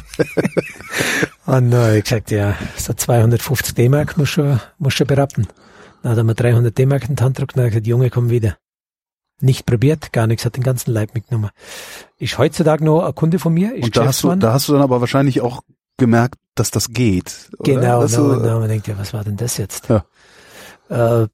[1.45, 5.47] dann habe ich gesagt, ja, so 250 D-Mark muss schon, muss schon berappen.
[6.03, 8.29] Dann hat er mir 300 D-Mark in die Hand gedrückt und hat gesagt, Junge, komm
[8.29, 8.57] wieder.
[9.39, 11.51] Nicht probiert, gar nichts, hat den ganzen Leib mitgenommen.
[12.17, 14.73] Ist heutzutage noch ein Kunde von mir, ist Und da hast, du, da hast du
[14.73, 15.61] dann aber wahrscheinlich auch
[15.97, 17.49] gemerkt, dass das geht.
[17.59, 17.73] Oder?
[17.73, 19.89] Genau, Dass dann, dann man denkt, ja, was war denn das jetzt?
[19.89, 20.05] Ja.
[20.89, 21.27] Äh,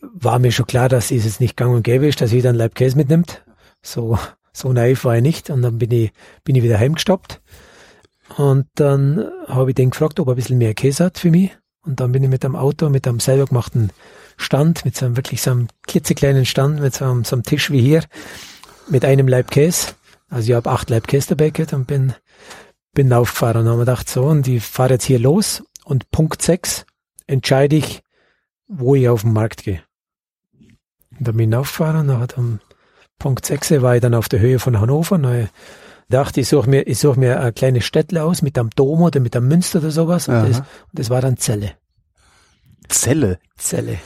[0.00, 2.58] war mir schon klar, dass es jetzt nicht gang und gäbe ist, dass jeder einen
[2.58, 3.42] Leib Käse mitnimmt.
[3.82, 4.18] So,
[4.52, 5.50] so naiv war ich nicht.
[5.50, 6.12] Und dann bin ich,
[6.44, 7.40] bin ich wieder heimgestoppt.
[8.36, 11.50] Und dann habe ich den gefragt, ob er ein bisschen mehr Käse hat für mich.
[11.84, 13.90] Und dann bin ich mit einem Auto, mit einem selber gemachten
[14.36, 17.70] Stand, mit so einem wirklich so einem klitzekleinen Stand, mit so einem, so einem Tisch
[17.70, 18.04] wie hier,
[18.88, 19.94] mit einem Leib Käse.
[20.28, 22.14] Also ich habe acht Leib Käse dabei gehabt und bin,
[22.94, 26.40] bin aufgefahren und habe mir gedacht, so, und ich fahre jetzt hier los und Punkt
[26.40, 26.86] 6
[27.26, 28.02] entscheide ich,
[28.66, 29.82] wo ich auf den Markt gehe.
[31.18, 32.60] Und dann bin ich aufgefahren und dann am
[33.22, 35.48] Punkt 6 war ich dann auf der Höhe von Hannover und ich
[36.08, 39.20] dachte, ich suche mir, ich suche mir ein kleines Städtle aus mit einem Dom oder
[39.20, 41.72] mit einem Münster oder sowas und das, und das war dann Zelle.
[42.88, 43.38] Zelle.
[43.56, 43.98] Zelle.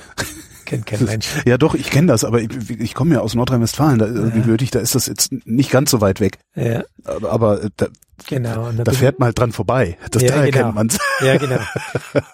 [0.67, 1.29] Kennt kein Mensch.
[1.47, 4.81] Ja, doch, ich kenne das, aber ich, ich komme ja aus Nordrhein-Westfalen, da gebürtig, da
[4.81, 6.39] ist das jetzt nicht ganz so weit weg.
[6.55, 7.87] Ja, Aber, aber äh, da,
[8.29, 8.71] genau.
[8.73, 9.97] Da fährt man halt dran vorbei.
[10.11, 10.65] Das Ja, daher genau.
[10.65, 10.99] kennt man's.
[11.25, 11.61] Ja, genau.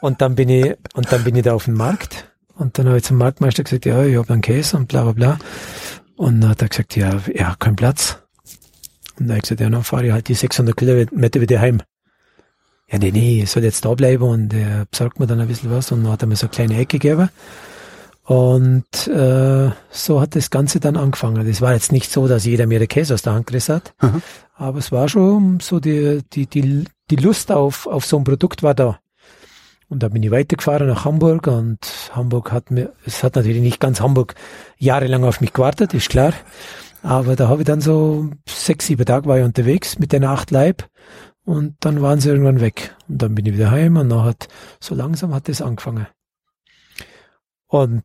[0.01, 2.28] Und dann bin ich, und dann bin ich da auf dem Markt.
[2.57, 5.12] Und dann habe ich zum Marktmeister gesagt, ja, ich habe einen Käse und bla bla
[5.12, 5.39] bla.
[6.16, 8.22] Und dann hat er gesagt, ja, ja, kein Platz.
[9.18, 11.82] Und dann habe ich gesagt, ja, dann fahre ich halt die 600 Kilometer wieder heim.
[12.90, 15.70] Ja, nee, nee, ich soll jetzt da bleiben und er besorgt mir dann ein bisschen
[15.70, 17.30] was und dann hat er mir so eine kleine Ecke gegeben.
[18.24, 21.46] Und äh, so hat das Ganze dann angefangen.
[21.46, 23.94] Das war jetzt nicht so, dass jeder mir den Käse aus der Hand gerissen hat,
[23.98, 24.20] Aha.
[24.54, 28.62] aber es war schon so die, die, die, die Lust auf, auf so ein Produkt
[28.62, 29.00] war da.
[29.93, 31.78] Und da bin ich weitergefahren nach Hamburg und
[32.12, 34.34] Hamburg hat mir, es hat natürlich nicht ganz Hamburg
[34.78, 36.32] jahrelang auf mich gewartet, ist klar.
[37.03, 40.51] Aber da habe ich dann so sechs, sieben Tage war ich unterwegs mit den acht
[40.51, 40.88] Leib
[41.45, 42.97] und dann waren sie irgendwann weg.
[43.07, 44.49] Und dann bin ich wieder heim und dann hat,
[44.80, 46.07] so langsam hat es angefangen.
[47.66, 48.05] Und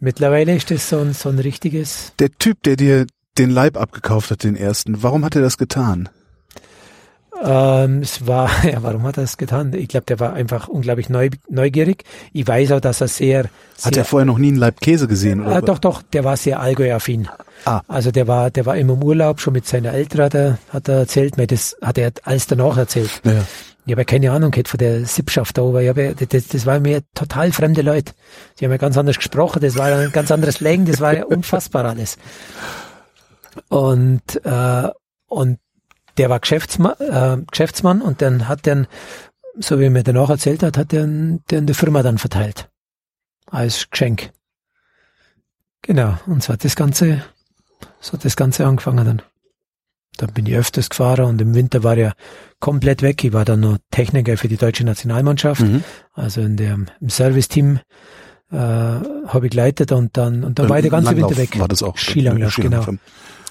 [0.00, 3.06] mittlerweile ist das so ein, so ein richtiges, Der Typ, der dir
[3.38, 6.08] den Leib abgekauft hat, den ersten, warum hat er das getan?
[7.42, 9.72] Ähm, es war, ja, warum hat er das getan?
[9.72, 12.04] Ich glaube, der war einfach unglaublich neu, neugierig.
[12.32, 13.44] Ich weiß auch, dass er sehr,
[13.76, 15.40] sehr Hat er vorher noch nie einen Leib Käse gesehen?
[15.40, 15.56] Oder?
[15.56, 17.28] Ah, doch, doch, der war sehr Allgäu-affin.
[17.64, 17.82] Ah.
[17.88, 20.88] Also der war, der war immer im Urlaub, schon mit seiner Eltern hat er, hat
[20.88, 23.10] er erzählt, mir das hat er alles danach erzählt.
[23.24, 23.44] Ja.
[23.86, 26.66] Ich habe ja keine Ahnung gehabt von der Sippschaft da, aber ich ja, das, das
[26.66, 28.14] waren mir total fremde Leute.
[28.58, 31.24] Die haben ja ganz anders gesprochen, das war ein ganz anderes Längen, das war ja
[31.26, 32.18] unfassbar alles.
[33.68, 34.88] Und, äh,
[35.28, 35.58] und
[36.18, 38.86] der war Geschäftsmann, äh, Geschäftsmann und dann hat dann,
[39.58, 42.68] so wie er mir danach erzählt hat, hat der in der Firma dann verteilt.
[43.50, 44.30] Als Geschenk.
[45.82, 47.22] Genau, und so hat das Ganze,
[48.00, 49.22] so hat das Ganze angefangen dann.
[50.16, 52.14] Dann bin ich öfters gefahren und im Winter war er
[52.58, 53.22] komplett weg.
[53.22, 55.84] Ich war dann noch Techniker für die deutsche Nationalmannschaft, Mhm.
[56.14, 57.80] also in dem im Serviceteam
[58.50, 61.58] äh, habe ich geleitet und dann und dann war ich der ganze Langlauf Winter weg.
[61.60, 61.98] War das auch?
[61.98, 62.84] Skilanglauf, genau.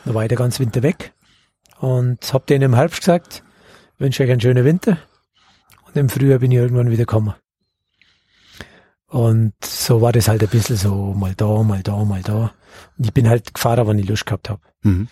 [0.06, 1.14] Da war ich der ganze Winter weg
[1.80, 3.44] und hab denen im Herbst gesagt,
[3.98, 4.98] wünsche euch einen schönen Winter.
[5.86, 7.34] Und im Frühjahr bin ich irgendwann wieder gekommen.
[9.08, 12.52] Und so war das halt ein bisschen so mal da, mal da, mal da.
[12.98, 14.62] Und ich bin halt gefahren, wann ich Lust gehabt habe.
[14.82, 15.08] Mhm.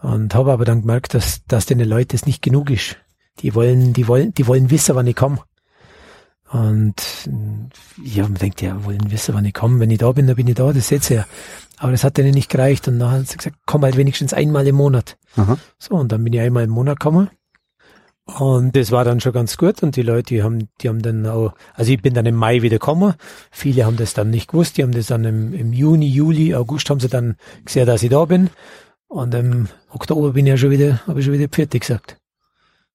[0.00, 2.96] Und habe aber dann gemerkt, dass, dass den Leuten das nicht genug ist.
[3.40, 5.42] Die wollen, die wollen, die wollen wissen, wann ich komme.
[6.50, 6.94] Und
[8.02, 9.80] ja, man denkt, ja, wollen wissen, wann ich komme.
[9.80, 11.26] Wenn ich da bin, dann bin ich da, das seht ihr ja.
[11.78, 12.86] Aber das hat denen nicht gereicht.
[12.88, 15.18] Und dann hat sie gesagt, komm halt wenigstens einmal im Monat.
[15.36, 15.58] Aha.
[15.78, 17.30] So, und dann bin ich einmal im Monat gekommen.
[18.26, 19.82] Und das war dann schon ganz gut.
[19.82, 22.62] Und die Leute, die haben, die haben dann auch, also ich bin dann im Mai
[22.62, 23.14] wieder gekommen.
[23.50, 24.76] Viele haben das dann nicht gewusst.
[24.76, 28.10] Die haben das dann im, im Juni, Juli, August haben sie dann gesehen, dass ich
[28.10, 28.50] da bin.
[29.08, 32.18] Und im Oktober bin ich ja schon wieder, habe ich schon wieder fertig gesagt.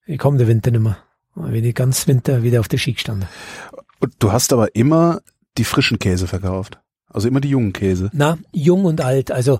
[0.05, 0.97] Ich komme der Winter nicht mehr.
[1.35, 3.27] Bin ich ganz Winter wieder auf der Ski gestanden.
[3.99, 5.21] Und du hast aber immer
[5.57, 6.79] die frischen Käse verkauft.
[7.09, 8.09] Also immer die jungen Käse.
[8.13, 9.31] Na, jung und alt.
[9.31, 9.59] Also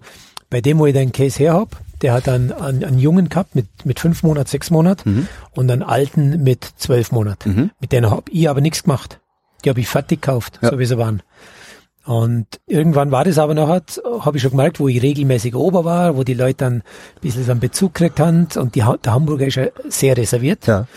[0.49, 3.55] bei dem, wo ich den Case her hab, der hat einen, einen, einen Jungen gehabt
[3.55, 5.28] mit, mit fünf Monaten, sechs Monaten Mhm.
[5.51, 7.49] und einen Alten mit zwölf Monaten.
[7.53, 7.72] Mhm.
[7.80, 9.19] Mit denen hab ich aber nichts gemacht.
[9.63, 10.72] Die habe ich fertig gekauft, Ja.
[10.72, 11.22] so wie sie waren.
[12.05, 16.17] Und irgendwann war das aber noch, habe ich schon gemerkt, wo ich regelmäßig ober war,
[16.17, 16.83] wo die Leute dann ein
[17.21, 18.47] bisschen so einen Bezug gekriegt haben.
[18.55, 20.65] Und die, der Hamburger ist ja sehr reserviert.
[20.65, 20.87] Ja.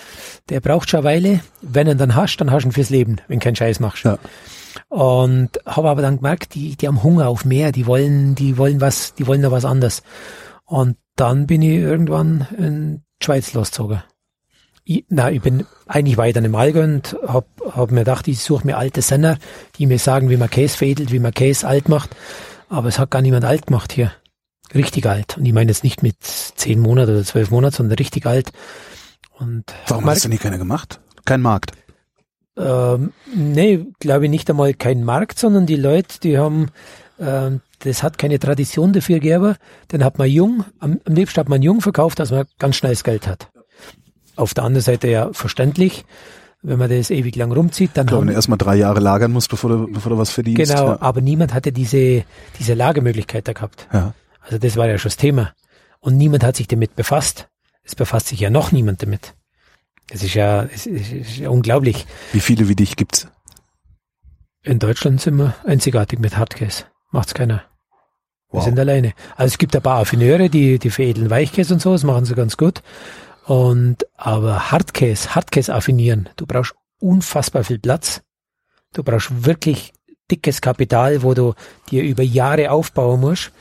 [0.48, 1.40] Der braucht schon eine Weile.
[1.60, 4.04] Wenn ihn dann hast, dann hast du ihn fürs Leben, wenn du keinen Scheiß machst.
[4.04, 4.18] Ja.
[4.88, 8.80] Und habe aber dann gemerkt, die, die haben Hunger auf mehr, die wollen, die wollen
[8.80, 10.02] was, die wollen da was anderes.
[10.64, 14.02] Und dann bin ich irgendwann in die Schweiz losgezogen.
[14.84, 18.66] Ich, na, ich bin eigentlich weiter im Allgäu und hab, hab mir gedacht, ich suche
[18.66, 19.38] mir alte Sender,
[19.78, 22.14] die mir sagen, wie man Käse fädelt, wie man Käse alt macht.
[22.68, 24.12] Aber es hat gar niemand alt gemacht hier.
[24.74, 25.38] Richtig alt.
[25.38, 28.52] Und ich meine jetzt nicht mit zehn Monaten oder zwölf Monaten, sondern richtig alt.
[29.38, 31.00] Und Warum hast du nie keiner gemacht?
[31.24, 31.72] Kein Markt.
[32.56, 36.70] Ähm, nee, glaube ich nicht einmal kein Markt, sondern die Leute, die haben,
[37.18, 39.56] ähm, das hat keine Tradition dafür gegeben.
[39.88, 42.92] Dann hat man jung, am, am liebsten hat man jung verkauft, dass man ganz schnell
[42.92, 43.48] das Geld hat.
[44.36, 46.04] Auf der anderen Seite ja verständlich,
[46.62, 49.32] wenn man das ewig lang rumzieht, dann Klar, wenn haben, du erstmal drei Jahre lagern
[49.32, 50.70] musst, bevor du, bevor du was verdienst.
[50.72, 50.98] genau, Ja.
[51.02, 52.24] aber niemand hatte diese,
[52.58, 53.86] diese Lagermöglichkeit da gehabt.
[53.92, 54.14] ja.
[54.40, 55.52] Also das war ja schon das Thema.
[56.00, 57.48] Und niemand hat sich damit befasst.
[57.82, 59.34] Es befasst sich ja noch niemand damit.
[60.10, 62.06] Es ist ja, es ist, ist ja unglaublich.
[62.32, 63.26] Wie viele wie dich gibt's?
[64.62, 66.84] In Deutschland sind wir einzigartig mit Hardcase.
[67.10, 67.62] Macht's keiner.
[68.50, 68.64] Wir Wow.
[68.64, 69.12] sind alleine.
[69.36, 72.34] Also es gibt ein paar Affineure, die, die veredeln Weichkäse und so, das machen sie
[72.34, 72.82] ganz gut.
[73.46, 78.22] Und, aber Hardcase, Hardcase affinieren, du brauchst unfassbar viel Platz.
[78.94, 79.92] Du brauchst wirklich
[80.30, 81.54] dickes Kapital, wo du
[81.90, 83.52] dir über Jahre aufbauen musst.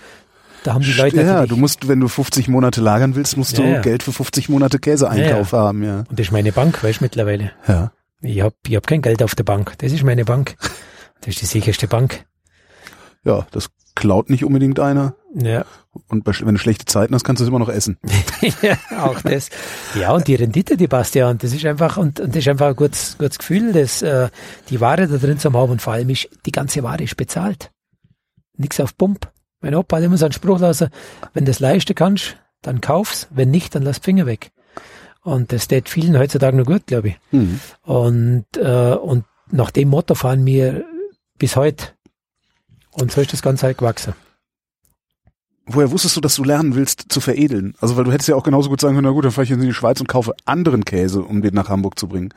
[0.63, 3.63] Da haben die Leute ja, du musst, wenn du 50 Monate lagern willst, musst Ja,
[3.63, 3.81] du ja.
[3.81, 6.05] Geld für 50 Monate Käseeinkauf haben, ja.
[6.09, 7.51] und das ist meine Bank, weißt du, mittlerweile.
[7.67, 7.91] Ja.
[8.21, 9.73] Ich hab, ich hab kein Geld auf der Bank.
[9.79, 10.55] Das ist meine Bank.
[11.19, 12.25] Das ist die sicherste Bank.
[13.25, 15.15] Ja, das klaut nicht unbedingt einer.
[15.35, 15.65] Ja,
[16.09, 17.97] Und wenn du schlechte Zeiten hast, kannst du es immer noch essen.
[18.61, 19.49] ja, auch das.
[19.95, 21.29] Ja, und die Rendite, die passt ja.
[21.29, 24.29] Und das ist einfach, und, und das ist einfach ein gutes, gutes Gefühl, dass äh,
[24.69, 27.71] die Ware da drin zu haben und vor allem ist, die ganze Ware ist bezahlt.
[28.57, 29.31] Nix auf Pump.
[29.61, 30.89] Mein Opa hat immer so einen Spruch lassen,
[31.33, 34.51] wenn du das leisten kannst, dann kauf's, wenn nicht, dann lass die Finger weg.
[35.21, 37.19] Und das steht vielen heutzutage noch gut, glaube ich.
[37.31, 37.59] Mhm.
[37.81, 40.83] Und, äh, und nach dem Motto fahren wir
[41.39, 41.87] bis heute.
[42.91, 44.13] Und so ist das Ganze halt gewachsen.
[45.65, 47.73] Woher wusstest du, dass du lernen willst zu veredeln?
[47.79, 49.49] Also, weil du hättest ja auch genauso gut sagen können, na gut, dann fahre ich
[49.49, 52.33] jetzt in die Schweiz und kaufe anderen Käse, um den nach Hamburg zu bringen.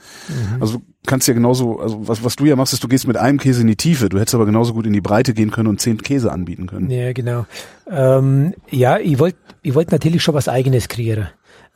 [0.61, 3.17] Also du kannst ja genauso, also was, was du ja machst, ist, du gehst mit
[3.17, 4.09] einem Käse in die Tiefe.
[4.09, 6.89] Du hättest aber genauso gut in die Breite gehen können und zehn Käse anbieten können.
[6.89, 7.47] Ja, genau.
[7.91, 11.29] Ähm, ja, ich wollte ich wollt natürlich schon was eigenes kreieren.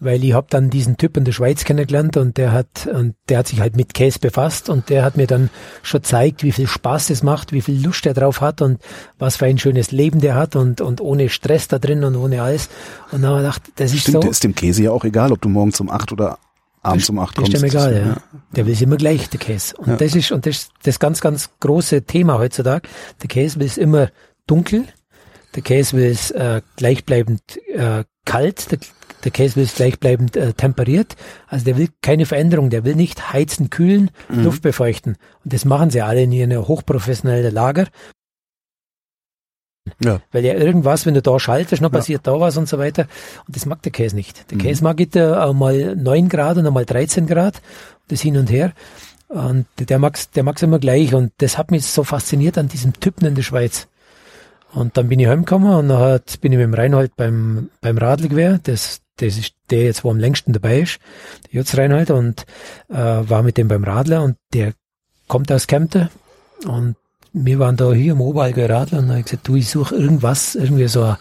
[0.02, 3.38] Weil ich habe dann diesen Typ in der Schweiz kennengelernt und der hat und der
[3.38, 5.50] hat sich halt mit Käse befasst und der hat mir dann
[5.82, 8.80] schon gezeigt, wie viel Spaß es macht, wie viel Lust er drauf hat und
[9.18, 12.40] was für ein schönes Leben der hat und, und ohne Stress da drin und ohne
[12.42, 12.70] alles.
[13.12, 14.30] Und dann habe ich gedacht, das ist Stimmt, so.
[14.30, 16.38] ist dem Käse ja auch egal, ob du morgens um acht oder
[16.82, 17.54] abends um acht Das kommst.
[17.56, 18.16] ist dem egal, Das- ja.
[18.56, 19.76] Der will immer gleich, der Käse.
[19.76, 19.96] Und Ja.
[19.96, 22.88] das ist, und das ist das ganz, ganz große Thema heutzutage.
[23.20, 24.08] Der Käse will es immer
[24.46, 24.84] dunkel.
[25.54, 27.42] Der Käse will es äh, gleichbleibend
[27.74, 28.70] äh, kalt.
[28.72, 28.78] Der,
[29.24, 31.16] der Käse will es gleichbleibend äh, temperiert.
[31.46, 32.70] Also der will keine Veränderung.
[32.70, 34.44] Der will nicht heizen, kühlen, Mhm.
[34.44, 35.16] Luft befeuchten.
[35.44, 37.86] Und das machen sie alle in ihren hochprofessionellen Lager.
[40.02, 40.20] Ja.
[40.30, 41.98] Weil ja irgendwas, wenn du da schaltest, noch Ja.
[41.98, 43.06] passiert da was und so weiter.
[43.46, 44.50] Und das mag der Käse nicht.
[44.50, 44.62] Der Mhm.
[44.62, 47.60] Käse mag it, äh, einmal 9 Grad und einmal 13 Grad.
[48.08, 48.72] Das hin und her.
[49.28, 51.14] Und der mag's, der mag's immer gleich.
[51.14, 53.88] Und das hat mich so fasziniert an diesem Typen in der Schweiz.
[54.72, 57.98] Und dann bin ich heimgekommen und dann hat, bin ich mit dem Reinhold beim, beim
[57.98, 58.60] Radlgewehr.
[58.62, 60.98] Das, das ist der jetzt, wo am längsten dabei ist.
[61.50, 62.44] Jutz Reinhold und,
[62.88, 64.72] äh, war mit dem beim Radler und der
[65.28, 66.08] kommt aus Kempten
[66.66, 66.96] und
[67.32, 69.94] wir waren da hier im Oberallgäu Radler und dann hab ich gesagt, du, ich suche
[69.94, 71.16] irgendwas, irgendwie so, ein-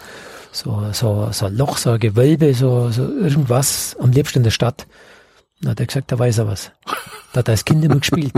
[0.52, 4.52] so, so, so ein Loch, so ein Gewölbe, so, so irgendwas, am liebsten in der
[4.52, 4.88] Stadt.
[5.62, 6.72] Dann hat er gesagt, da weiß er was.
[7.34, 8.34] Da hat er als Kind immer gespielt.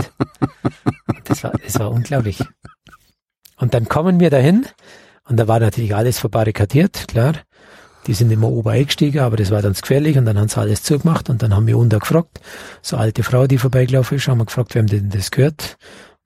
[1.24, 2.38] Das war, das war unglaublich.
[3.56, 4.66] Und dann kommen wir dahin
[5.28, 7.34] und da war natürlich alles verbarrikadiert, klar.
[8.06, 10.58] Die sind immer oben eingestiegen, aber das war dann zu gefährlich und dann haben sie
[10.58, 12.40] alles zugemacht und dann haben wir unten gefragt,
[12.80, 15.76] so eine alte Frau, die vorbeigelaufen ist, haben wir gefragt, wem denn das gehört.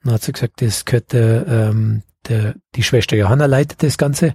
[0.02, 3.98] Und dann hat sie gesagt, das gehört der, ähm, der, die Schwester Johanna leitet das
[3.98, 4.34] Ganze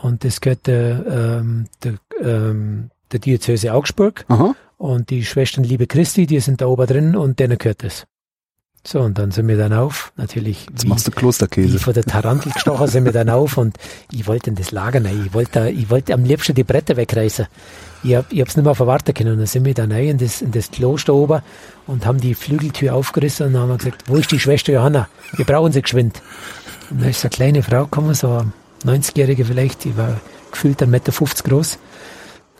[0.00, 4.54] und das gehört der, ähm, der, ähm, der Diözese Augsburg Aha.
[4.78, 8.06] und die Schwestern Liebe Christi, die sind da oben drin und denen gehört es.
[8.84, 10.66] So, und dann sind wir dann auf, natürlich.
[10.68, 11.78] Jetzt wie- machst du wie Klosterkäse.
[11.78, 13.76] von der Tarantel gestochen sind wir dann auf und
[14.10, 15.22] ich wollte in das Lager rein.
[15.24, 17.46] Ich wollte, ich wollte am liebsten die Bretter wegreißen.
[18.02, 19.32] Ich hab, ich hab's nicht mehr verwarten können.
[19.34, 21.42] Und dann sind wir dann rein in das, in das Kloster oben
[21.86, 25.08] und haben die Flügeltür aufgerissen und haben gesagt, wo ist die Schwester Johanna?
[25.36, 26.20] Wir brauchen sie geschwind.
[26.90, 28.52] Und da ist so eine kleine Frau gekommen, so eine
[28.98, 30.20] 90-Jährige vielleicht, die war
[30.50, 31.12] gefühlt 1,50 Meter
[31.48, 31.78] groß,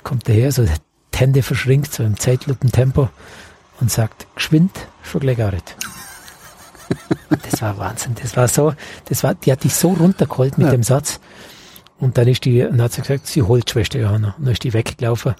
[0.04, 3.08] kommt daher, so die Hände verschränkt, so im Zeitlupentempo
[3.80, 4.70] und sagt, geschwind,
[5.02, 5.74] schon gleich gearbeitet.
[7.50, 8.14] Das war Wahnsinn.
[8.20, 8.74] Das war so,
[9.08, 10.72] das war, die hat dich so runtergeholt mit Ja.
[10.72, 11.20] dem Satz.
[11.98, 14.34] Und dann ist die, dann hat sie gesagt, sie holt Schwester Johanna.
[14.38, 15.34] Und dann ist die weggelaufen.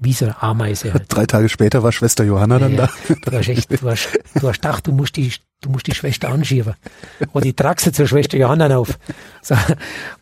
[0.00, 0.92] wie so eine Ameise.
[0.92, 1.04] Halt.
[1.08, 3.14] Drei Tage später war Schwester Johanna dann ja, da.
[3.30, 5.32] Du hast echt, du hast, du hast gedacht, du musst die,
[5.62, 6.74] du musst die Schwester anschieben.
[7.32, 8.98] Und die tragst zur Schwester Johanna auf.
[9.42, 9.54] So.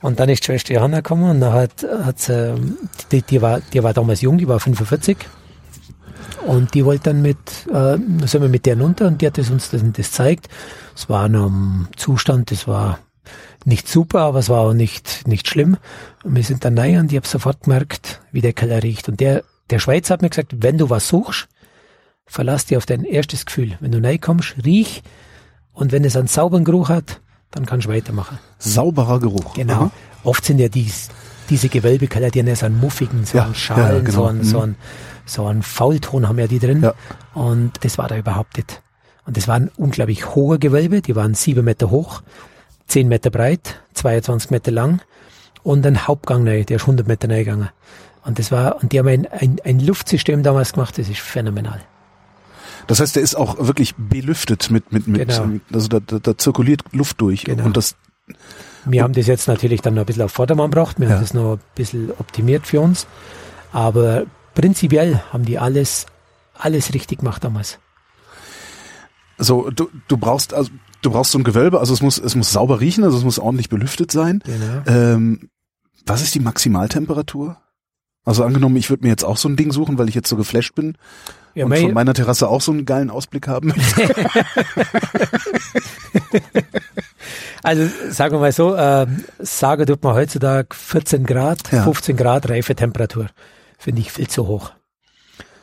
[0.00, 2.54] Und dann ist die Schwester Johanna gekommen und dann hat, hat sie,
[3.10, 5.16] die, die war, die war damals jung, die war 45.
[6.46, 7.38] Und die wollte dann mit,
[7.72, 10.48] äh, sind wir mit der runter und die hat das uns das, das zeigt.
[10.94, 12.98] Es war noch im Zustand, das war
[13.64, 15.78] nicht super, aber es war auch nicht, nicht schlimm.
[16.22, 19.08] Und wir sind dann rein und ich habe sofort gemerkt, wie der Keller riecht.
[19.08, 21.48] Und der, der Schweizer hat mir gesagt, wenn du was suchst,
[22.26, 23.76] verlass dich auf dein erstes Gefühl.
[23.80, 25.02] Wenn du reinkommst, riech
[25.72, 27.20] und wenn es einen sauberen Geruch hat,
[27.50, 28.38] dann kannst du weitermachen.
[28.58, 29.54] Sauberer Geruch.
[29.54, 29.74] Genau.
[29.74, 29.90] Aha.
[30.24, 31.08] Oft sind ja dies,
[31.50, 34.12] diese Gewölbekeller, die haben ja so einen muffigen, so einen Schalen, ja, genau.
[34.12, 34.44] so, einen, mhm.
[34.44, 34.76] so, einen,
[35.26, 36.82] so einen Faulton haben ja die drin.
[36.82, 36.94] Ja.
[37.34, 38.82] Und das war da überhaupt nicht.
[39.26, 42.22] Und das waren unglaublich hohe Gewölbe, die waren sieben Meter hoch,
[42.86, 45.00] zehn Meter breit, 22 Meter lang
[45.62, 47.70] und ein Hauptgang neu, der ist 100 Meter neu gegangen.
[48.24, 51.80] Und das war, und die haben ein, ein, ein Luftsystem damals gemacht, das ist phänomenal.
[52.86, 55.58] Das heißt, der ist auch wirklich belüftet mit, mit, mit, genau.
[55.72, 57.44] also da, da, da zirkuliert Luft durch.
[57.44, 57.64] Genau.
[57.64, 57.96] Und das,
[58.86, 61.14] wir haben das jetzt natürlich dann noch ein bisschen auf Vordermann gebracht, wir ja.
[61.14, 63.06] haben das noch ein bisschen optimiert für uns.
[63.72, 64.24] Aber
[64.54, 66.06] prinzipiell haben die alles,
[66.54, 67.78] alles richtig gemacht damals.
[69.38, 70.70] So, du, du brauchst, also,
[71.02, 73.38] du brauchst so ein Gewölbe, also es muss, es muss sauber riechen, also es muss
[73.38, 74.42] ordentlich belüftet sein.
[74.44, 74.82] Genau.
[74.86, 75.50] Ähm,
[76.06, 77.56] was ist die Maximaltemperatur?
[78.24, 80.36] Also angenommen, ich würde mir jetzt auch so ein Ding suchen, weil ich jetzt so
[80.36, 80.96] geflasht bin
[81.54, 84.14] ja, und von meiner Terrasse auch so einen geilen Ausblick haben möchte.
[87.62, 89.06] also sagen wir mal so, äh,
[89.38, 91.84] sage tut man heutzutage 14 Grad, ja.
[91.84, 93.28] 15 Grad Reifetemperatur.
[93.78, 94.72] Finde ich viel zu hoch.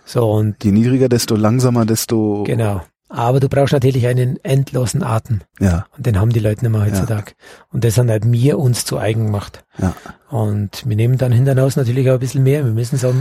[0.05, 2.83] So und je niedriger, desto langsamer, desto genau.
[3.13, 5.41] Aber du brauchst natürlich einen endlosen Atem.
[5.59, 5.85] Ja.
[5.97, 7.31] Und den haben die Leute nicht mehr heutzutage.
[7.31, 7.65] Ja.
[7.71, 9.65] Und das haben halt mir uns zu eigen gemacht.
[9.77, 9.93] Ja.
[10.29, 12.63] Und wir nehmen dann hinaus natürlich auch ein bisschen mehr.
[12.63, 13.13] Wir müssen so,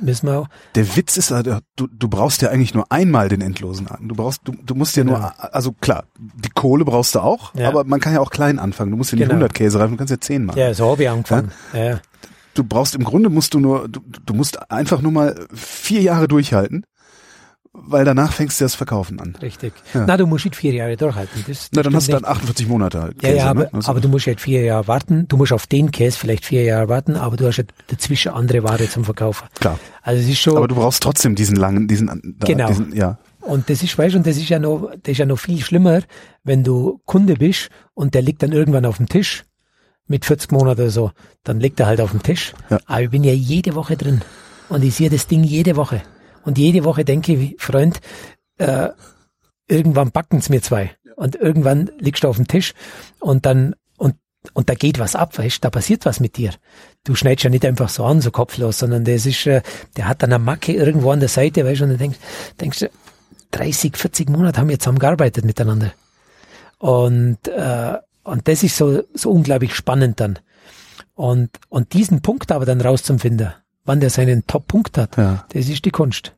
[0.00, 0.48] müssen wir auch.
[0.76, 4.08] Der Witz ist, du, du brauchst ja eigentlich nur einmal den endlosen Atem.
[4.08, 5.18] Du brauchst, du, du musst ja genau.
[5.18, 7.68] nur, also klar, die Kohle brauchst du auch, ja.
[7.68, 8.92] aber man kann ja auch klein anfangen.
[8.92, 9.34] Du musst ja nicht genau.
[9.34, 10.58] 100 Käse reifen, du kannst ja 10 machen.
[10.58, 11.50] Ja, so habe ich angefangen.
[11.72, 11.84] Ja?
[11.84, 12.00] ja.
[12.54, 16.28] Du brauchst im Grunde musst du nur, du, du musst einfach nur mal vier Jahre
[16.28, 16.84] durchhalten
[17.74, 19.34] weil danach fängst du das Verkaufen an.
[19.40, 19.72] Richtig.
[19.94, 20.04] Ja.
[20.06, 21.42] Na, du musst nicht vier Jahre durchhalten.
[21.46, 23.18] Das, das Na, dann hast du dann 48 Monate halt.
[23.18, 23.70] Käse, ja, ja, aber, ne?
[23.72, 25.26] also aber du musst halt vier Jahre warten.
[25.28, 28.62] Du musst auf den Käse vielleicht vier Jahre warten, aber du hast halt dazwischen andere
[28.62, 29.48] Ware zum Verkaufen.
[29.58, 29.78] Klar.
[30.02, 30.56] Also es ist schon.
[30.58, 32.68] Aber du brauchst trotzdem diesen langen, diesen, genau.
[32.68, 33.18] Diesen, ja.
[33.40, 35.60] Und das ist, weißt du, und das ist ja noch, das ist ja noch viel
[35.62, 36.02] schlimmer,
[36.44, 39.44] wenn du Kunde bist und der liegt dann irgendwann auf dem Tisch
[40.06, 41.10] mit 40 Monaten oder so,
[41.42, 42.52] dann liegt er halt auf dem Tisch.
[42.68, 42.78] Ja.
[42.86, 44.20] Aber ich bin ja jede Woche drin
[44.68, 46.02] und ich sehe das Ding jede Woche.
[46.44, 48.00] Und jede Woche denke ich, Freund,
[48.58, 48.90] äh,
[49.68, 50.94] irgendwann backen's mir zwei.
[51.16, 52.74] Und irgendwann liegst du auf dem Tisch
[53.20, 54.16] und dann, und,
[54.54, 56.52] und da geht was ab, weißt da passiert was mit dir.
[57.04, 59.62] Du schneidest ja nicht einfach so an, so kopflos, sondern das ist, äh,
[59.96, 62.18] der hat dann eine Macke irgendwo an der Seite, weißt du, und dann denkst,
[62.60, 62.90] denkst du,
[63.52, 65.92] 30, 40 Monate haben wir zusammengearbeitet miteinander.
[66.78, 70.38] Und, äh, und das ist so, so unglaublich spannend dann.
[71.14, 73.52] Und, und diesen Punkt aber dann rauszufinden,
[73.84, 75.44] wann der seinen Top-Punkt hat, ja.
[75.52, 76.34] das ist die Kunst.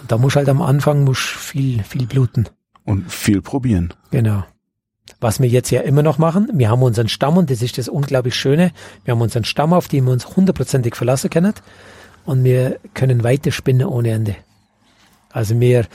[0.00, 2.48] Und da muss halt am Anfang muss viel, viel bluten.
[2.84, 3.92] Und viel probieren.
[4.10, 4.44] Genau.
[5.20, 7.88] Was wir jetzt ja immer noch machen, wir haben unseren Stamm und das ist das
[7.88, 8.72] unglaublich Schöne.
[9.04, 11.54] Wir haben unseren Stamm, auf den wir uns hundertprozentig verlassen können
[12.24, 14.36] und wir können weiter spinnen ohne Ende.
[15.30, 15.86] Also wir,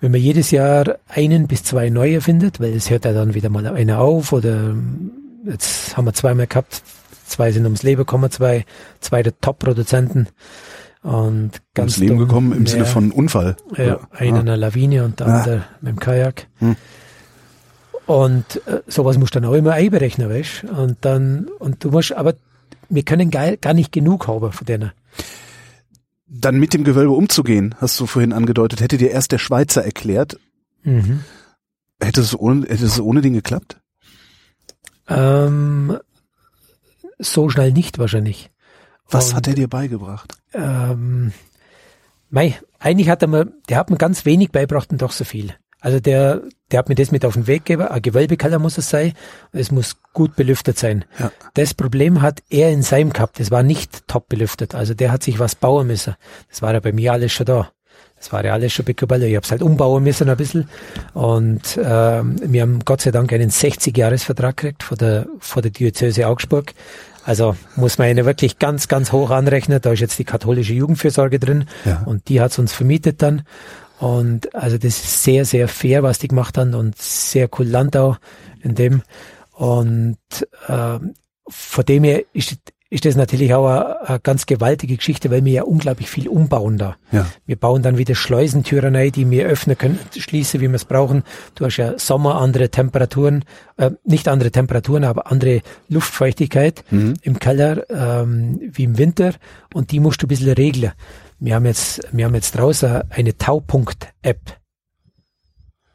[0.00, 3.48] wenn man jedes Jahr einen bis zwei neue findet, weil es hört ja dann wieder
[3.48, 4.74] mal einer auf oder
[5.44, 6.82] jetzt haben wir zweimal gehabt,
[7.30, 8.64] zwei sind ums Leben gekommen, zwei,
[9.00, 10.28] zwei der Top-Produzenten
[11.02, 13.56] und ganz ums Leben gekommen im Sinne von Unfall.
[13.76, 14.22] Ja, einer ah.
[14.22, 15.38] in einer Lawine und der ah.
[15.38, 16.46] andere mit dem Kajak.
[16.58, 16.76] Hm.
[18.06, 22.12] Und äh, sowas musst du dann auch immer einberechnen, weißt Und dann, und du musst,
[22.12, 22.34] aber
[22.88, 24.92] wir können gar, gar nicht genug haben von denen.
[26.26, 30.38] Dann mit dem Gewölbe umzugehen, hast du vorhin angedeutet, hätte dir erst der Schweizer erklärt.
[30.82, 31.20] Mhm.
[32.00, 33.78] Hätte es ohne, hätte es ohne den geklappt?
[35.08, 35.98] Ähm,
[37.20, 38.50] so schnell nicht wahrscheinlich.
[39.08, 40.34] Was Und, hat er dir beigebracht?
[40.54, 41.32] Ähm,
[42.30, 45.54] mei, eigentlich hat er mir, der hat mir ganz wenig beigebracht und doch so viel.
[45.80, 47.88] Also der, der hat mir das mit auf den Weg gegeben.
[47.88, 49.14] Ein Gewölbekeller muss es sein.
[49.52, 51.04] Es muss gut belüftet sein.
[51.18, 51.32] Ja.
[51.54, 53.40] Das Problem hat er in seinem gehabt.
[53.40, 54.74] Das war nicht top belüftet.
[54.74, 56.16] Also der hat sich was bauen müssen.
[56.50, 57.70] Das war ja bei mir alles schon da.
[58.18, 59.24] Das war ja alles schon Picobello.
[59.24, 60.68] Ich habe es halt umbauen müssen ein bisschen.
[61.14, 66.26] Und ähm, wir haben Gott sei Dank einen 60-Jahres-Vertrag gekriegt von der, von der Diözese
[66.26, 66.74] Augsburg.
[67.24, 69.80] Also muss man eine wirklich ganz, ganz hoch anrechnen.
[69.80, 72.02] Da ist jetzt die katholische Jugendfürsorge drin ja.
[72.06, 73.42] und die hat's uns vermietet dann.
[73.98, 78.16] Und also das ist sehr, sehr fair, was die gemacht haben und sehr cool Landau
[78.62, 79.02] in dem.
[79.52, 80.16] Und
[80.68, 80.98] äh,
[81.48, 82.56] von dem her ist,
[82.92, 86.76] ist das natürlich auch eine, eine, ganz gewaltige Geschichte, weil wir ja unglaublich viel umbauen
[86.76, 86.96] da.
[87.12, 87.26] Ja.
[87.46, 91.22] Wir bauen dann wieder Schleusentüren rein, die wir öffnen können, schließen, wie wir es brauchen.
[91.54, 93.44] Du hast ja Sommer andere Temperaturen,
[93.76, 97.14] äh, nicht andere Temperaturen, aber andere Luftfeuchtigkeit mhm.
[97.22, 99.34] im Keller ähm, wie im Winter
[99.72, 100.92] und die musst du ein bisschen regeln.
[101.38, 104.40] Wir haben jetzt, wir haben jetzt draußen eine Taupunkt-App.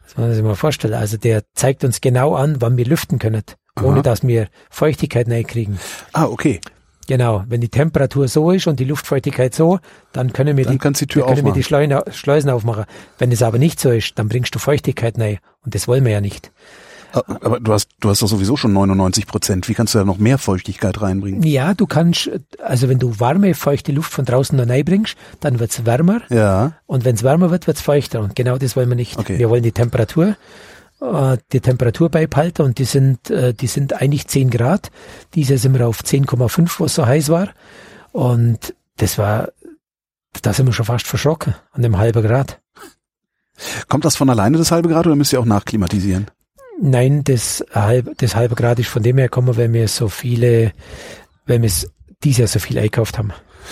[0.04, 0.94] Das muss man sich mal vorstellen.
[0.94, 3.44] Also der zeigt uns genau an, wann wir lüften können,
[3.78, 4.02] ohne Aha.
[4.02, 5.78] dass wir Feuchtigkeit kriegen.
[6.14, 6.62] Ah, okay.
[7.08, 9.80] Genau, wenn die Temperatur so ist und die Luftfeuchtigkeit so,
[10.12, 12.86] dann können wir dann die, die, Tür können wir die Schleusen, Schleusen aufmachen.
[13.20, 16.12] Wenn es aber nicht so ist, dann bringst du Feuchtigkeit rein und das wollen wir
[16.12, 16.52] ja nicht.
[17.14, 19.70] Ah, aber du hast, du hast doch sowieso schon 99 Prozent.
[19.70, 21.44] Wie kannst du da noch mehr Feuchtigkeit reinbringen?
[21.44, 22.30] Ja, du kannst,
[22.62, 26.22] also wenn du warme, feuchte Luft von draußen da reinbringst, dann wird's wärmer.
[26.30, 26.74] Ja.
[26.88, 28.20] Und wenn es wärmer wird, wird's feuchter.
[28.20, 29.18] Und genau das wollen wir nicht.
[29.18, 29.40] Okay.
[29.40, 30.36] Wir wollen die Temperatur
[31.02, 34.92] äh, die Temperatur beibehalten und die sind, äh, die sind eigentlich 10 Grad.
[35.34, 37.50] Dieses sind wir auf 10,5, wo es so heiß war.
[38.12, 39.50] Und das war,
[40.42, 42.62] da sind wir schon fast verschrocken an dem halben Grad.
[43.88, 46.28] Kommt das von alleine, das halbe Grad, oder müsst ihr auch nachklimatisieren?
[46.82, 50.74] Nein, das halbe, das halbe Grad ist von dem her gekommen, weil wir so viele,
[51.46, 51.72] weil wir
[52.24, 53.32] dieses Jahr so viel eingekauft haben.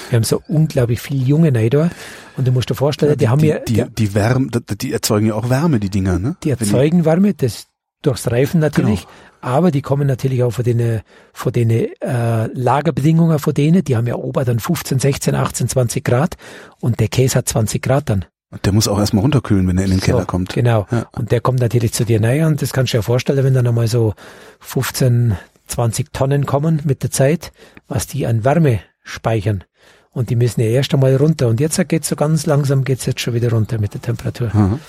[0.10, 1.90] Wir haben so unglaublich viele junge Neider
[2.38, 5.28] und du musst dir vorstellen, ja, die, die, haben ja die, die Wärme, die erzeugen
[5.28, 6.36] ja auch Wärme, die Dinger, ne?
[6.44, 7.68] Die erzeugen die, Wärme, das
[8.02, 9.14] durchs Reifen natürlich, genau.
[9.42, 14.08] aber die kommen natürlich auch von den von den äh, Lagerbedingungen von denen, die haben
[14.08, 16.36] ja ober dann 15, 16, 18, 20 Grad
[16.80, 18.26] und der Käse hat 20 Grad dann.
[18.54, 20.54] Und der muss auch erstmal runterkühlen, wenn er in den Keller so, kommt.
[20.54, 20.86] Genau.
[20.92, 21.08] Ja.
[21.14, 23.66] Und der kommt natürlich zu dir näher und das kannst du dir vorstellen, wenn dann
[23.66, 24.14] einmal so
[24.60, 25.36] 15,
[25.68, 27.52] 20 Tonnen kommen mit der Zeit,
[27.88, 29.64] was die an Wärme speichern.
[30.12, 31.48] Und die müssen ja erst einmal runter.
[31.48, 34.52] Und jetzt geht's so ganz langsam, geht's jetzt schon wieder runter mit der Temperatur.
[34.54, 34.80] Mhm.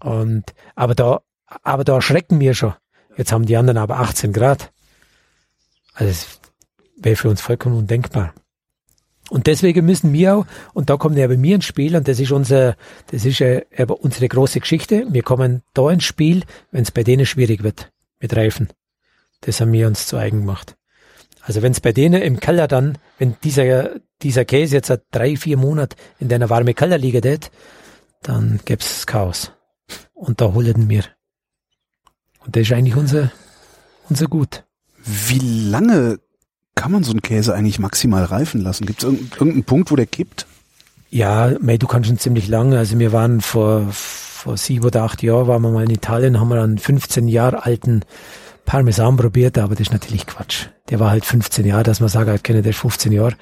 [0.00, 0.44] Und,
[0.74, 1.20] aber da,
[1.62, 2.74] aber da erschrecken wir schon.
[3.16, 4.72] Jetzt haben die anderen aber 18 Grad.
[5.94, 6.40] Also, das
[6.96, 8.34] wäre für uns vollkommen undenkbar.
[9.28, 12.20] Und deswegen müssen wir auch, und da kommt ja bei mir ins Spiel, und das
[12.20, 12.76] ist unser,
[13.10, 15.06] das ist ja unsere große Geschichte.
[15.10, 17.90] Wir kommen da ins Spiel, wenn es bei denen schwierig wird
[18.20, 18.68] mit Reifen.
[19.40, 20.76] Das haben wir uns zu eigen gemacht.
[21.46, 25.36] Also wenn es bei denen im Keller dann, wenn dieser, dieser Käse jetzt seit drei,
[25.36, 27.52] vier Monaten in deiner warme Keller liegt,
[28.22, 29.52] dann gäb's Chaos.
[30.12, 31.04] Und da holen wir.
[32.44, 33.30] Und das ist eigentlich unser,
[34.08, 34.64] unser Gut.
[35.04, 35.38] Wie
[35.70, 36.18] lange
[36.74, 38.84] kann man so einen Käse eigentlich maximal reifen lassen?
[38.84, 40.46] Gibt es irgendeinen Punkt, wo der kippt?
[41.10, 42.76] Ja, mei, du kannst schon ziemlich lange.
[42.76, 46.48] Also wir waren vor, vor sieben oder acht Jahren, waren wir mal in Italien, haben
[46.48, 48.02] wir einen 15 Jahre alten
[48.66, 50.66] Parmesan probiert, aber das ist natürlich Quatsch.
[50.90, 53.34] Der war halt 15 Jahre, dass man sagt, halt kenne der ist 15 Jahre.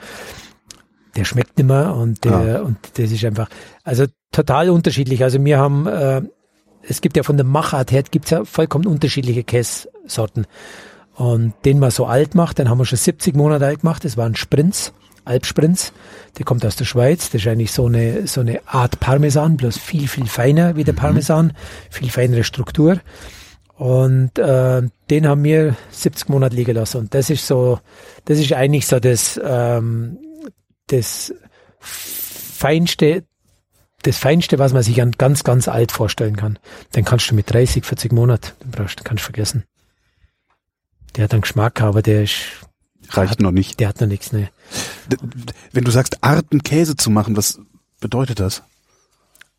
[1.16, 2.62] Der schmeckt nicht mehr und der, ah.
[2.62, 3.48] und das ist einfach,
[3.82, 5.22] also total unterschiedlich.
[5.24, 6.22] Also wir haben, äh,
[6.82, 10.46] es gibt ja von der Machart her, gibt's ja vollkommen unterschiedliche Kässorten.
[11.16, 14.04] Und den man so alt macht, den haben wir schon 70 Monate alt gemacht.
[14.04, 14.92] Das war ein Sprinz,
[15.24, 15.92] Alpsprinz.
[16.38, 17.30] Der kommt aus der Schweiz.
[17.30, 20.94] Das ist eigentlich so eine, so eine Art Parmesan, bloß viel, viel feiner wie der
[20.94, 20.98] mhm.
[20.98, 21.52] Parmesan.
[21.90, 22.98] Viel feinere Struktur.
[23.76, 26.98] Und äh, den haben wir 70 Monate liegen lassen.
[26.98, 27.80] Und das ist so,
[28.24, 30.18] das ist eigentlich so das, ähm,
[30.86, 31.34] das
[31.80, 33.24] feinste,
[34.02, 36.58] das feinste, was man sich an ganz, ganz alt vorstellen kann.
[36.94, 39.64] Den kannst du mit 30, 40 Monaten, den brauchst du, kannst du vergessen.
[41.16, 42.64] Der hat einen Geschmack, aber der ist
[43.10, 43.80] reicht hat, noch nicht.
[43.80, 44.50] Der hat noch nichts, ne.
[45.72, 47.60] Wenn du sagst, Arten Käse zu machen, was
[48.00, 48.62] bedeutet das?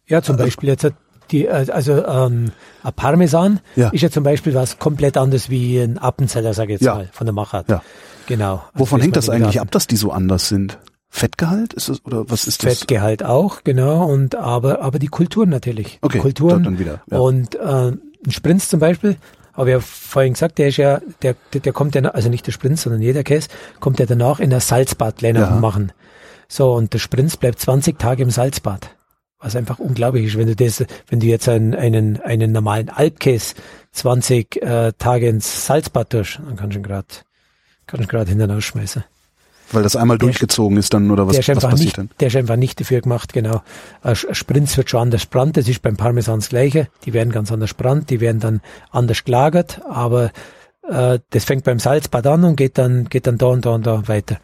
[0.07, 0.86] Ja, zum Beispiel jetzt
[1.32, 2.51] die, äh, also ähm,
[2.84, 3.89] ein Parmesan ja.
[3.89, 6.95] ist ja zum Beispiel was komplett anderes wie ein Appenzeller, sage ich jetzt ja.
[6.95, 7.69] mal, von der Machart.
[7.69, 7.82] Ja.
[8.28, 8.63] Genau.
[8.73, 10.80] Also Wovon hängt das eigentlich ab, dass die so anders sind?
[11.09, 12.80] Fettgehalt ist das oder was ist das?
[12.80, 14.05] Fettgehalt auch, genau.
[14.05, 15.99] Und aber aber die Kulturen natürlich.
[16.01, 16.19] Okay.
[16.19, 17.01] Kulturen dann wieder.
[17.09, 17.19] Ja.
[17.19, 19.17] Und äh, ein Sprinz zum Beispiel,
[19.53, 22.45] habe ich ja vorhin gesagt, der ist ja, der, der, der kommt ja, also nicht
[22.45, 23.47] der Sprinz, sondern jeder Käse,
[23.80, 25.49] kommt ja danach in der Salzbadländer ja.
[25.51, 25.93] machen.
[26.47, 28.89] So, und der Sprinz bleibt 20 Tage im Salzbad
[29.39, 33.55] was einfach unglaublich ist, wenn du das, wenn du jetzt einen, einen, einen normalen Alpkäse
[33.91, 37.07] 20 äh, Tage ins Salzbad tust, dann kannst du ihn gerade
[37.88, 39.03] kannst gerade hinten ausschmeißen.
[39.71, 42.09] Weil das einmal der, durchgezogen ist dann oder was, was passiert nicht, dann?
[42.19, 43.63] Der ist einfach nicht dafür gemacht, genau.
[44.03, 46.88] Ein Sprinz wird schon anders brannt, das ist beim Parmesan das gleiche.
[47.05, 48.61] Die werden ganz anders brannt, die werden dann
[48.91, 50.31] anders gelagert, aber
[50.88, 53.88] äh, das fängt beim Salzbad an und geht dann, geht dann da und da und
[53.88, 54.38] da weiter.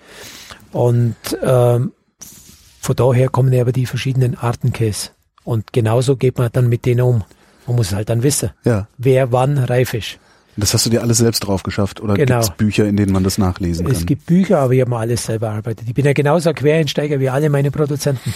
[0.72, 1.92] Und ähm,
[2.92, 5.12] von daher kommen ja aber die verschiedenen Arten Käse.
[5.46, 7.24] Und genauso geht man dann mit denen um.
[7.66, 8.88] Man muss halt dann wissen, ja.
[8.98, 10.20] wer wann reif ist.
[10.58, 12.40] Das hast du dir alles selbst drauf geschafft oder genau.
[12.40, 13.96] gibt es Bücher, in denen man das nachlesen kann?
[13.96, 15.88] Es gibt Bücher, aber ich habe mir alles selber erarbeitet.
[15.88, 18.34] Ich bin ja genauso ein Quereinsteiger wie alle meine Produzenten.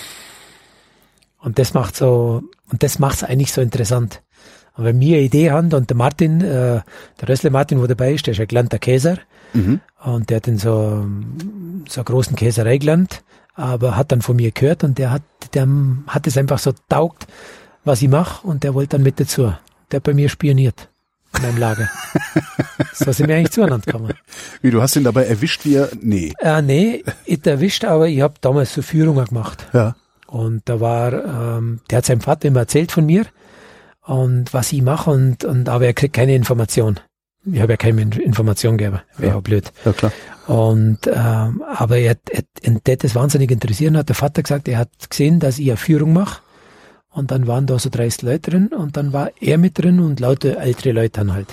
[1.40, 4.22] Und das macht so, und das macht es eigentlich so interessant.
[4.78, 6.82] Und wenn wir eine Idee haben und der Martin, äh,
[7.20, 9.18] der Rössle Martin, wo dabei ist, der ist ein gelernter Käser
[9.54, 9.82] Mhm.
[10.04, 11.06] und der hat in so,
[11.90, 13.22] so einer großen Käserei gelernt,
[13.56, 15.68] aber hat dann von mir gehört und der hat, der
[16.08, 17.26] hat es einfach so taugt,
[17.84, 19.54] was ich mache und der wollte dann mit dazu.
[19.92, 20.90] Der hat bei mir spioniert
[21.36, 21.90] in meinem Lager.
[22.94, 24.14] so sind wir eigentlich zueinander gekommen.
[24.62, 26.34] Wie, du hast ihn dabei erwischt, wie er, nee.
[26.40, 29.68] Äh, nee, ich erwischt, aber ich habe damals so Führungen gemacht.
[29.74, 29.96] Ja.
[30.28, 33.26] Und da war, ähm, der hat seinem Vater immer erzählt von mir
[34.02, 37.00] und was ich mache und, und aber er kriegt keine Information.
[37.52, 39.00] Ich habe ja keine In- Information gegeben.
[39.18, 39.40] Wäre ja.
[39.40, 39.72] blöd.
[39.86, 40.12] Ja, klar.
[40.48, 44.90] Und ähm, aber er, er, tät das wahnsinnig interessieren, hat der Vater gesagt, er hat
[45.10, 46.42] gesehen, dass ich eine Führung mache.
[47.10, 50.20] Und dann waren da so 30 Leute drin und dann war er mit drin und
[50.20, 51.48] lauter ältere Leute dann halt.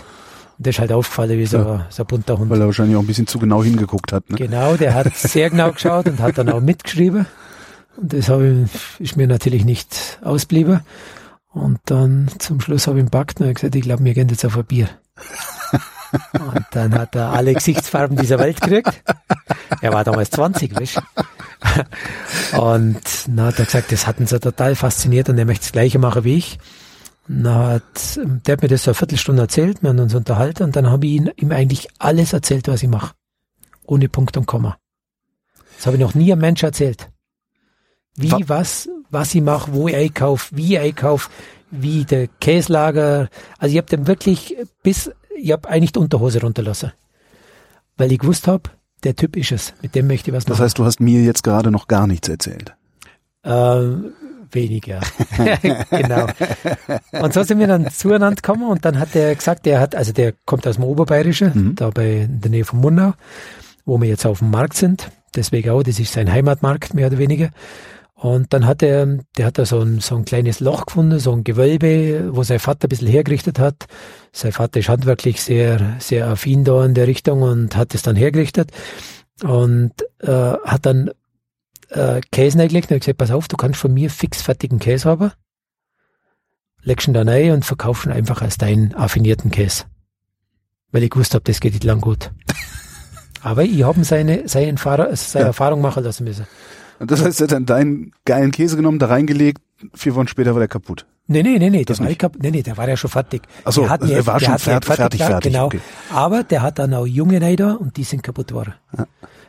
[0.59, 1.87] Und das ist halt aufgefallen wie so, Ja.
[1.89, 2.51] so ein bunter Hund.
[2.51, 4.29] Weil er wahrscheinlich auch ein bisschen zu genau hingeguckt hat.
[4.29, 4.37] Ne?
[4.37, 7.27] Genau, der hat sehr genau geschaut und hat dann auch mitgeschrieben.
[7.97, 8.67] Und das habe
[8.99, 10.81] ich, ist mir natürlich nicht ausblieben.
[11.53, 14.45] Und dann zum Schluss habe ich ihn packt und gesagt, ich glaube, wir gehen jetzt
[14.45, 14.89] auf ein Bier.
[16.33, 19.03] Und dann hat er alle Gesichtsfarben dieser Welt gekriegt.
[19.81, 21.01] Er war damals 20, weißt?
[22.59, 25.73] Und dann hat er gesagt, das hat ihn so total fasziniert und er möchte das
[25.73, 26.59] Gleiche machen wie ich.
[27.29, 30.65] Und dann hat, der hat mir das so eine Viertelstunde erzählt, wir haben uns unterhalten
[30.65, 33.15] und dann habe ich ihm eigentlich alles erzählt, was ich mache.
[33.87, 34.77] Ohne Punkt und Komma.
[35.77, 37.09] Das habe ich noch nie einem Mensch erzählt.
[38.17, 41.31] Wie, Wa- was, was ich mache, wo ich einkaufe, wie ich einkaufe,
[41.71, 43.29] wie der Käslager.
[43.59, 46.93] Also ich habe dem wirklich bis, ich habe eigentlich die Unterhose runterlassen.
[47.97, 48.71] Weil ich gewusst habe,
[49.05, 50.65] der Typ ist es, mit dem möchte ich was Das machen.
[50.65, 52.75] heißt, du hast mir jetzt gerade noch gar nichts erzählt.
[53.45, 54.13] Ähm,
[54.51, 55.01] weniger.
[55.91, 56.27] genau.
[57.13, 60.13] Und so sind wir dann zueinander gekommen und dann hat er gesagt, der hat, also
[60.13, 61.75] der kommt aus dem Oberbayerischen, Mhm.
[61.75, 63.15] da bei in der Nähe von Murnau,
[63.85, 65.11] wo wir jetzt auf dem Markt sind.
[65.35, 67.51] Deswegen auch, das ist sein Heimatmarkt, mehr oder weniger.
[68.23, 71.33] Und dann hat er, der hat da so ein, so ein kleines Loch gefunden, so
[71.33, 73.87] ein Gewölbe, wo sein Vater ein bisschen hergerichtet hat.
[74.31, 78.15] Sein Vater ist handwerklich sehr, sehr affin da in der Richtung und hat es dann
[78.15, 78.71] hergerichtet
[79.43, 81.11] und äh, hat dann
[81.89, 85.09] äh, Käse reingelegt und hat gesagt, pass auf, du kannst von mir fix fertigen Käse
[85.09, 85.33] haben.
[86.85, 89.87] Legst ihn dann rein und verkaufst ihn einfach als deinen affinierten Käse.
[90.93, 92.31] Weil ich gewusst habe, das geht nicht lang gut.
[93.43, 95.49] Aber ich habe seine, seine, Erfahrung, seine Ja.
[95.49, 96.47] Erfahrung machen lassen müssen.
[97.03, 99.61] Und das heißt, er hat dann deinen geilen Käse genommen, da reingelegt,
[99.95, 101.05] vier Wochen später war der kaputt.
[101.27, 102.19] Nee, nee, nee, nee, Das der war, nicht?
[102.21, 103.43] kap- nee, nee, der war ja schon fertig.
[103.65, 103.91] Also er
[104.27, 105.67] war der schon fertig, fertig, gemacht, fertig, Genau.
[105.67, 105.81] okay.
[106.13, 108.75] Aber der hat dann auch junge Neider und die sind kaputt geworden.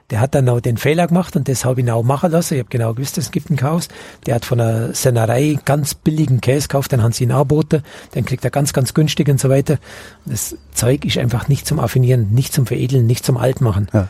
[0.10, 2.56] Der hat dann auch den Fehler gemacht und das habe ich ihn auch machen lassen.
[2.56, 3.88] Ich habe genau gewusst, es gibt ein Chaos.
[4.26, 7.82] Der hat von einer Sennerei ganz billigen Käse gekauft, dann haben sie ihn angeboten,
[8.14, 9.78] den kriegt er ganz, ganz günstig und so weiter.
[10.26, 13.88] Das Zeug ist einfach nicht zum Affinieren, nicht zum Veredeln, nicht zum Altmachen.
[13.94, 14.10] Ja.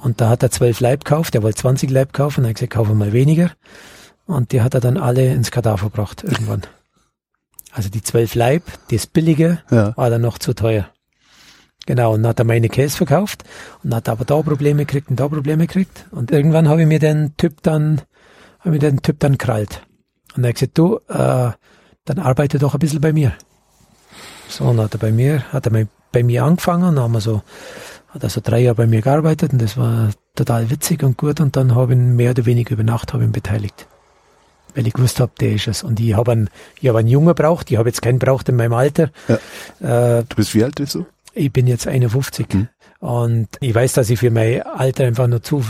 [0.00, 2.54] Und da hat er zwölf Leib gekauft, der wollte 20 Leib kaufen, dann hat er
[2.66, 3.50] gesagt, kaufe mal weniger.
[4.26, 6.62] Und die hat er dann alle ins Kadaver gebracht, irgendwann.
[7.72, 9.96] Also die zwölf Leib, das billige, Ja.
[9.96, 10.88] war dann noch zu teuer.
[11.86, 13.44] Genau, und dann hat er meine Käse verkauft
[13.82, 16.06] und hat aber da Probleme gekriegt und da Probleme gekriegt.
[16.10, 18.02] Und irgendwann habe ich mir den Typ dann,
[18.60, 19.82] habe ich mir den Typ dann krallt.
[20.36, 21.50] Und er hat gesagt, du, äh,
[22.04, 23.32] dann arbeite doch ein bisschen bei mir.
[24.48, 27.20] So, und dann hat er bei mir, hat er bei mir angefangen, dann haben wir
[27.20, 27.42] so,
[28.08, 31.40] hat er so drei Jahre bei mir gearbeitet und das war total witzig und gut
[31.40, 33.86] und dann habe ich ihn mehr oder weniger über Nacht habe ihn beteiligt.
[34.74, 35.82] Weil ich gewusst habe, der ist es.
[35.82, 36.50] Und ich habe einen,
[36.80, 39.10] ich habe einen Jungen braucht, ich habe jetzt keinen braucht in meinem Alter.
[39.80, 41.06] Äh, Du bist wie alt bist du?
[41.34, 42.68] ich bin jetzt 51 Mhm.
[43.00, 45.64] und ich weiß, dass ich für mein Alter einfach nur zu,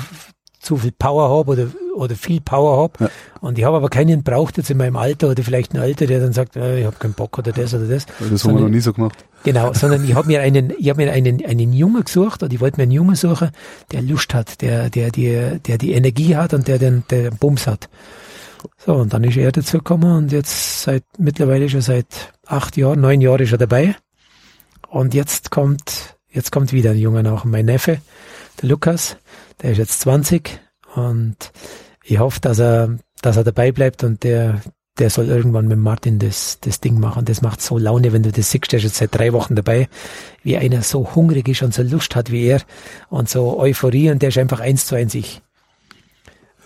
[0.61, 3.05] zu viel Power habe oder, oder viel Power habe.
[3.05, 3.11] Ja.
[3.41, 6.21] Und ich habe aber keinen braucht jetzt in meinem Alter oder vielleicht einen Alter, der
[6.21, 8.07] dann sagt, äh, ich habe keinen Bock oder das oder das.
[8.07, 9.25] Das haben wir Sondern- noch nie so gemacht.
[9.45, 12.61] Genau, sondern ich habe mir einen, ich habe mir einen, einen Jungen gesucht und ich
[12.61, 13.51] wollte mir einen Jungen suchen,
[13.93, 17.37] der Lust hat, der, der, der, der die Energie hat und der den, der den
[17.39, 17.89] Bums hat.
[18.85, 23.01] So, und dann ist er dazu gekommen und jetzt seit, mittlerweile schon seit acht Jahren,
[23.01, 23.95] neun Jahren ist er dabei.
[24.89, 27.99] Und jetzt kommt, jetzt kommt wieder ein Junge nach, mein Neffe,
[28.61, 29.17] der Lukas,
[29.63, 30.61] der ist jetzt 20
[30.95, 31.37] und
[32.05, 34.61] ich hoffe, dass er, dass er dabei bleibt und der,
[34.99, 37.25] der soll irgendwann mit Martin das, das Ding machen.
[37.25, 39.89] Das macht so Laune, wenn du das siehst, der ist jetzt seit drei Wochen dabei,
[40.43, 42.63] wie einer so hungrig ist und so Lust hat wie er
[43.09, 45.43] und so Euphorie und der ist einfach eins zu eins ich.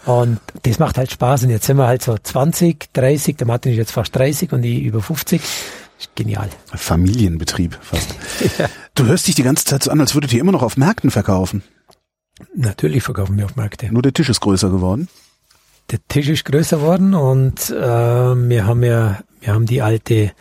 [0.05, 3.72] Und das macht halt Spaß und jetzt sind wir halt so 20, 30, der Martin
[3.72, 5.40] ist jetzt fast 30 und ich über 50.
[5.40, 6.49] Ist genial.
[6.74, 8.14] Familienbetrieb fast.
[8.95, 11.11] Du hörst dich die ganze Zeit so an, als würdet ihr immer noch auf Märkten
[11.11, 11.62] verkaufen.
[12.55, 13.93] Natürlich verkaufen wir auf Märkte.
[13.93, 15.09] Nur der Tisch ist größer geworden.
[15.90, 20.32] der Tisch ist größer worden und äh, wir haben ja, wir haben die alte,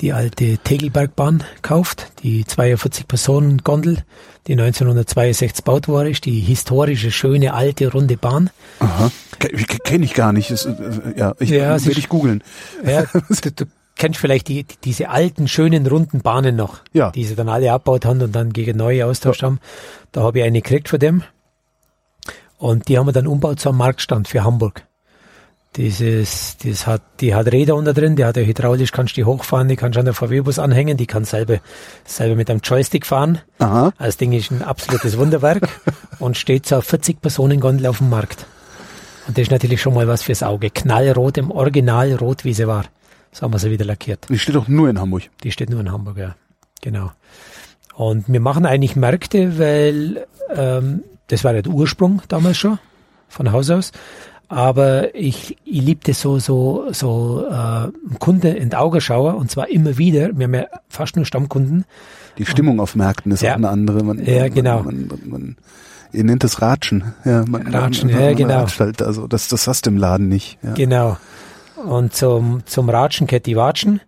[0.00, 4.04] die alte Tegelbergbahn gekauft, die 42 Personen Gondel,
[4.46, 8.50] die 1962 gebaut worden ist, die historische, schöne, alte, runde Bahn.
[8.78, 9.10] Aha.
[9.38, 10.50] Kenne ich gar nicht.
[10.50, 10.72] Das, äh,
[11.16, 12.42] ja, ich Ja, ist- ich googeln.
[12.86, 13.64] Ja, du, du
[13.98, 17.10] kennst vielleicht die, die, diese alten, schönen, runden Bahnen noch, Ja.
[17.10, 19.58] die sie dann alle abgebaut haben und dann gegen neue austauscht haben.
[20.12, 21.22] Da habe ich eine gekriegt von dem.
[22.56, 24.84] Und die haben wir dann umgebaut zu einem Marktstand für Hamburg.
[25.76, 29.68] Dieses, das hat, die hat Räder unter drin, die hat ja hydraulisch, kannst die hochfahren,
[29.68, 31.58] die kannst du an der VW-Bus anhängen, die kann selber,
[32.04, 33.40] selber mit einem Joystick fahren.
[33.58, 33.92] Aha.
[33.98, 35.68] Das Ding ist ein absolutes Wunderwerk
[36.18, 38.46] und steht so auf 40 Personen Gondel auf dem Markt.
[39.28, 40.70] Und das ist natürlich schon mal was fürs Auge.
[40.70, 42.86] Knallrot im Original rot, wie sie war.
[43.38, 44.26] So haben wir sie wieder lackiert.
[44.28, 45.22] Die steht doch nur in Hamburg.
[45.44, 46.34] Die steht nur in Hamburg, ja.
[46.82, 47.12] Genau.
[47.94, 52.80] Und wir machen eigentlich Märkte, weil ähm, das war ja der Ursprung damals schon,
[53.28, 53.92] von Haus aus.
[54.48, 59.52] Aber ich, ich liebte so, so, so äh, einen Kunde in die Augen schauen und
[59.52, 60.36] zwar immer wieder.
[60.36, 61.84] Wir haben ja fast nur Stammkunden.
[62.38, 63.52] Die Stimmung auf Märkten ist Ja.
[63.52, 64.02] auch eine andere.
[64.02, 64.82] Man, Ja, genau.
[64.82, 65.56] Man, man, man,
[66.12, 67.12] ihr nennt es Ratschen.
[67.24, 68.60] Ja, man, Ratschen, man, ja, man genau.
[68.62, 70.58] ratscht Halt, also das, das hast du im Laden nicht.
[70.64, 70.74] Ja.
[70.74, 71.18] Genau.
[71.86, 74.00] Und zum, zum Ratschen kennt die Watschen.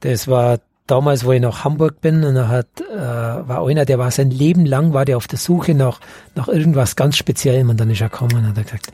[0.00, 3.98] Das war damals, wo ich nach Hamburg bin, und da hat, äh, war einer, der
[3.98, 6.00] war sein Leben lang, war der auf der Suche nach,
[6.34, 8.92] nach irgendwas ganz Speziellem und dann ist er gekommen und hat er gesagt,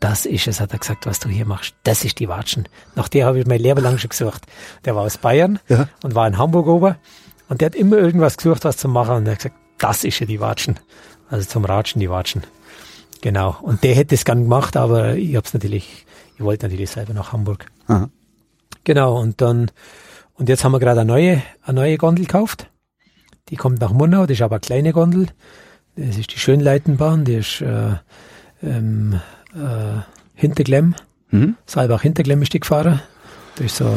[0.00, 1.74] das ist es, hat er gesagt, was du hier machst.
[1.84, 2.68] Das ist die Watschen.
[2.94, 4.42] Nach der habe ich mein Leben lang schon gesucht.
[4.84, 5.88] Der war aus Bayern Ja.
[6.02, 6.96] und war in Hamburg ober
[7.48, 10.18] und der hat immer irgendwas gesucht, was zu machen und er hat gesagt, das ist
[10.20, 10.78] ja die Watschen.
[11.30, 12.42] Also zum Ratschen die Watschen.
[13.22, 13.56] Genau.
[13.62, 16.04] Und der hätte es gern gemacht, aber ich hab's natürlich,
[16.36, 17.66] ich wollte natürlich selber nach Hamburg.
[17.86, 18.08] Aha.
[18.84, 19.70] Genau, und dann,
[20.34, 22.70] und jetzt haben wir gerade eine neue, eine neue Gondel gekauft.
[23.48, 25.28] Die kommt nach Murnau, das ist aber eine kleine Gondel.
[25.96, 27.94] Das ist die Schönleitenbahn, die ist äh,
[28.62, 29.20] ähm,
[29.54, 30.00] äh,
[30.34, 30.96] Hinterglemm,
[31.34, 31.56] Mhm.
[31.66, 33.00] Saalbach Hinterglemm ist die gefahren.
[33.56, 33.92] Das ist so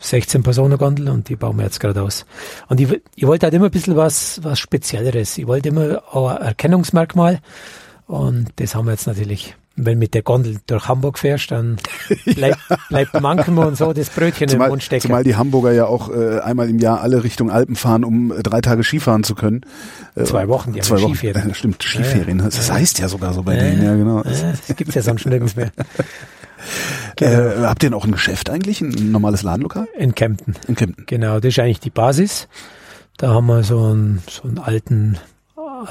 [0.00, 2.26] 16 Personen Gondel und die bauen wir jetzt gerade aus.
[2.68, 5.38] Und ich, ich wollte halt immer ein bisschen was, was Spezielleres.
[5.38, 7.38] Ich wollte immer ein Erkennungsmerkmal
[8.06, 9.56] und das haben wir jetzt natürlich.
[9.78, 11.76] Wenn mit der Gondel durch Hamburg fährst, dann
[12.24, 12.58] bleibt,
[12.88, 15.02] bleibt manchmal und so das Brötchen im Zumal, Mund stecken.
[15.02, 18.42] zumal die Hamburger ja auch äh, einmal im Jahr alle Richtung Alpen fahren, um äh,
[18.42, 19.60] drei Tage Skifahren zu können.
[20.14, 21.14] Äh, Zwei Wochen, die zwei Wochen.
[21.14, 21.50] Skiferien.
[21.50, 22.38] Äh, Stimmt, Skiferien.
[22.38, 22.74] Das Ja.
[22.74, 24.22] heißt ja sogar so bei Ja, denen, ja genau.
[24.24, 25.70] Ja, das gibt's ja sonst nirgends mehr.
[27.20, 30.54] Äh, habt ihr noch ein Geschäft eigentlich, ein normales Ladenlokal In Kempten.
[30.66, 31.04] in Kempten?
[31.06, 32.48] Genau, das ist eigentlich die Basis.
[33.18, 35.16] Da haben wir so einen, so einen alten,
[35.56, 35.90] äh,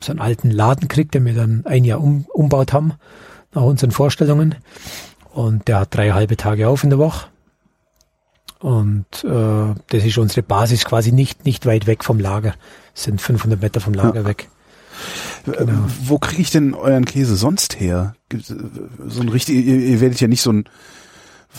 [0.00, 2.94] so einen alten Laden gekriegt, den wir dann ein Jahr um, umbaut haben,
[3.56, 4.54] nach unseren Vorstellungen.
[5.32, 7.26] Und der hat drei halbe Tage auf in der Woche.
[8.60, 12.54] Und äh, das ist unsere Basis quasi nicht, nicht weit weg vom Lager.
[12.94, 14.48] Es sind 500 Meter vom Lager weg.
[14.48, 14.52] Äh,
[15.52, 15.84] Genau.
[16.04, 18.14] Wo kriege ich denn euren Käse sonst her?
[18.32, 18.38] Äh,
[19.06, 20.64] So ein richtig, ihr, ihr werdet ja nicht so ein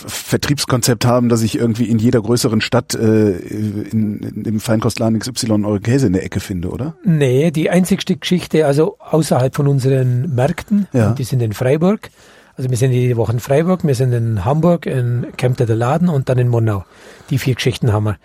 [0.06, 5.66] Vertriebskonzept haben, dass ich irgendwie in jeder größeren Stadt äh, in, in dem Feinkostladen XY
[5.66, 6.96] eure Käse in der Ecke finde, oder?
[7.04, 11.12] Nee, die einzigste Geschichte, also außerhalb von unseren Märkten, Ja.
[11.14, 12.10] die sind in Freiburg.
[12.56, 16.10] Also wir sind jede Woche in Freiburg, wir sind in Hamburg, in Kempter der Laden
[16.10, 16.86] und dann in Murnau.
[17.30, 18.18] Die vier Geschichten haben wir.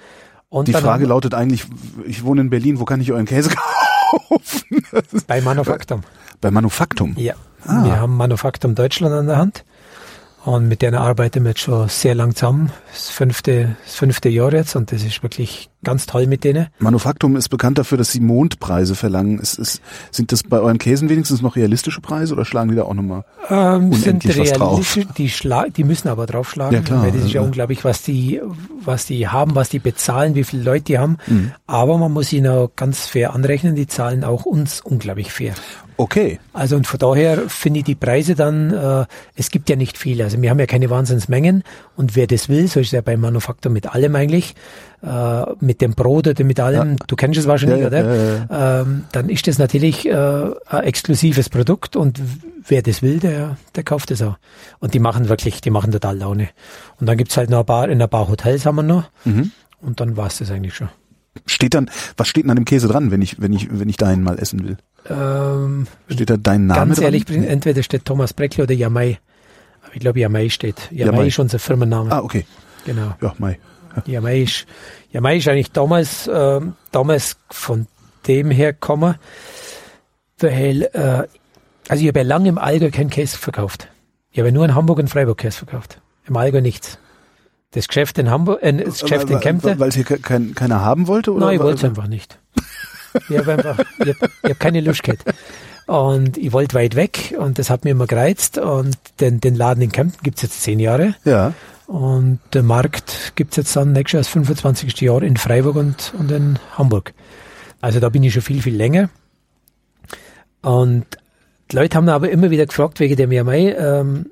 [0.48, 1.64] Und Die Frage lautet eigentlich,
[2.06, 3.50] ich wohne in Berlin, wo kann ich euren Käse
[4.28, 4.84] kaufen?
[5.26, 6.02] bei Manufaktum.
[6.40, 7.14] Bei Manufaktum.
[7.18, 7.34] Ja.
[7.66, 7.84] Ah.
[7.84, 9.64] Wir haben Manufaktum Deutschland an der Hand.
[10.44, 12.72] Und mit denen arbeiten wir jetzt schon sehr lang zusammen.
[12.92, 16.66] Das fünfte, das fünfte Jahr jetzt und das ist wirklich ganz toll mit denen.
[16.80, 19.38] Manufaktum ist bekannt dafür, dass sie Mondpreise verlangen.
[19.38, 19.80] Ist, ist,
[20.10, 23.24] sind das bei euren Käsen wenigstens noch realistische Preise oder schlagen die da auch nochmal?
[23.50, 24.70] Ähm, sind Unendlich was drauf.
[24.70, 27.46] realistisch, die, schla die müssen aber draufschlagen, Ja, klar, weil das ist ja also.
[27.46, 28.40] unglaublich, was die,
[28.84, 31.18] was die haben, was die bezahlen, wie viele Leute die haben.
[31.28, 31.52] Mhm.
[31.68, 35.54] Aber man muss ihnen auch ganz fair anrechnen, die zahlen auch uns unglaublich fair.
[36.02, 36.40] Okay.
[36.52, 39.04] Also und von daher finde ich die Preise dann, äh,
[39.36, 41.62] es gibt ja nicht viele, also wir haben ja keine Wahnsinnsmengen
[41.96, 44.54] und wer das will, so ist es ja beim Manufaktur mit allem eigentlich,
[45.02, 48.16] äh, mit dem Brot oder mit allem, du kennst es wahrscheinlich, Ja, ja, oder?
[48.50, 50.12] ja, Ähm, dann ist das natürlich äh,
[50.66, 52.20] ein exklusives Produkt und
[52.66, 54.38] wer das will, der, der kauft es auch.
[54.80, 56.48] Und die machen wirklich, die machen total Laune.
[56.98, 59.52] Und dann gibt's halt noch ein paar, in ein paar Hotels haben wir noch Mhm.
[59.80, 60.88] und dann war's das eigentlich schon.
[61.46, 63.96] Steht dann, was steht denn an dem Käse dran, wenn ich, wenn ich, wenn ich
[63.96, 64.76] deinen mal essen will?
[65.08, 67.04] Ähm, Steht da dein Name Ganz dran?
[67.06, 69.18] ehrlich, entweder steht Thomas Breckle oder Yamai.
[69.84, 70.90] Aber ich glaube, Yamai steht.
[70.90, 71.26] Yamai, Yamai.
[71.28, 72.12] ist unser Firmenname.
[72.12, 72.46] Ah, okay.
[72.84, 73.14] Genau.
[73.20, 73.58] Ja, Mai.
[74.06, 74.66] Yamai ist,
[75.10, 77.86] Yamai ist eigentlich damals, ähm, damals von
[78.26, 79.16] dem her gekommen,
[80.38, 81.26] weil, äh,
[81.88, 83.88] also ich habe ja lange im Allgäu keinen Käse verkauft.
[84.30, 86.00] Ich habe ja nur in Hamburg und Freiburg Käse verkauft.
[86.26, 86.98] Im Allgäu nichts.
[87.72, 89.78] Das Geschäft in Hamburg, äh, das Geschäft in Kempten.
[89.78, 91.32] Weil es hier ke- kein, keiner haben wollte?
[91.32, 91.46] Oder?
[91.46, 92.38] Nein, ich wollte es einfach nicht.
[93.28, 95.24] Ich habe einfach, ich hab, ich hab keine Lust gehabt.
[95.86, 98.58] Und ich wollte weit weg und das hat mir immer gereizt.
[98.58, 101.14] Und den, den Laden in Kempten gibt's jetzt zehn Jahre.
[101.24, 101.54] Ja.
[101.86, 105.00] Und der Markt gibt's jetzt dann nächstes Jahr das 25.
[105.00, 107.12] Jahr in Freiburg und, und in Hamburg.
[107.80, 109.10] Also da bin ich schon viel, viel länger.
[110.62, 111.04] Und
[111.70, 114.26] die Leute haben aber immer wieder gefragt, wegen dem Yamai, ähm,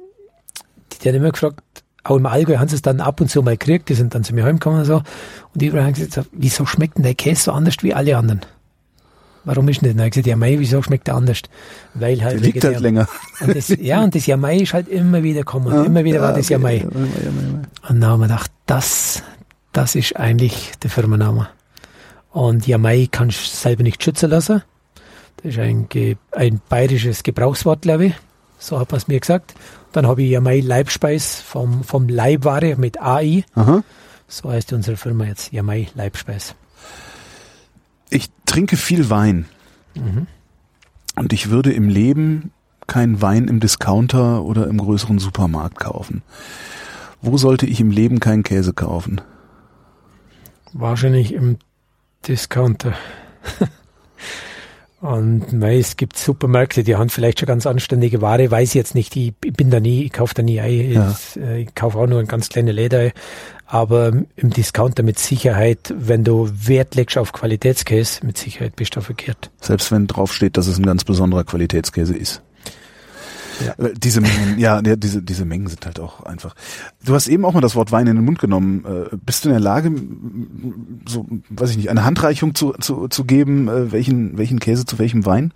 [1.02, 1.60] die haben immer gefragt,
[2.04, 4.24] auch im Allgäu haben sie es dann ab und zu mal gekriegt, die sind dann
[4.24, 4.96] zu mir heimgekommen und so.
[4.96, 5.04] Und
[5.54, 8.40] die haben gesagt, wieso schmeckt denn der Käse so anders wie alle anderen?
[9.44, 10.06] Warum ist denn das?
[10.06, 11.40] Ich gesagt, ja, Mai, wieso schmeckt der anders?
[11.94, 12.34] Weil halt.
[12.34, 13.08] Der liegt halt länger.
[13.40, 15.72] Und das, ja, und das Jamai ist halt immer wieder gekommen.
[15.74, 16.52] Ja, immer wieder ja, war das okay.
[16.52, 16.84] Jamai.
[16.84, 19.22] Und dann haben wir gedacht, das,
[19.72, 21.48] das ist eigentlich der Firmenname.
[22.32, 24.62] Und Jamai kannst du selber nicht schützen lassen.
[25.38, 25.88] Das ist ein,
[26.32, 28.14] ein bayerisches Gebrauchswort, glaube ich.
[28.58, 29.54] So hat man es mir gesagt.
[29.92, 33.44] Dann habe ich Jamai Leibspeis vom, vom Leibware mit AI.
[33.54, 33.82] Aha.
[34.28, 36.54] So heißt unsere Firma jetzt, Jamai Leibspeis.
[38.10, 39.46] Ich trinke viel Wein.
[39.94, 40.26] Mhm.
[41.16, 42.52] Und ich würde im Leben
[42.86, 46.22] keinen Wein im Discounter oder im größeren Supermarkt kaufen.
[47.22, 49.20] Wo sollte ich im Leben keinen Käse kaufen?
[50.72, 51.58] Wahrscheinlich im
[52.26, 52.94] Discounter.
[55.00, 58.94] Und mei, es gibt Supermärkte, die haben vielleicht schon ganz anständige Ware, weiß ich jetzt
[58.94, 59.16] nicht.
[59.16, 60.92] Ich bin da nie, ich kaufe da nie ein.
[60.92, 61.16] Ja.
[61.36, 63.12] Äh, ich kaufe auch nur ein ganz kleine Leder.
[63.72, 69.00] Aber im Discounter mit Sicherheit, wenn du Wert legst auf Qualitätskäse, mit Sicherheit bist du
[69.00, 69.50] verkehrt.
[69.60, 72.42] Selbst wenn drauf steht, dass es ein ganz besonderer Qualitätskäse ist.
[73.64, 73.84] Ja.
[73.84, 76.56] Äh, diese Mengen, ja, diese, diese Mengen sind halt auch einfach.
[77.04, 78.84] Du hast eben auch mal das Wort Wein in den Mund genommen.
[78.84, 79.92] Äh, bist du in der Lage,
[81.06, 84.98] so, weiß ich nicht, eine Handreichung zu, zu, zu geben, äh, welchen, welchen Käse zu
[84.98, 85.52] welchem Wein?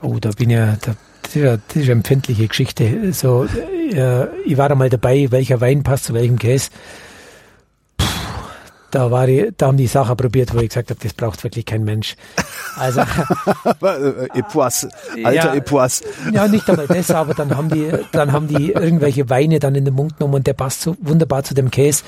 [0.00, 3.12] Oh, da bin ja, da, das ist, eine, das ist eine empfindliche Geschichte.
[3.12, 3.48] So,
[3.92, 6.70] äh, ich war einmal dabei, welcher Wein passt zu welchem Käse
[8.90, 11.66] da war die, da haben die Sachen probiert, wo ich gesagt habe, das braucht wirklich
[11.66, 12.16] kein Mensch.
[12.76, 13.00] Also
[14.34, 14.88] Epoisse,
[15.24, 16.04] alter ja, Epoisse.
[16.32, 19.84] Ja, nicht einmal das, aber dann haben die, dann haben die irgendwelche Weine dann in
[19.84, 22.04] den Mund genommen und der passt so wunderbar zu dem Käse.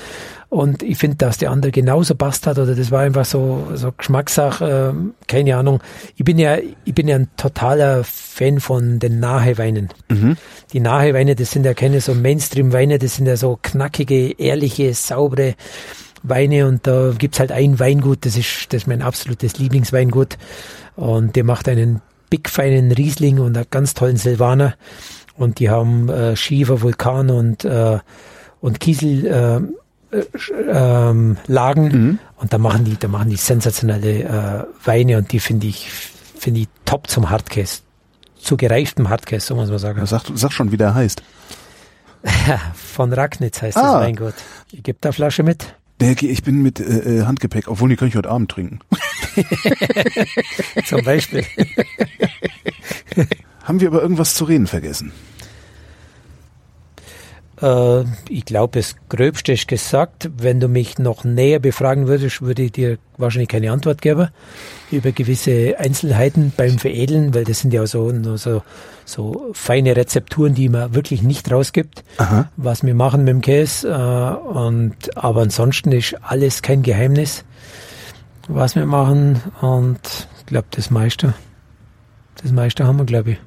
[0.51, 3.93] Und ich finde, dass der andere genauso passt hat oder das war einfach so, so
[3.95, 5.79] Geschmackssache, äh, keine Ahnung.
[6.17, 9.87] Ich bin ja, ich bin ja ein totaler Fan von den Nahe-Weinen.
[10.09, 10.35] Mhm.
[10.73, 15.55] Die Nahe-Weine, das sind ja keine so Mainstream-Weine, das sind ja so knackige, ehrliche, saubere,
[16.23, 20.37] Weine und da gibt's halt ein Weingut, das ist, das ist mein absolutes Lieblingsweingut
[20.95, 24.75] und der macht einen big feinen Riesling und einen ganz tollen Silvaner
[25.35, 27.99] und die haben äh, Schiefer, Vulkan und, äh,
[28.61, 30.25] und Kiesel äh, äh,
[30.69, 32.19] ähm, Lagen mhm.
[32.37, 36.61] und da machen die, da machen die sensationelle äh, Weine und die finde ich, finde
[36.61, 37.81] ich top zum Hardcase.
[38.37, 40.05] Zu gereiftem Hardcase, so muss man sagen.
[40.05, 41.21] Sag, sag schon, wie der heißt.
[42.73, 43.81] Von Ragnitz heißt ah.
[43.81, 44.33] das Weingut.
[44.71, 45.75] Ich gebe da Flasche mit.
[46.01, 48.79] Nee, ich bin mit äh, äh, Handgepäck, obwohl die kann ich heute Abend trinken.
[50.85, 51.45] Zum Beispiel.
[53.63, 55.11] Haben wir aber irgendwas zu reden vergessen?
[57.61, 60.29] Äh, ich glaube, das Gröbste ist gesagt.
[60.37, 64.29] Wenn du mich noch näher befragen würdest, würde ich dir wahrscheinlich keine Antwort geben
[64.91, 68.61] über gewisse Einzelheiten beim Veredeln, weil das sind ja so, so,
[69.05, 72.49] so feine Rezepturen, die man wirklich nicht rausgibt, Aha.
[72.57, 73.87] was wir machen mit dem Käse.
[73.87, 77.45] Äh, und, aber ansonsten ist alles kein Geheimnis,
[78.47, 79.41] was wir machen.
[79.61, 81.33] Und ich glaube, das meiste,
[82.41, 83.37] das meiste haben wir, glaube ich.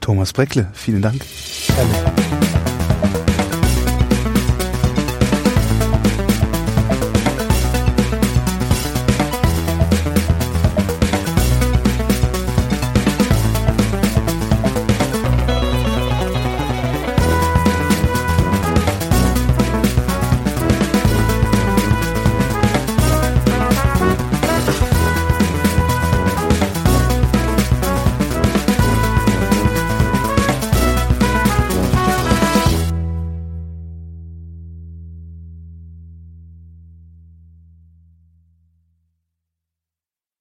[0.00, 1.24] Thomas Breckle, vielen Dank.
[1.66, 2.53] Gerne.